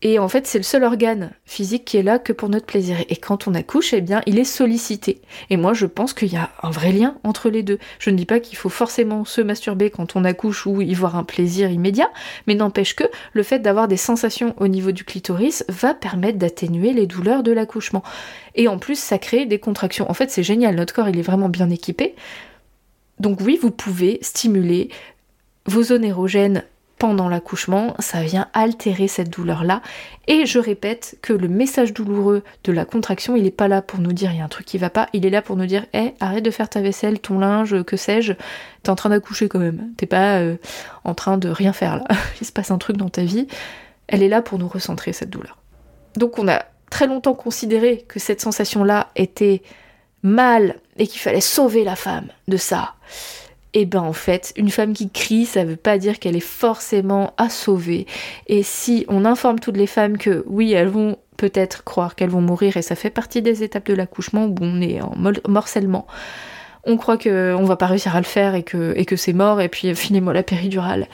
Et 0.06 0.18
en 0.18 0.28
fait, 0.28 0.46
c'est 0.46 0.58
le 0.58 0.64
seul 0.64 0.84
organe 0.84 1.32
physique 1.46 1.86
qui 1.86 1.96
est 1.96 2.02
là 2.02 2.18
que 2.18 2.34
pour 2.34 2.50
notre 2.50 2.66
plaisir. 2.66 2.98
Et 3.08 3.16
quand 3.16 3.48
on 3.48 3.54
accouche, 3.54 3.94
eh 3.94 4.02
bien, 4.02 4.20
il 4.26 4.38
est 4.38 4.44
sollicité. 4.44 5.22
Et 5.48 5.56
moi, 5.56 5.72
je 5.72 5.86
pense 5.86 6.12
qu'il 6.12 6.30
y 6.30 6.36
a 6.36 6.50
un 6.62 6.70
vrai 6.70 6.92
lien 6.92 7.16
entre 7.24 7.48
les 7.48 7.62
deux. 7.62 7.78
Je 7.98 8.10
ne 8.10 8.16
dis 8.16 8.26
pas 8.26 8.38
qu'il 8.38 8.58
faut 8.58 8.68
forcément 8.68 9.24
se 9.24 9.40
masturber 9.40 9.88
quand 9.88 10.14
on 10.14 10.26
accouche 10.26 10.66
ou 10.66 10.82
y 10.82 10.92
voir 10.92 11.16
un 11.16 11.24
plaisir 11.24 11.70
immédiat, 11.70 12.10
mais 12.46 12.54
n'empêche 12.54 12.94
que 12.94 13.04
le 13.32 13.42
fait 13.42 13.60
d'avoir 13.60 13.88
des 13.88 13.96
sensations 13.96 14.54
au 14.58 14.68
niveau 14.68 14.92
du 14.92 15.04
clitoris 15.04 15.64
va 15.70 15.94
permettre 15.94 16.36
d'atténuer 16.36 16.92
les 16.92 17.06
douleurs 17.06 17.42
de 17.42 17.52
l'accouchement. 17.52 18.02
Et 18.56 18.68
en 18.68 18.78
plus, 18.78 18.98
ça 18.98 19.16
crée 19.16 19.46
des 19.46 19.58
contractions. 19.58 20.10
En 20.10 20.14
fait, 20.14 20.30
c'est 20.30 20.42
génial. 20.42 20.74
Notre 20.74 20.92
corps, 20.92 21.08
il 21.08 21.18
est 21.18 21.22
vraiment 21.22 21.48
bien 21.48 21.70
équipé. 21.70 22.14
Donc 23.24 23.40
oui, 23.40 23.58
vous 23.60 23.70
pouvez 23.70 24.18
stimuler 24.20 24.90
vos 25.64 25.82
zones 25.82 26.04
érogènes 26.04 26.62
pendant 26.98 27.30
l'accouchement, 27.30 27.94
ça 27.98 28.22
vient 28.22 28.48
altérer 28.52 29.08
cette 29.08 29.30
douleur-là. 29.30 29.80
Et 30.26 30.44
je 30.44 30.58
répète 30.58 31.16
que 31.22 31.32
le 31.32 31.48
message 31.48 31.94
douloureux 31.94 32.42
de 32.64 32.72
la 32.72 32.84
contraction, 32.84 33.34
il 33.34 33.44
n'est 33.44 33.50
pas 33.50 33.66
là 33.66 33.80
pour 33.80 33.98
nous 33.98 34.12
dire 34.12 34.30
il 34.30 34.36
y 34.36 34.40
a 34.42 34.44
un 34.44 34.48
truc 34.48 34.66
qui 34.66 34.76
va 34.76 34.90
pas, 34.90 35.08
il 35.14 35.24
est 35.24 35.30
là 35.30 35.40
pour 35.40 35.56
nous 35.56 35.64
dire 35.64 35.86
hé, 35.94 36.12
arrête 36.20 36.44
de 36.44 36.50
faire 36.50 36.68
ta 36.68 36.82
vaisselle, 36.82 37.18
ton 37.18 37.38
linge, 37.38 37.82
que 37.84 37.96
sais-je, 37.96 38.34
t'es 38.82 38.90
en 38.90 38.94
train 38.94 39.08
d'accoucher 39.08 39.48
quand 39.48 39.58
même. 39.58 39.94
T'es 39.96 40.04
pas 40.04 40.40
euh, 40.40 40.56
en 41.04 41.14
train 41.14 41.38
de 41.38 41.48
rien 41.48 41.72
faire 41.72 41.96
là. 41.96 42.04
il 42.42 42.46
se 42.46 42.52
passe 42.52 42.70
un 42.70 42.78
truc 42.78 42.98
dans 42.98 43.08
ta 43.08 43.24
vie. 43.24 43.46
Elle 44.06 44.22
est 44.22 44.28
là 44.28 44.42
pour 44.42 44.58
nous 44.58 44.68
recentrer 44.68 45.14
cette 45.14 45.30
douleur. 45.30 45.56
Donc 46.18 46.38
on 46.38 46.46
a 46.46 46.62
très 46.90 47.06
longtemps 47.06 47.34
considéré 47.34 48.04
que 48.06 48.20
cette 48.20 48.42
sensation-là 48.42 49.08
était 49.16 49.62
mal 50.22 50.76
et 50.98 51.06
qu'il 51.06 51.20
fallait 51.20 51.40
sauver 51.40 51.84
la 51.84 51.96
femme 51.96 52.28
de 52.48 52.56
ça. 52.56 52.94
Et 53.76 53.80
eh 53.80 53.86
ben 53.86 54.02
en 54.02 54.12
fait, 54.12 54.52
une 54.56 54.70
femme 54.70 54.92
qui 54.92 55.10
crie, 55.10 55.46
ça 55.46 55.64
veut 55.64 55.74
pas 55.74 55.98
dire 55.98 56.20
qu'elle 56.20 56.36
est 56.36 56.40
forcément 56.40 57.34
à 57.38 57.48
sauver. 57.48 58.06
Et 58.46 58.62
si 58.62 59.04
on 59.08 59.24
informe 59.24 59.58
toutes 59.58 59.76
les 59.76 59.88
femmes 59.88 60.16
que 60.16 60.44
oui, 60.46 60.72
elles 60.72 60.88
vont 60.88 61.16
peut-être 61.36 61.82
croire 61.82 62.14
qu'elles 62.14 62.30
vont 62.30 62.40
mourir 62.40 62.76
et 62.76 62.82
ça 62.82 62.94
fait 62.94 63.10
partie 63.10 63.42
des 63.42 63.64
étapes 63.64 63.86
de 63.86 63.94
l'accouchement 63.94 64.46
où 64.46 64.54
on 64.60 64.80
est 64.80 65.00
en 65.00 65.14
morcellement, 65.48 66.06
on 66.84 66.96
croit 66.96 67.18
qu'on 67.18 67.64
va 67.64 67.76
pas 67.76 67.86
réussir 67.86 68.14
à 68.14 68.20
le 68.20 68.26
faire 68.26 68.54
et 68.54 68.62
que, 68.62 69.16
c'est 69.16 69.32
mort 69.32 69.60
et 69.60 69.68
puis 69.68 69.94
filez-moi 69.94 70.32
la 70.32 70.42
péridurale. 70.42 71.08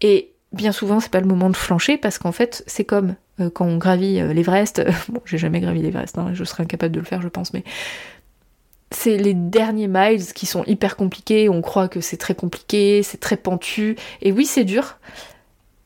Et 0.00 0.30
bien 0.52 0.72
souvent, 0.72 1.00
c'est 1.00 1.10
pas 1.10 1.20
le 1.20 1.26
moment 1.26 1.50
de 1.50 1.56
flancher 1.56 1.96
parce 1.96 2.18
qu'en 2.18 2.32
fait, 2.32 2.62
c'est 2.66 2.84
comme 2.84 3.14
euh, 3.40 3.50
quand 3.50 3.66
on 3.66 3.76
gravit 3.76 4.20
euh, 4.20 4.32
l'Everest. 4.32 4.82
bon, 5.08 5.20
j'ai 5.24 5.38
jamais 5.38 5.60
gravi 5.60 5.82
l'Everest, 5.82 6.18
hein, 6.18 6.30
je 6.32 6.44
serais 6.44 6.62
incapable 6.62 6.94
de 6.94 7.00
le 7.00 7.06
faire, 7.06 7.22
je 7.22 7.28
pense, 7.28 7.52
mais 7.52 7.64
c'est 8.90 9.16
les 9.16 9.34
derniers 9.34 9.88
miles 9.88 10.32
qui 10.32 10.46
sont 10.46 10.64
hyper 10.64 10.96
compliqués, 10.96 11.48
on 11.48 11.62
croit 11.62 11.88
que 11.88 12.00
c'est 12.00 12.16
très 12.16 12.34
compliqué, 12.34 13.02
c'est 13.02 13.18
très 13.18 13.36
pentu, 13.36 13.96
et 14.20 14.32
oui 14.32 14.46
c'est 14.46 14.64
dur, 14.64 14.98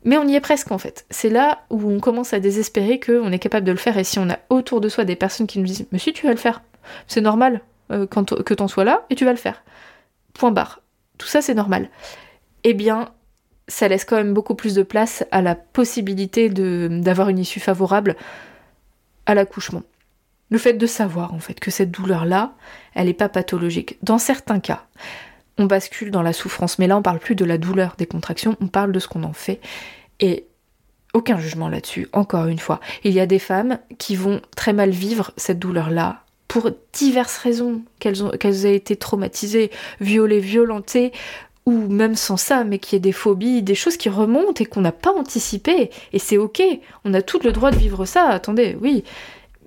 mais 0.05 0.17
on 0.17 0.27
y 0.27 0.35
est 0.35 0.41
presque 0.41 0.71
en 0.73 0.79
fait. 0.79 1.05
C'est 1.11 1.31
là 1.31 1.65
où 1.71 1.91
on 1.91 2.01
commence 2.01 2.33
à 2.33 2.41
désespérer 2.41 3.01
qu'on 3.01 3.33
est 3.33 3.39
capable 3.39 3.67
de 3.67 3.73
le 3.73 3.79
faire, 3.79 3.99
et 3.99 4.05
si 4.05 4.19
on 4.19 4.31
a 4.31 4.39
autour 4.49 4.81
de 4.81 4.89
soi 4.89 5.05
des 5.05 5.17
personnes 5.17 5.47
qui 5.47 5.59
nous 5.59 5.67
disent 5.67 5.87
si 5.97 6.13
tu 6.13 6.27
vas 6.27 6.33
le 6.33 6.39
faire, 6.39 6.63
c'est 7.07 7.21
normal 7.21 7.61
euh, 7.93 8.07
que 8.07 8.55
t'en 8.55 8.69
sois 8.69 8.85
là, 8.85 9.05
et 9.11 9.15
tu 9.15 9.25
vas 9.25 9.33
le 9.33 9.39
faire. 9.39 9.63
Point 10.33 10.51
barre. 10.51 10.81
Tout 11.19 11.29
ça 11.29 11.43
c'est 11.43 11.55
normal. 11.55 11.91
Eh 12.65 12.73
bien, 12.73 13.11
ça 13.69 13.89
laisse 13.89 14.05
quand 14.05 14.17
même 14.17 14.33
beaucoup 14.35 14.55
plus 14.55 14.75
de 14.75 14.83
place 14.83 15.25
à 15.31 15.43
la 15.43 15.55
possibilité 15.55 16.49
d'avoir 16.49 17.29
une 17.29 17.39
issue 17.39 17.61
favorable 17.61 18.17
à 19.27 19.35
l'accouchement. 19.35 19.83
Le 20.51 20.59
fait 20.59 20.75
de 20.75 20.87
savoir 20.87 21.35
en 21.35 21.39
fait 21.39 21.59
que 21.59 21.71
cette 21.71 21.91
douleur-là, 21.91 22.53
elle 22.95 23.07
n'est 23.07 23.15
pas 23.15 23.29
pathologique. 23.29 23.99
Dans 24.03 24.19
certains 24.19 24.61
cas, 24.61 24.85
on 25.59 25.67
bascule 25.67 26.11
dans 26.11 26.23
la 26.23 26.33
souffrance, 26.33 26.79
mais 26.79 26.87
là 26.87 26.97
on 26.97 27.03
parle 27.03 27.19
plus 27.19 27.35
de 27.35 27.45
la 27.45 27.59
douleur 27.59 27.95
des 27.97 28.07
contractions, 28.07 28.57
on 28.61 28.69
parle 28.69 28.93
de 28.93 28.99
ce 28.99 29.09
qu'on 29.09 29.25
en 29.25 29.33
fait. 29.33 29.61
Et 30.21 30.47
aucun 31.13 31.39
jugement 31.39 31.69
là-dessus, 31.69 32.09
encore 32.13 32.47
une 32.47 32.59
fois. 32.59 32.81
Il 33.05 33.13
y 33.13 33.21
a 33.21 33.27
des 33.27 33.39
femmes 33.39 33.79
qui 33.99 34.17
vont 34.17 34.41
très 34.57 34.73
mal 34.73 34.91
vivre 34.91 35.31
cette 35.37 35.61
douleur-là 35.61 36.25
pour 36.49 36.71
diverses 36.93 37.39
raisons, 37.39 37.83
qu'elles 38.01 38.23
ont 38.23 38.31
qu'elles 38.31 38.67
aient 38.67 38.77
été 38.77 38.97
traumatisées, 38.97 39.71
violées, 40.01 40.41
violentées, 40.41 41.13
ou 41.67 41.73
même 41.73 42.15
sans 42.15 42.37
ça, 42.37 42.65
mais 42.65 42.79
qui 42.79 42.95
y 42.95 42.99
ait 42.99 43.01
des 43.01 43.13
phobies, 43.13 43.63
des 43.63 43.75
choses 43.75 43.97
qui 43.97 44.09
remontent 44.09 44.63
et 44.63 44.67
qu'on 44.67 44.83
n'a 44.83 44.93
pas 44.93 45.13
anticipées. 45.13 45.91
Et 46.13 46.19
c'est 46.19 46.37
ok, 46.37 46.63
on 47.05 47.15
a 47.15 47.23
tout 47.23 47.41
le 47.43 47.53
droit 47.53 47.71
de 47.71 47.77
vivre 47.77 48.05
ça, 48.05 48.29
attendez, 48.29 48.77
oui. 48.81 49.05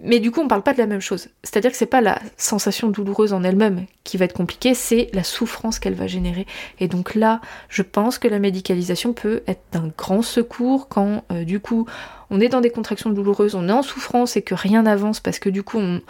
Mais 0.04 0.20
du 0.20 0.30
coup, 0.30 0.42
on 0.42 0.48
parle 0.48 0.62
pas 0.62 0.74
de 0.74 0.78
la 0.78 0.86
même 0.86 1.02
chose. 1.02 1.30
C'est-à-dire 1.44 1.72
que 1.72 1.78
c'est 1.78 1.88
pas 1.88 2.02
la 2.02 2.20
sensation 2.38 2.90
douloureuse 2.90 3.34
en 3.34 3.44
elle-même 3.44 3.86
qui 4.04 4.18
va 4.18 4.26
être 4.26 4.34
compliquée, 4.34 4.76
c'est 4.76 5.10
la 5.14 5.24
souffrance 5.24 5.80
qu'elle 5.80 5.96
va 5.96 6.06
générer. 6.06 6.46
Et 6.80 6.88
donc 6.88 7.16
là, 7.16 7.42
je 7.68 7.82
pense 7.82 8.20
que 8.20 8.28
la 8.28 8.38
médicalisation 8.38 9.14
peut 9.14 9.42
être 9.48 9.62
d'un 9.72 9.92
grand 9.98 10.22
secours 10.22 10.88
quand, 10.88 11.24
euh, 11.32 11.44
du 11.44 11.60
coup, 11.60 11.88
on 12.30 12.40
est 12.40 12.50
dans 12.50 12.62
des 12.62 12.70
contractions 12.70 13.10
douloureuses, 13.10 13.56
on 13.56 13.68
est 13.68 13.72
en 13.72 13.82
souffrance 13.82 14.38
et 14.38 14.44
que 14.44 14.54
rien 14.54 14.84
n'avance 14.84 15.20
parce 15.20 15.40
que 15.40 15.50
du 15.50 15.64
coup, 15.64 15.80
on, 15.80 16.02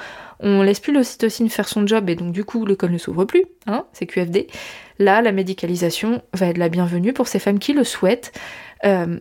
on 0.42 0.64
laisse 0.64 0.82
plus 0.82 0.92
l'ocytocine 0.92 1.50
faire 1.50 1.70
son 1.70 1.88
job 1.88 2.10
et 2.10 2.16
donc 2.16 2.34
du 2.34 2.44
coup, 2.44 2.66
le 2.66 2.76
col 2.76 2.92
ne 2.92 2.98
s'ouvre 2.98 3.24
plus, 3.24 3.46
hein, 3.68 3.86
c'est 3.94 4.06
QFD. 4.06 4.48
Là, 5.00 5.22
la 5.22 5.32
médicalisation 5.32 6.22
va 6.34 6.48
être 6.48 6.58
la 6.58 6.68
bienvenue 6.68 7.14
pour 7.14 7.30
ces 7.30 7.40
femmes 7.40 7.60
qui 7.60 7.72
le 7.72 7.86
souhaitent, 7.86 8.34
euh, 8.84 9.18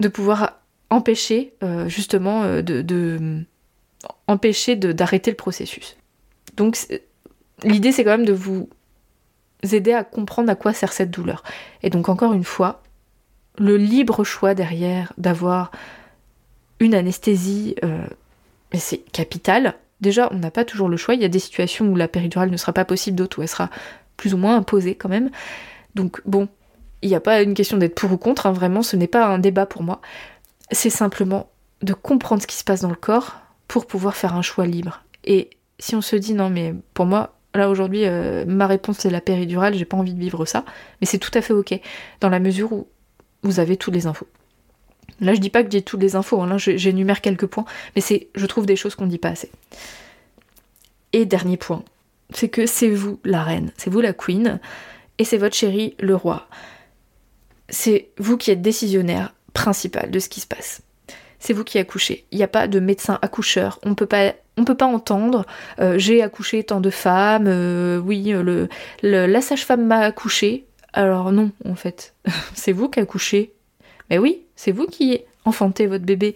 de 0.00 0.08
pouvoir 0.08 0.60
empêcher 0.88 1.52
euh, 1.62 1.88
justement 1.88 2.62
de 2.62 3.44
empêcher 4.26 4.76
d'arrêter 4.76 5.30
le 5.30 5.36
processus. 5.36 5.96
Donc 6.56 6.76
l'idée 7.62 7.92
c'est 7.92 8.04
quand 8.04 8.10
même 8.10 8.26
de 8.26 8.32
vous 8.32 8.68
aider 9.72 9.92
à 9.92 10.04
comprendre 10.04 10.50
à 10.50 10.54
quoi 10.54 10.72
sert 10.72 10.92
cette 10.92 11.10
douleur. 11.10 11.42
Et 11.82 11.90
donc 11.90 12.08
encore 12.08 12.32
une 12.32 12.44
fois, 12.44 12.82
le 13.58 13.76
libre 13.76 14.24
choix 14.24 14.54
derrière 14.54 15.12
d'avoir 15.18 15.70
une 16.80 16.94
anesthésie, 16.94 17.74
euh, 17.84 18.06
c'est 18.74 18.98
capital. 19.12 19.74
Déjà, 20.00 20.28
on 20.30 20.36
n'a 20.36 20.52
pas 20.52 20.64
toujours 20.64 20.88
le 20.88 20.96
choix. 20.96 21.14
Il 21.14 21.22
y 21.22 21.24
a 21.24 21.28
des 21.28 21.40
situations 21.40 21.86
où 21.86 21.96
la 21.96 22.06
péridurale 22.06 22.50
ne 22.50 22.56
sera 22.56 22.72
pas 22.72 22.84
possible, 22.84 23.16
d'autres 23.16 23.40
où 23.40 23.42
elle 23.42 23.48
sera 23.48 23.70
plus 24.16 24.34
ou 24.34 24.36
moins 24.36 24.56
imposée 24.56 24.94
quand 24.94 25.08
même. 25.08 25.30
Donc 25.94 26.22
bon, 26.24 26.48
il 27.02 27.08
n'y 27.08 27.16
a 27.16 27.20
pas 27.20 27.42
une 27.42 27.54
question 27.54 27.78
d'être 27.78 27.94
pour 27.94 28.12
ou 28.12 28.16
contre, 28.16 28.46
hein. 28.46 28.52
vraiment, 28.52 28.82
ce 28.82 28.96
n'est 28.96 29.08
pas 29.08 29.26
un 29.26 29.38
débat 29.38 29.66
pour 29.66 29.82
moi. 29.82 30.00
C'est 30.70 30.90
simplement 30.90 31.50
de 31.82 31.94
comprendre 31.94 32.42
ce 32.42 32.46
qui 32.46 32.56
se 32.56 32.64
passe 32.64 32.80
dans 32.80 32.90
le 32.90 32.96
corps, 32.96 33.36
pour 33.68 33.86
pouvoir 33.86 34.16
faire 34.16 34.34
un 34.34 34.42
choix 34.42 34.66
libre. 34.66 35.02
Et 35.24 35.50
si 35.78 35.94
on 35.94 36.00
se 36.00 36.16
dit 36.16 36.34
non 36.34 36.50
mais 36.50 36.74
pour 36.94 37.06
moi 37.06 37.34
là 37.54 37.70
aujourd'hui 37.70 38.04
euh, 38.04 38.44
ma 38.46 38.66
réponse 38.66 38.98
c'est 38.98 39.10
la 39.10 39.20
péridurale, 39.20 39.74
j'ai 39.74 39.84
pas 39.84 39.96
envie 39.96 40.14
de 40.14 40.20
vivre 40.20 40.44
ça, 40.44 40.64
mais 41.00 41.06
c'est 41.06 41.18
tout 41.18 41.30
à 41.34 41.42
fait 41.42 41.52
ok 41.52 41.78
dans 42.20 42.28
la 42.28 42.40
mesure 42.40 42.72
où 42.72 42.88
vous 43.42 43.60
avez 43.60 43.76
toutes 43.76 43.94
les 43.94 44.06
infos. 44.06 44.26
Là 45.20 45.34
je 45.34 45.40
dis 45.40 45.50
pas 45.50 45.62
que 45.62 45.70
j'ai 45.70 45.82
toutes 45.82 46.00
les 46.00 46.16
infos, 46.16 46.40
hein, 46.40 46.46
là 46.46 46.56
j'énumère 46.58 47.20
quelques 47.20 47.46
points, 47.46 47.66
mais 47.94 48.00
c'est 48.00 48.28
je 48.34 48.46
trouve 48.46 48.66
des 48.66 48.76
choses 48.76 48.94
qu'on 48.94 49.06
dit 49.06 49.18
pas 49.18 49.30
assez. 49.30 49.50
Et 51.12 51.24
dernier 51.24 51.56
point, 51.56 51.84
c'est 52.30 52.48
que 52.48 52.66
c'est 52.66 52.90
vous 52.90 53.18
la 53.24 53.42
reine, 53.42 53.72
c'est 53.76 53.90
vous 53.90 54.00
la 54.00 54.12
queen, 54.12 54.60
et 55.18 55.24
c'est 55.24 55.38
votre 55.38 55.56
chéri 55.56 55.94
le 55.98 56.14
roi. 56.14 56.48
C'est 57.70 58.10
vous 58.18 58.36
qui 58.36 58.50
êtes 58.50 58.62
décisionnaire 58.62 59.34
principal 59.54 60.10
de 60.10 60.18
ce 60.18 60.28
qui 60.28 60.40
se 60.40 60.46
passe 60.46 60.82
c'est 61.38 61.52
vous 61.52 61.64
qui 61.64 61.78
accouchez. 61.78 62.26
Il 62.30 62.38
n'y 62.38 62.44
a 62.44 62.48
pas 62.48 62.66
de 62.66 62.80
médecin 62.80 63.18
accoucheur. 63.22 63.78
On 63.84 63.94
peut 63.94 64.06
pas, 64.06 64.34
on 64.56 64.64
peut 64.64 64.74
pas 64.74 64.86
entendre. 64.86 65.46
Euh, 65.80 65.98
j'ai 65.98 66.22
accouché 66.22 66.64
tant 66.64 66.80
de 66.80 66.90
femmes. 66.90 67.46
Euh, 67.46 67.98
oui, 67.98 68.32
le, 68.32 68.68
la 69.02 69.40
sage-femme 69.40 69.86
m'a 69.86 70.00
accouché. 70.00 70.66
Alors 70.92 71.32
non, 71.32 71.52
en 71.64 71.74
fait, 71.74 72.14
c'est 72.54 72.72
vous 72.72 72.88
qui 72.88 73.00
accouchez. 73.00 73.52
Mais 74.10 74.18
oui, 74.18 74.46
c'est 74.56 74.72
vous 74.72 74.86
qui 74.86 75.20
enfantez 75.44 75.86
votre 75.86 76.04
bébé. 76.04 76.34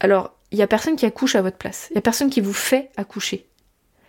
Alors, 0.00 0.34
il 0.50 0.58
y 0.58 0.62
a 0.62 0.66
personne 0.66 0.96
qui 0.96 1.06
accouche 1.06 1.34
à 1.34 1.42
votre 1.42 1.56
place. 1.56 1.88
Il 1.90 1.94
y 1.94 1.98
a 1.98 2.02
personne 2.02 2.28
qui 2.28 2.40
vous 2.40 2.52
fait 2.52 2.90
accoucher. 2.96 3.46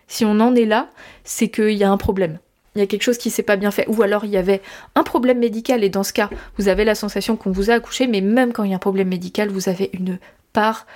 Si 0.06 0.24
on 0.24 0.40
en 0.40 0.54
est 0.54 0.66
là, 0.66 0.90
c'est 1.22 1.48
qu'il 1.48 1.72
y 1.72 1.84
a 1.84 1.90
un 1.90 1.96
problème 1.96 2.38
il 2.74 2.80
y 2.80 2.82
a 2.82 2.86
quelque 2.86 3.02
chose 3.02 3.18
qui 3.18 3.30
s'est 3.30 3.42
pas 3.42 3.56
bien 3.56 3.70
fait, 3.70 3.86
ou 3.88 4.02
alors 4.02 4.24
il 4.24 4.30
y 4.30 4.36
avait 4.36 4.62
un 4.94 5.02
problème 5.02 5.38
médical 5.38 5.84
et 5.84 5.90
dans 5.90 6.02
ce 6.02 6.12
cas, 6.12 6.30
vous 6.58 6.68
avez 6.68 6.84
la 6.84 6.94
sensation 6.94 7.36
qu'on 7.36 7.52
vous 7.52 7.70
a 7.70 7.74
accouché, 7.74 8.06
mais 8.06 8.20
même 8.20 8.52
quand 8.52 8.64
il 8.64 8.70
y 8.70 8.72
a 8.72 8.76
un 8.76 8.80
problème 8.80 9.08
médical, 9.08 9.48
vous 9.48 9.68
avez 9.68 9.90
une 9.92 10.18
part 10.52 10.86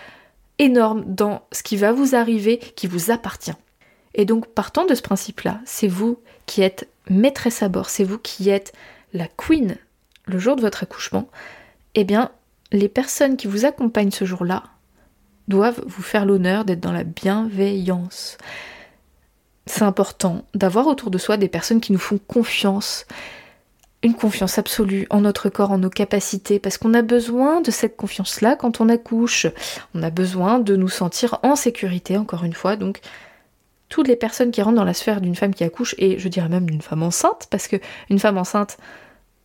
énorme 0.59 1.05
dans 1.07 1.43
ce 1.53 1.63
qui 1.63 1.77
va 1.77 1.93
vous 1.93 2.15
arriver 2.15 2.59
qui 2.59 2.87
vous 2.87 3.11
appartient. 3.11 3.55
Et 4.15 4.25
donc 4.25 4.49
partant 4.49 4.87
de 4.87 4.95
ce 4.95 5.03
principe-là, 5.03 5.61
c'est 5.65 5.87
vous 5.87 6.19
qui 6.47 6.63
êtes 6.63 6.89
maîtresse 7.09 7.63
à 7.63 7.69
bord, 7.69 7.91
c'est 7.91 8.05
vous 8.05 8.19
qui 8.19 8.51
êtes 8.51 8.73
la 9.13 9.29
queen 9.29 9.77
le 10.27 10.39
jour 10.39 10.57
de 10.57 10.61
votre 10.61 10.83
accouchement, 10.83 11.29
eh 11.95 12.05
bien 12.05 12.31
les 12.73 12.89
personnes 12.89 13.37
qui 13.37 13.47
vous 13.47 13.65
accompagnent 13.65 14.11
ce 14.11 14.25
jour-là 14.25 14.65
doivent 15.47 15.83
vous 15.87 16.03
faire 16.03 16.27
l'honneur 16.27 16.65
d'être 16.65 16.81
dans 16.81 16.93
la 16.93 17.05
bienveillance 17.05 18.37
c'est 19.69 19.83
important 19.83 20.45
d'avoir 20.55 20.87
autour 20.87 21.11
de 21.11 21.19
soi 21.19 21.37
des 21.37 21.49
personnes 21.49 21.81
qui 21.81 21.93
nous 21.93 21.99
font 21.99 22.19
confiance, 22.27 23.07
une 24.03 24.15
confiance 24.15 24.59
absolue 24.59 25.07
en 25.11 25.21
notre 25.21 25.49
corps, 25.49 25.73
en 25.73 25.79
nos 25.79 25.91
capacités, 25.91 26.59
parce 26.59 26.79
qu'on 26.79 26.95
a 26.95 27.03
besoin 27.03 27.61
de 27.61 27.71
cette 27.71 27.97
confiance-là 27.97 28.57
quand 28.57 28.81
on 28.81 28.89
accouche. 28.89 29.47
On 29.95 30.03
a 30.03 30.11
besoin 30.11 30.59
de 30.61 30.77
nous 30.77 30.89
sentir 30.89 31.39
en 31.43 31.57
sécurité, 31.57 32.17
encore 32.17 32.45
une 32.45 32.53
fois. 32.53 32.77
Donc, 32.77 33.01
toutes 33.89 34.09
les 34.09 34.17
personnes 34.17 34.51
qui 34.51 34.63
rentrent 34.63 34.77
dans 34.77 34.85
la 34.85 34.95
sphère 34.95 35.21
d'une 35.21 35.35
femme 35.35 35.55
qui 35.55 35.65
accouche, 35.65 35.95
et 35.99 36.19
je 36.19 36.29
dirais 36.29 36.49
même 36.49 36.69
d'une 36.69 36.83
femme 36.83 37.03
enceinte, 37.03 37.49
parce 37.51 37.67
que 37.67 37.77
une 38.11 38.19
femme 38.19 38.39
enceinte, 38.39 38.77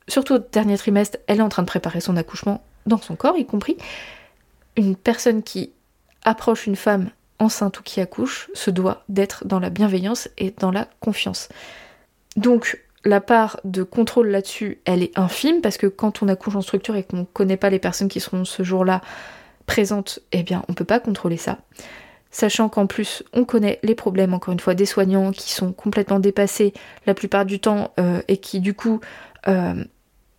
surtout 0.07 0.35
au 0.35 0.39
dernier 0.39 0.77
trimestre, 0.77 1.17
elle 1.27 1.39
est 1.39 1.43
en 1.43 1.49
train 1.49 1.63
de 1.63 1.67
préparer 1.67 2.01
son 2.01 2.17
accouchement 2.17 2.63
dans 2.85 2.99
son 2.99 3.15
corps, 3.15 3.37
y 3.37 3.45
compris. 3.45 3.77
Une 4.75 4.95
personne 4.95 5.43
qui 5.43 5.71
approche 6.23 6.67
une 6.67 6.75
femme 6.75 7.09
enceinte 7.39 7.79
ou 7.79 7.83
qui 7.83 8.01
accouche 8.01 8.49
se 8.53 8.71
doit 8.71 9.03
d'être 9.09 9.45
dans 9.45 9.59
la 9.59 9.69
bienveillance 9.69 10.29
et 10.37 10.53
dans 10.59 10.71
la 10.71 10.87
confiance. 10.99 11.49
Donc 12.35 12.79
la 13.05 13.21
part 13.21 13.59
de 13.63 13.83
contrôle 13.83 14.29
là-dessus, 14.29 14.79
elle 14.85 15.03
est 15.03 15.17
infime 15.17 15.61
parce 15.61 15.77
que 15.77 15.87
quand 15.87 16.23
on 16.23 16.27
accouche 16.27 16.55
en 16.55 16.61
structure 16.61 16.95
et 16.95 17.03
qu'on 17.03 17.17
ne 17.17 17.23
connaît 17.23 17.57
pas 17.57 17.69
les 17.69 17.79
personnes 17.79 18.07
qui 18.07 18.19
seront 18.19 18.45
ce 18.45 18.63
jour-là 18.63 19.01
présentes, 19.65 20.19
eh 20.31 20.43
bien 20.43 20.63
on 20.67 20.73
peut 20.73 20.85
pas 20.85 20.99
contrôler 20.99 21.37
ça. 21.37 21.59
Sachant 22.31 22.69
qu'en 22.69 22.87
plus 22.87 23.23
on 23.33 23.45
connaît 23.45 23.79
les 23.83 23.95
problèmes 23.95 24.33
encore 24.33 24.53
une 24.53 24.59
fois 24.59 24.73
des 24.73 24.85
soignants 24.85 25.31
qui 25.31 25.51
sont 25.51 25.73
complètement 25.73 26.19
dépassés 26.19 26.73
la 27.05 27.13
plupart 27.13 27.45
du 27.45 27.59
temps 27.59 27.93
euh, 27.99 28.21
et 28.27 28.37
qui 28.37 28.59
du 28.59 28.73
coup 28.73 29.01
euh, 29.47 29.83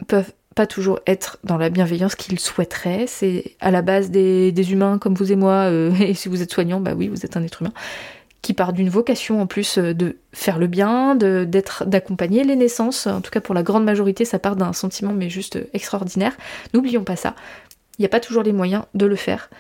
peuvent 0.09 0.33
pas 0.55 0.67
toujours 0.67 1.01
être 1.07 1.39
dans 1.45 1.59
la 1.59 1.69
bienveillance 1.69 2.15
qu'ils 2.15 2.39
souhaiteraient. 2.39 3.07
C'est 3.07 3.57
à 3.61 3.71
la 3.71 3.83
base 3.83 4.11
des, 4.11 4.73
humains 4.73 4.99
comme 4.99 5.15
vous 5.15 5.33
et 5.33 5.37
moi, 5.37 5.71
euh, 5.71 5.93
et 6.01 6.15
si 6.15 6.29
vous 6.29 6.43
êtes 6.43 6.53
soignant, 6.53 6.81
bah 6.81 6.93
oui, 6.97 7.09
vous 7.09 7.25
êtes 7.25 7.37
un 7.37 7.43
être 7.43 7.63
humain, 7.63 7.73
qui 8.43 8.55
part 8.55 8.73
d'une 8.73 8.89
vocation 8.89 9.41
en 9.41 9.47
plus 9.47 9.79
euh, 9.79 9.95
de 9.95 10.17
faire 10.33 10.59
le 10.59 10.67
bien, 10.67 11.15
d'être, 11.15 11.85
d'accompagner 11.87 12.45
les 12.45 12.57
naissances. 12.57 13.07
En 13.07 13.21
tout 13.21 13.31
cas, 13.31 13.41
pour 13.41 13.55
la 13.55 13.63
grande 13.63 13.85
majorité, 13.85 14.25
ça 14.25 14.39
part 14.39 14.57
d'un 14.57 14.73
sentiment, 14.73 15.13
mais 15.13 15.29
juste 15.29 15.59
extraordinaire. 15.73 16.33
N'oublions 16.73 17.05
pas 17.05 17.17
ça. 17.17 17.35
Il 17.99 18.03
n'y 18.03 18.07
a 18.07 18.11
pas 18.11 18.21
toujours 18.21 18.43
les 18.43 18.53
moyens 18.53 18.85
de 18.95 19.07
le 19.07 19.17
faire. 19.17 19.51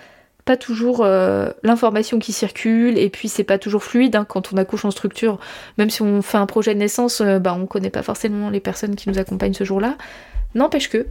Pas 0.44 0.56
toujours 0.58 1.00
euh, 1.02 1.50
l'information 1.62 2.18
qui 2.18 2.32
circule, 2.32 2.98
et 2.98 3.08
puis 3.08 3.28
c'est 3.28 3.44
pas 3.44 3.56
toujours 3.56 3.82
fluide 3.82 4.14
hein, 4.14 4.26
quand 4.28 4.52
on 4.52 4.58
accouche 4.58 4.84
en 4.84 4.90
structure. 4.90 5.38
Même 5.78 5.88
si 5.88 6.02
on 6.02 6.20
fait 6.20 6.36
un 6.36 6.46
projet 6.46 6.74
de 6.74 6.78
naissance, 6.78 7.22
bah, 7.22 7.56
on 7.58 7.64
connaît 7.66 7.90
pas 7.90 8.02
forcément 8.02 8.50
les 8.50 8.60
personnes 8.60 8.94
qui 8.94 9.08
nous 9.08 9.18
accompagnent 9.18 9.54
ce 9.54 9.64
jour-là. 9.64 9.96
N'empêche 10.54 10.88
que, 10.88 11.06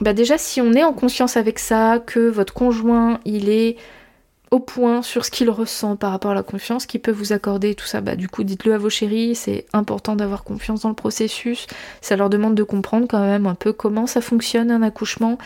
bah 0.00 0.12
déjà 0.12 0.38
si 0.38 0.60
on 0.60 0.72
est 0.72 0.84
en 0.84 0.92
conscience 0.92 1.36
avec 1.36 1.58
ça, 1.58 1.98
que 2.04 2.28
votre 2.28 2.54
conjoint 2.54 3.20
il 3.24 3.48
est 3.48 3.76
au 4.50 4.58
point 4.58 5.02
sur 5.02 5.24
ce 5.24 5.30
qu'il 5.30 5.48
ressent 5.48 5.94
par 5.94 6.10
rapport 6.10 6.32
à 6.32 6.34
la 6.34 6.42
confiance 6.42 6.86
qu'il 6.86 7.00
peut 7.00 7.12
vous 7.12 7.32
accorder, 7.32 7.74
tout 7.74 7.86
ça, 7.86 8.00
bah 8.00 8.16
du 8.16 8.28
coup 8.28 8.42
dites-le 8.42 8.74
à 8.74 8.78
vos 8.78 8.90
chéris, 8.90 9.36
c'est 9.36 9.66
important 9.72 10.16
d'avoir 10.16 10.42
confiance 10.42 10.80
dans 10.80 10.88
le 10.88 10.94
processus, 10.94 11.66
ça 12.00 12.16
leur 12.16 12.30
demande 12.30 12.56
de 12.56 12.62
comprendre 12.64 13.06
quand 13.08 13.20
même 13.20 13.46
un 13.46 13.54
peu 13.54 13.72
comment 13.72 14.06
ça 14.06 14.20
fonctionne 14.20 14.70
un 14.70 14.82
accouchement. 14.82 15.38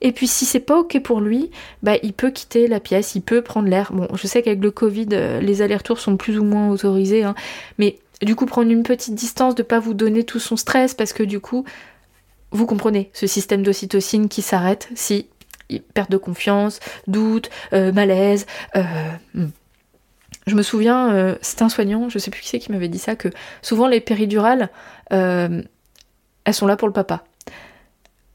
Et 0.00 0.12
puis 0.12 0.26
si 0.26 0.44
c'est 0.44 0.60
pas 0.60 0.78
ok 0.78 1.00
pour 1.02 1.20
lui, 1.20 1.50
bah 1.82 1.94
il 2.02 2.12
peut 2.12 2.30
quitter 2.30 2.66
la 2.66 2.80
pièce, 2.80 3.14
il 3.14 3.22
peut 3.22 3.42
prendre 3.42 3.68
l'air. 3.68 3.92
Bon, 3.92 4.08
je 4.14 4.26
sais 4.26 4.42
qu'avec 4.42 4.62
le 4.62 4.70
Covid, 4.70 5.08
euh, 5.12 5.40
les 5.40 5.62
allers-retours 5.62 5.98
sont 5.98 6.16
plus 6.16 6.38
ou 6.38 6.44
moins 6.44 6.70
autorisés, 6.70 7.24
hein, 7.24 7.34
mais 7.78 7.98
du 8.22 8.34
coup 8.34 8.46
prendre 8.46 8.70
une 8.70 8.82
petite 8.82 9.14
distance, 9.14 9.54
de 9.54 9.62
pas 9.62 9.78
vous 9.78 9.94
donner 9.94 10.24
tout 10.24 10.40
son 10.40 10.56
stress, 10.56 10.94
parce 10.94 11.12
que 11.12 11.22
du 11.22 11.40
coup, 11.40 11.64
vous 12.50 12.66
comprenez 12.66 13.10
ce 13.12 13.26
système 13.26 13.62
d'ocytocine 13.62 14.28
qui 14.28 14.42
s'arrête 14.42 14.88
si 14.94 15.28
perte 15.94 16.10
de 16.10 16.16
confiance, 16.16 16.80
doute, 17.06 17.50
euh, 17.72 17.92
malaise. 17.92 18.46
Euh, 18.76 18.82
hmm. 19.34 19.48
je 20.46 20.54
me 20.54 20.62
souviens, 20.62 21.12
euh, 21.12 21.36
c'est 21.42 21.62
un 21.62 21.68
soignant, 21.68 22.08
je 22.08 22.18
sais 22.18 22.30
plus 22.30 22.40
qui 22.40 22.48
c'est 22.48 22.58
qui 22.58 22.72
m'avait 22.72 22.88
dit 22.88 22.98
ça, 22.98 23.16
que 23.16 23.28
souvent 23.62 23.86
les 23.86 24.00
péridurales, 24.00 24.70
elles 25.10 25.64
sont 26.52 26.66
là 26.66 26.76
pour 26.76 26.88
le 26.88 26.94
papa. 26.94 27.24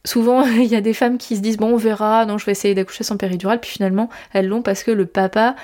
Souvent, 0.05 0.45
il 0.45 0.65
y 0.65 0.75
a 0.75 0.81
des 0.81 0.93
femmes 0.93 1.17
qui 1.17 1.35
se 1.35 1.41
disent 1.41 1.57
bon, 1.57 1.73
on 1.73 1.77
verra, 1.77 2.25
non, 2.25 2.37
je 2.37 2.45
vais 2.45 2.51
essayer 2.51 2.75
d'accoucher 2.75 3.03
sans 3.03 3.17
péridurale, 3.17 3.59
puis 3.59 3.71
finalement, 3.71 4.09
elles 4.33 4.47
l'ont 4.47 4.61
parce 4.61 4.83
que 4.83 4.91
le 4.91 5.05
papa, 5.05 5.55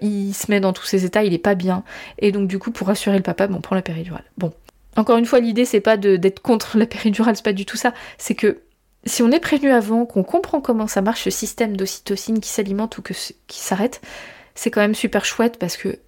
il 0.00 0.32
se 0.32 0.50
met 0.50 0.60
dans 0.60 0.72
tous 0.72 0.84
ses 0.84 1.04
états, 1.04 1.22
il 1.22 1.32
est 1.32 1.38
pas 1.38 1.54
bien, 1.54 1.84
et 2.18 2.32
donc 2.32 2.48
du 2.48 2.58
coup, 2.58 2.70
pour 2.72 2.88
rassurer 2.88 3.16
le 3.16 3.22
papa, 3.22 3.46
bon, 3.46 3.58
on 3.58 3.60
prend 3.60 3.76
la 3.76 3.82
péridurale. 3.82 4.24
Bon, 4.36 4.52
encore 4.96 5.16
une 5.16 5.26
fois, 5.26 5.40
l'idée 5.40 5.64
c'est 5.64 5.80
pas 5.80 5.96
d'être 5.96 6.40
contre 6.40 6.78
la 6.78 6.86
péridurale, 6.86 7.36
c'est 7.36 7.44
pas 7.44 7.52
du 7.52 7.66
tout 7.66 7.76
ça. 7.76 7.92
C'est 8.18 8.34
que 8.34 8.62
si 9.06 9.22
on 9.22 9.30
est 9.30 9.40
prévenu 9.40 9.70
avant, 9.70 10.06
qu'on 10.06 10.22
comprend 10.22 10.60
comment 10.60 10.86
ça 10.86 11.02
marche 11.02 11.24
ce 11.24 11.30
système 11.30 11.76
d'ocytocine 11.76 12.40
qui 12.40 12.48
s'alimente 12.48 12.96
ou 12.98 13.02
qui 13.02 13.58
s'arrête, 13.58 14.00
c'est 14.54 14.70
quand 14.70 14.80
même 14.80 14.94
super 14.94 15.24
chouette 15.24 15.58
parce 15.58 15.76
que 15.76 15.98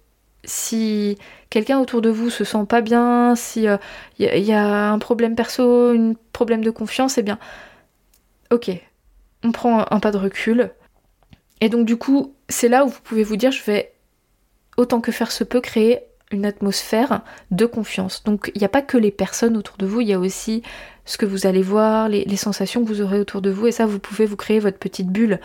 si 0.47 1.17
quelqu'un 1.49 1.79
autour 1.79 2.01
de 2.01 2.09
vous 2.09 2.29
se 2.29 2.43
sent 2.43 2.65
pas 2.67 2.81
bien, 2.81 3.35
si 3.35 3.63
il 3.63 3.67
euh, 3.67 4.37
y, 4.37 4.53
a 4.53 4.91
un 4.91 4.99
problème 4.99 5.35
perso, 5.35 5.91
un 5.91 6.13
problème 6.33 6.63
de 6.63 6.71
confiance, 6.71 7.17
eh 7.17 7.23
bien, 7.23 7.37
ok, 8.51 8.71
on 9.43 9.51
prend 9.51 9.85
un 9.91 9.99
pas 9.99 10.11
de 10.11 10.17
recul 10.17 10.71
Et 11.61 11.69
donc 11.69 11.85
du 11.85 11.97
coup, 11.97 12.33
c'est 12.49 12.69
là 12.69 12.85
où 12.85 12.89
vous 12.89 13.01
pouvez 13.03 13.23
vous 13.23 13.35
dire, 13.35 13.51
je 13.51 13.63
vais 13.63 13.93
autant 14.77 15.01
que 15.01 15.11
faire 15.11 15.31
se 15.31 15.43
peut 15.43 15.61
créer 15.61 16.06
une 16.31 16.45
atmosphère 16.45 17.21
de 17.51 17.65
confiance. 17.65 18.23
Donc 18.23 18.51
il 18.55 18.59
n'y 18.59 18.65
a 18.65 18.69
pas 18.69 18.81
que 18.81 18.97
les 18.97 19.11
personnes 19.11 19.57
autour 19.57 19.77
de 19.77 19.85
vous, 19.85 20.01
il 20.01 20.07
y 20.07 20.13
a 20.13 20.19
aussi 20.19 20.61
ce 21.05 21.17
que 21.17 21.25
vous 21.25 21.47
allez 21.47 21.61
voir, 21.61 22.09
les, 22.09 22.35
sensations 22.35 22.83
que 22.83 22.87
vous 22.87 23.01
aurez 23.01 23.19
autour 23.19 23.41
de 23.41 23.49
vous, 23.49 23.67
et 23.67 23.71
ça, 23.71 23.85
vous 23.85 23.99
pouvez 23.99 24.25
vous 24.25 24.35
créer 24.35 24.59
votre 24.59 24.77
petite 24.77 25.07
bulle. 25.07 25.39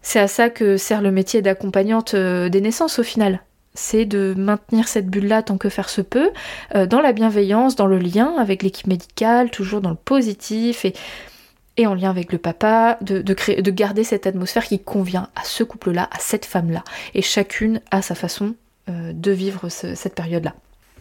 C'est 0.00 0.20
à 0.20 0.26
ça 0.26 0.48
que 0.48 0.76
sert 0.76 1.02
le 1.02 1.10
métier 1.10 1.42
d'accompagnante 1.42 2.14
euh, 2.14 2.48
des 2.48 2.62
naissances 2.62 2.98
au 2.98 3.02
final. 3.02 3.42
C'est 3.74 4.06
de 4.06 4.34
maintenir 4.36 4.88
cette 4.88 5.08
bulle-là 5.08 5.42
tant 5.42 5.58
que 5.58 5.68
faire 5.68 5.90
se 5.90 6.00
peut, 6.00 6.30
euh, 6.74 6.86
dans 6.86 7.00
la 7.00 7.12
bienveillance, 7.12 7.76
dans 7.76 7.86
le 7.86 7.98
lien 7.98 8.34
avec 8.38 8.62
l'équipe 8.62 8.86
médicale, 8.86 9.50
toujours 9.50 9.82
dans 9.82 9.90
le 9.90 9.96
positif 9.96 10.86
et, 10.86 11.86
en 11.86 11.94
lien 11.94 12.10
avec 12.10 12.32
le 12.32 12.38
papa, 12.38 12.98
de, 13.02 13.34
créer, 13.34 13.62
de 13.62 13.70
garder 13.70 14.02
cette 14.02 14.26
atmosphère 14.26 14.64
qui 14.64 14.80
convient 14.80 15.28
à 15.36 15.44
ce 15.44 15.62
couple-là, 15.62 16.08
à 16.10 16.18
cette 16.18 16.46
femme-là. 16.46 16.82
Et 17.14 17.22
chacune 17.22 17.80
a 17.90 18.02
sa 18.02 18.14
façon 18.14 18.54
euh, 18.88 19.12
de 19.12 19.30
vivre 19.30 19.68
cette 19.68 20.14
période-là. 20.14 20.54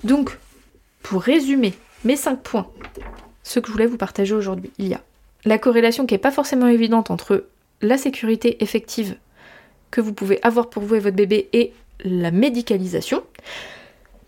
Donc, 0.04 0.38
pour 1.04 1.22
résumer 1.22 1.74
mes 2.04 2.16
5 2.16 2.42
points, 2.42 2.68
ce 3.44 3.60
que 3.60 3.68
je 3.68 3.72
voulais 3.72 3.86
vous 3.86 3.98
partager 3.98 4.34
aujourd'hui, 4.34 4.72
il 4.78 4.88
y 4.88 4.94
a 4.94 5.02
la 5.46 5.58
corrélation 5.58 6.06
qui 6.06 6.14
n'est 6.14 6.20
pas 6.20 6.32
forcément 6.32 6.68
évidente 6.68 7.12
entre 7.12 7.46
la 7.82 7.98
sécurité 7.98 8.62
effective 8.64 9.16
que 9.92 10.02
vous 10.02 10.14
pouvez 10.14 10.40
avoir 10.44 10.70
pour 10.70 10.84
vous 10.84 10.96
et 10.96 11.00
votre 11.00 11.16
bébé 11.16 11.50
et 11.54 11.74
la 12.04 12.32
médicalisation. 12.32 13.24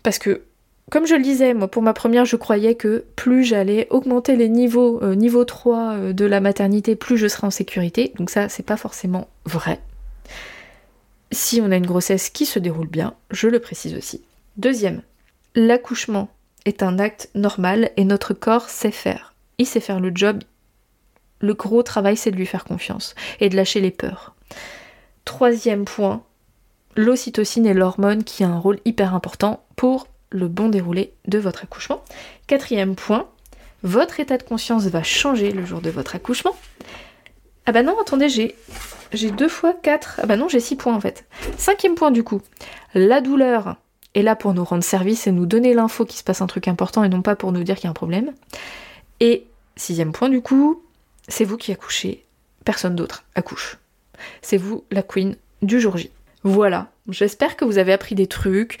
Parce 0.02 0.18
que, 0.18 0.42
comme 0.90 1.06
je 1.06 1.14
le 1.14 1.22
disais, 1.22 1.54
moi 1.54 1.68
pour 1.68 1.82
ma 1.82 1.92
première, 1.92 2.24
je 2.24 2.36
croyais 2.36 2.74
que 2.74 3.04
plus 3.16 3.44
j'allais 3.44 3.86
augmenter 3.90 4.36
les 4.36 4.48
niveaux, 4.48 5.02
euh, 5.02 5.14
niveau 5.14 5.44
3 5.44 5.78
euh, 5.78 6.12
de 6.12 6.24
la 6.24 6.40
maternité, 6.40 6.96
plus 6.96 7.16
je 7.16 7.28
serais 7.28 7.46
en 7.46 7.50
sécurité. 7.50 8.12
Donc 8.16 8.30
ça, 8.30 8.48
c'est 8.48 8.64
pas 8.64 8.76
forcément 8.76 9.28
vrai 9.44 9.80
si 11.32 11.60
on 11.60 11.70
a 11.70 11.76
une 11.76 11.86
grossesse 11.86 12.30
qui 12.30 12.46
se 12.46 12.58
déroule 12.58 12.88
bien, 12.88 13.14
je 13.30 13.48
le 13.48 13.60
précise 13.60 13.94
aussi. 13.94 14.22
Deuxième, 14.56 15.02
l'accouchement 15.54 16.28
est 16.64 16.82
un 16.82 16.98
acte 16.98 17.30
normal 17.34 17.90
et 17.96 18.04
notre 18.04 18.34
corps 18.34 18.68
sait 18.68 18.90
faire. 18.90 19.34
Il 19.58 19.66
sait 19.66 19.80
faire 19.80 20.00
le 20.00 20.12
job. 20.14 20.42
Le 21.40 21.54
gros 21.54 21.82
travail, 21.82 22.16
c'est 22.16 22.30
de 22.30 22.36
lui 22.36 22.46
faire 22.46 22.64
confiance 22.64 23.14
et 23.40 23.48
de 23.48 23.56
lâcher 23.56 23.80
les 23.80 23.90
peurs. 23.90 24.34
Troisième 25.24 25.84
point, 25.84 26.22
l'ocytocine 26.96 27.66
est 27.66 27.74
l'hormone 27.74 28.24
qui 28.24 28.44
a 28.44 28.48
un 28.48 28.58
rôle 28.58 28.80
hyper 28.84 29.14
important 29.14 29.64
pour 29.76 30.08
le 30.30 30.48
bon 30.48 30.68
déroulé 30.68 31.12
de 31.26 31.38
votre 31.38 31.64
accouchement. 31.64 32.04
Quatrième 32.46 32.94
point, 32.94 33.28
votre 33.82 34.20
état 34.20 34.36
de 34.36 34.42
conscience 34.42 34.86
va 34.86 35.02
changer 35.02 35.50
le 35.52 35.64
jour 35.64 35.80
de 35.80 35.90
votre 35.90 36.14
accouchement. 36.14 36.54
Ah 37.66 37.72
bah 37.72 37.82
non, 37.82 37.96
attendez, 38.00 38.28
j'ai 38.28 38.56
j'ai 39.12 39.30
deux 39.30 39.48
fois 39.48 39.74
quatre. 39.74 40.20
Ah 40.22 40.26
bah 40.26 40.36
non, 40.36 40.48
j'ai 40.48 40.60
six 40.60 40.76
points 40.76 40.94
en 40.94 41.00
fait. 41.00 41.24
Cinquième 41.56 41.94
point 41.94 42.10
du 42.10 42.22
coup. 42.22 42.40
La 42.94 43.20
douleur 43.20 43.76
est 44.14 44.22
là 44.22 44.36
pour 44.36 44.54
nous 44.54 44.64
rendre 44.64 44.84
service 44.84 45.26
et 45.26 45.32
nous 45.32 45.46
donner 45.46 45.74
l'info 45.74 46.04
qu'il 46.04 46.18
se 46.18 46.24
passe 46.24 46.40
un 46.40 46.46
truc 46.46 46.68
important 46.68 47.04
et 47.04 47.08
non 47.08 47.22
pas 47.22 47.36
pour 47.36 47.52
nous 47.52 47.62
dire 47.62 47.76
qu'il 47.76 47.84
y 47.84 47.86
a 47.86 47.90
un 47.90 47.94
problème. 47.94 48.32
Et 49.20 49.46
sixième 49.76 50.12
point 50.12 50.28
du 50.28 50.40
coup, 50.40 50.82
c'est 51.28 51.44
vous 51.44 51.56
qui 51.56 51.72
accouchez. 51.72 52.24
Personne 52.64 52.96
d'autre 52.96 53.24
accouche. 53.34 53.78
C'est 54.42 54.56
vous 54.56 54.84
la 54.90 55.02
queen 55.02 55.36
du 55.62 55.80
jour 55.80 55.96
J. 55.96 56.10
Voilà, 56.42 56.90
j'espère 57.08 57.56
que 57.56 57.64
vous 57.64 57.78
avez 57.78 57.92
appris 57.92 58.14
des 58.14 58.26
trucs, 58.26 58.78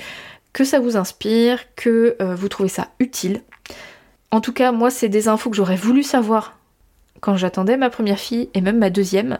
que 0.52 0.64
ça 0.64 0.80
vous 0.80 0.96
inspire, 0.96 1.74
que 1.76 2.16
euh, 2.20 2.34
vous 2.34 2.48
trouvez 2.48 2.68
ça 2.68 2.88
utile. 2.98 3.42
En 4.30 4.40
tout 4.40 4.52
cas, 4.52 4.72
moi, 4.72 4.90
c'est 4.90 5.08
des 5.08 5.28
infos 5.28 5.50
que 5.50 5.56
j'aurais 5.56 5.76
voulu 5.76 6.02
savoir 6.02 6.56
quand 7.20 7.36
j'attendais 7.36 7.76
ma 7.76 7.90
première 7.90 8.18
fille 8.18 8.48
et 8.54 8.60
même 8.60 8.78
ma 8.78 8.90
deuxième. 8.90 9.38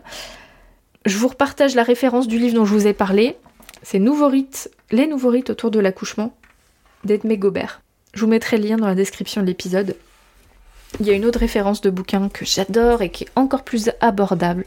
Je 1.06 1.16
vous 1.16 1.28
repartage 1.28 1.74
la 1.74 1.82
référence 1.82 2.28
du 2.28 2.38
livre 2.38 2.54
dont 2.54 2.64
je 2.64 2.74
vous 2.74 2.86
ai 2.86 2.92
parlé. 2.92 3.36
C'est 3.82 3.98
Nouveaux 3.98 4.28
rites, 4.28 4.70
les 4.90 5.06
nouveaux 5.06 5.30
rites 5.30 5.50
autour 5.50 5.70
de 5.70 5.80
l'accouchement 5.80 6.36
d'Edmé 7.04 7.38
Gobert. 7.38 7.80
Je 8.12 8.20
vous 8.20 8.30
mettrai 8.30 8.58
le 8.58 8.68
lien 8.68 8.76
dans 8.76 8.86
la 8.86 8.94
description 8.94 9.40
de 9.40 9.46
l'épisode. 9.46 9.96
Il 10.98 11.06
y 11.06 11.10
a 11.10 11.14
une 11.14 11.24
autre 11.24 11.38
référence 11.38 11.80
de 11.80 11.90
bouquin 11.90 12.28
que 12.28 12.44
j'adore 12.44 13.00
et 13.02 13.10
qui 13.10 13.24
est 13.24 13.30
encore 13.36 13.62
plus 13.62 13.90
abordable, 14.00 14.64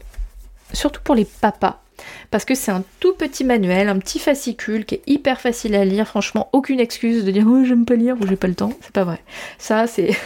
surtout 0.72 1.02
pour 1.02 1.14
les 1.14 1.26
papas, 1.26 1.82
parce 2.30 2.44
que 2.44 2.54
c'est 2.54 2.70
un 2.70 2.82
tout 2.98 3.14
petit 3.14 3.44
manuel, 3.44 3.88
un 3.88 3.98
petit 3.98 4.18
fascicule 4.18 4.84
qui 4.84 4.96
est 4.96 5.02
hyper 5.06 5.40
facile 5.40 5.74
à 5.74 5.84
lire. 5.84 6.08
Franchement, 6.08 6.48
aucune 6.52 6.80
excuse 6.80 7.24
de 7.24 7.30
dire 7.30 7.44
oh 7.46 7.64
j'aime 7.64 7.84
pas 7.84 7.94
lire 7.94 8.16
ou 8.20 8.26
j'ai 8.26 8.36
pas 8.36 8.48
le 8.48 8.54
temps. 8.54 8.72
C'est 8.80 8.92
pas 8.92 9.04
vrai. 9.04 9.20
Ça, 9.58 9.86
c'est. 9.86 10.16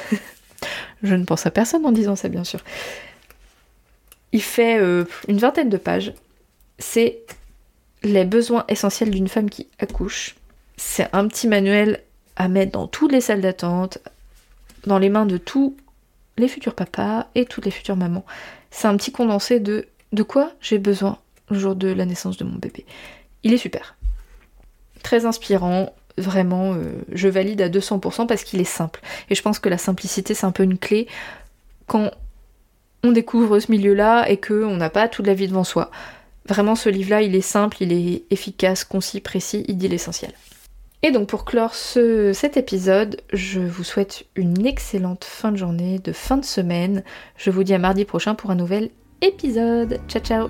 Je 1.03 1.15
ne 1.15 1.25
pense 1.25 1.47
à 1.47 1.51
personne 1.51 1.85
en 1.87 1.93
disant 1.93 2.17
ça, 2.17 2.29
bien 2.29 2.45
sûr. 2.45 2.61
Il 4.33 4.43
fait 4.43 4.79
euh, 4.79 5.05
une 5.29 5.39
vingtaine 5.39 5.69
de 5.69 5.77
pages. 5.77 6.13
C'est 6.79 7.21
les 8.03 8.25
besoins 8.25 8.65
essentiels 8.69 9.11
d'une 9.11 9.29
femme 9.29 9.51
qui 9.51 9.69
accouche. 9.79 10.37
C'est 10.77 11.09
un 11.13 11.27
petit 11.29 11.49
manuel 11.49 12.03
à 12.37 12.49
mettre 12.49 12.73
dans 12.73 12.87
toutes 12.87 13.13
les 13.13 13.21
salles 13.21 13.41
d'attente, 13.41 13.99
dans 14.87 14.99
les 14.99 15.09
mains 15.09 15.27
de 15.27 15.39
tous 15.39 15.77
les 16.37 16.49
futurs 16.49 16.75
papas 16.75 17.27
et 17.35 17.47
toutes 17.47 17.65
les 17.65 17.71
futures 17.71 17.97
mamans. 17.97 18.25
C'est 18.71 18.87
un 18.87 18.97
petit 18.97 19.13
condensé 19.13 19.61
de 19.61 19.89
de 20.13 20.23
quoi 20.23 20.53
j'ai 20.61 20.79
besoin 20.79 21.19
le 21.51 21.59
jour 21.59 21.75
de 21.75 21.89
la 21.89 22.07
naissance 22.07 22.37
de 22.37 22.45
mon 22.45 22.57
bébé. 22.57 22.87
Il 23.43 23.53
est 23.53 23.59
super. 23.59 23.97
Très 25.03 25.27
inspirant, 25.27 25.95
vraiment, 26.19 26.75
euh, 26.75 26.93
je 27.13 27.29
valide 27.29 27.63
à 27.63 27.69
200% 27.69 28.27
parce 28.27 28.45
qu'il 28.45 28.61
est 28.61 28.65
simple. 28.65 29.01
Et 29.31 29.35
je 29.35 29.43
pense 29.43 29.59
que 29.59 29.69
la 29.69 29.79
simplicité, 29.79 30.35
c'est 30.35 30.47
un 30.47 30.53
peu 30.53 30.63
une 30.63 30.79
clé 30.79 31.07
quand 31.87 32.11
on 33.05 33.13
découvre 33.13 33.59
ce 33.61 33.71
milieu-là 33.71 34.29
et 34.29 34.37
qu'on 34.39 34.77
n'a 34.77 34.91
pas 34.91 35.09
toute 35.09 35.27
la 35.27 35.35
vie 35.35 35.49
devant 35.49 35.65
soi. 35.65 35.91
Vraiment, 36.47 36.75
ce 36.75 36.89
livre-là, 36.89 37.23
il 37.23 37.35
est 37.35 37.41
simple, 37.41 37.79
il 37.81 37.93
est 37.93 38.25
efficace, 38.31 38.85
concis, 38.85 39.21
précis, 39.21 39.65
il 39.69 39.77
dit 39.77 39.89
l'essentiel. 39.89 40.33
Et 41.03 41.13
donc 41.13 41.29
pour 41.29 41.45
clore 41.45 41.75
cet 41.75 42.57
épisode, 42.57 43.21
je 43.33 43.61
vous 43.61 43.85
souhaite 43.85 44.25
une 44.35 44.67
excellente 44.67 45.25
fin 45.25 45.53
de 45.53 45.57
journée, 45.57 46.01
de 46.01 46.13
fin 46.13 46.37
de 46.37 46.45
semaine. 46.45 47.05
Je 47.37 47.51
vous 47.51 47.63
dis 47.63 47.75
à 47.75 47.79
mardi 47.79 48.05
prochain 48.05 48.35
pour 48.35 48.51
un 48.51 48.57
nouvel 48.57 48.91
épisode. 49.21 50.01
Ciao 50.09 50.23
ciao 50.23 50.49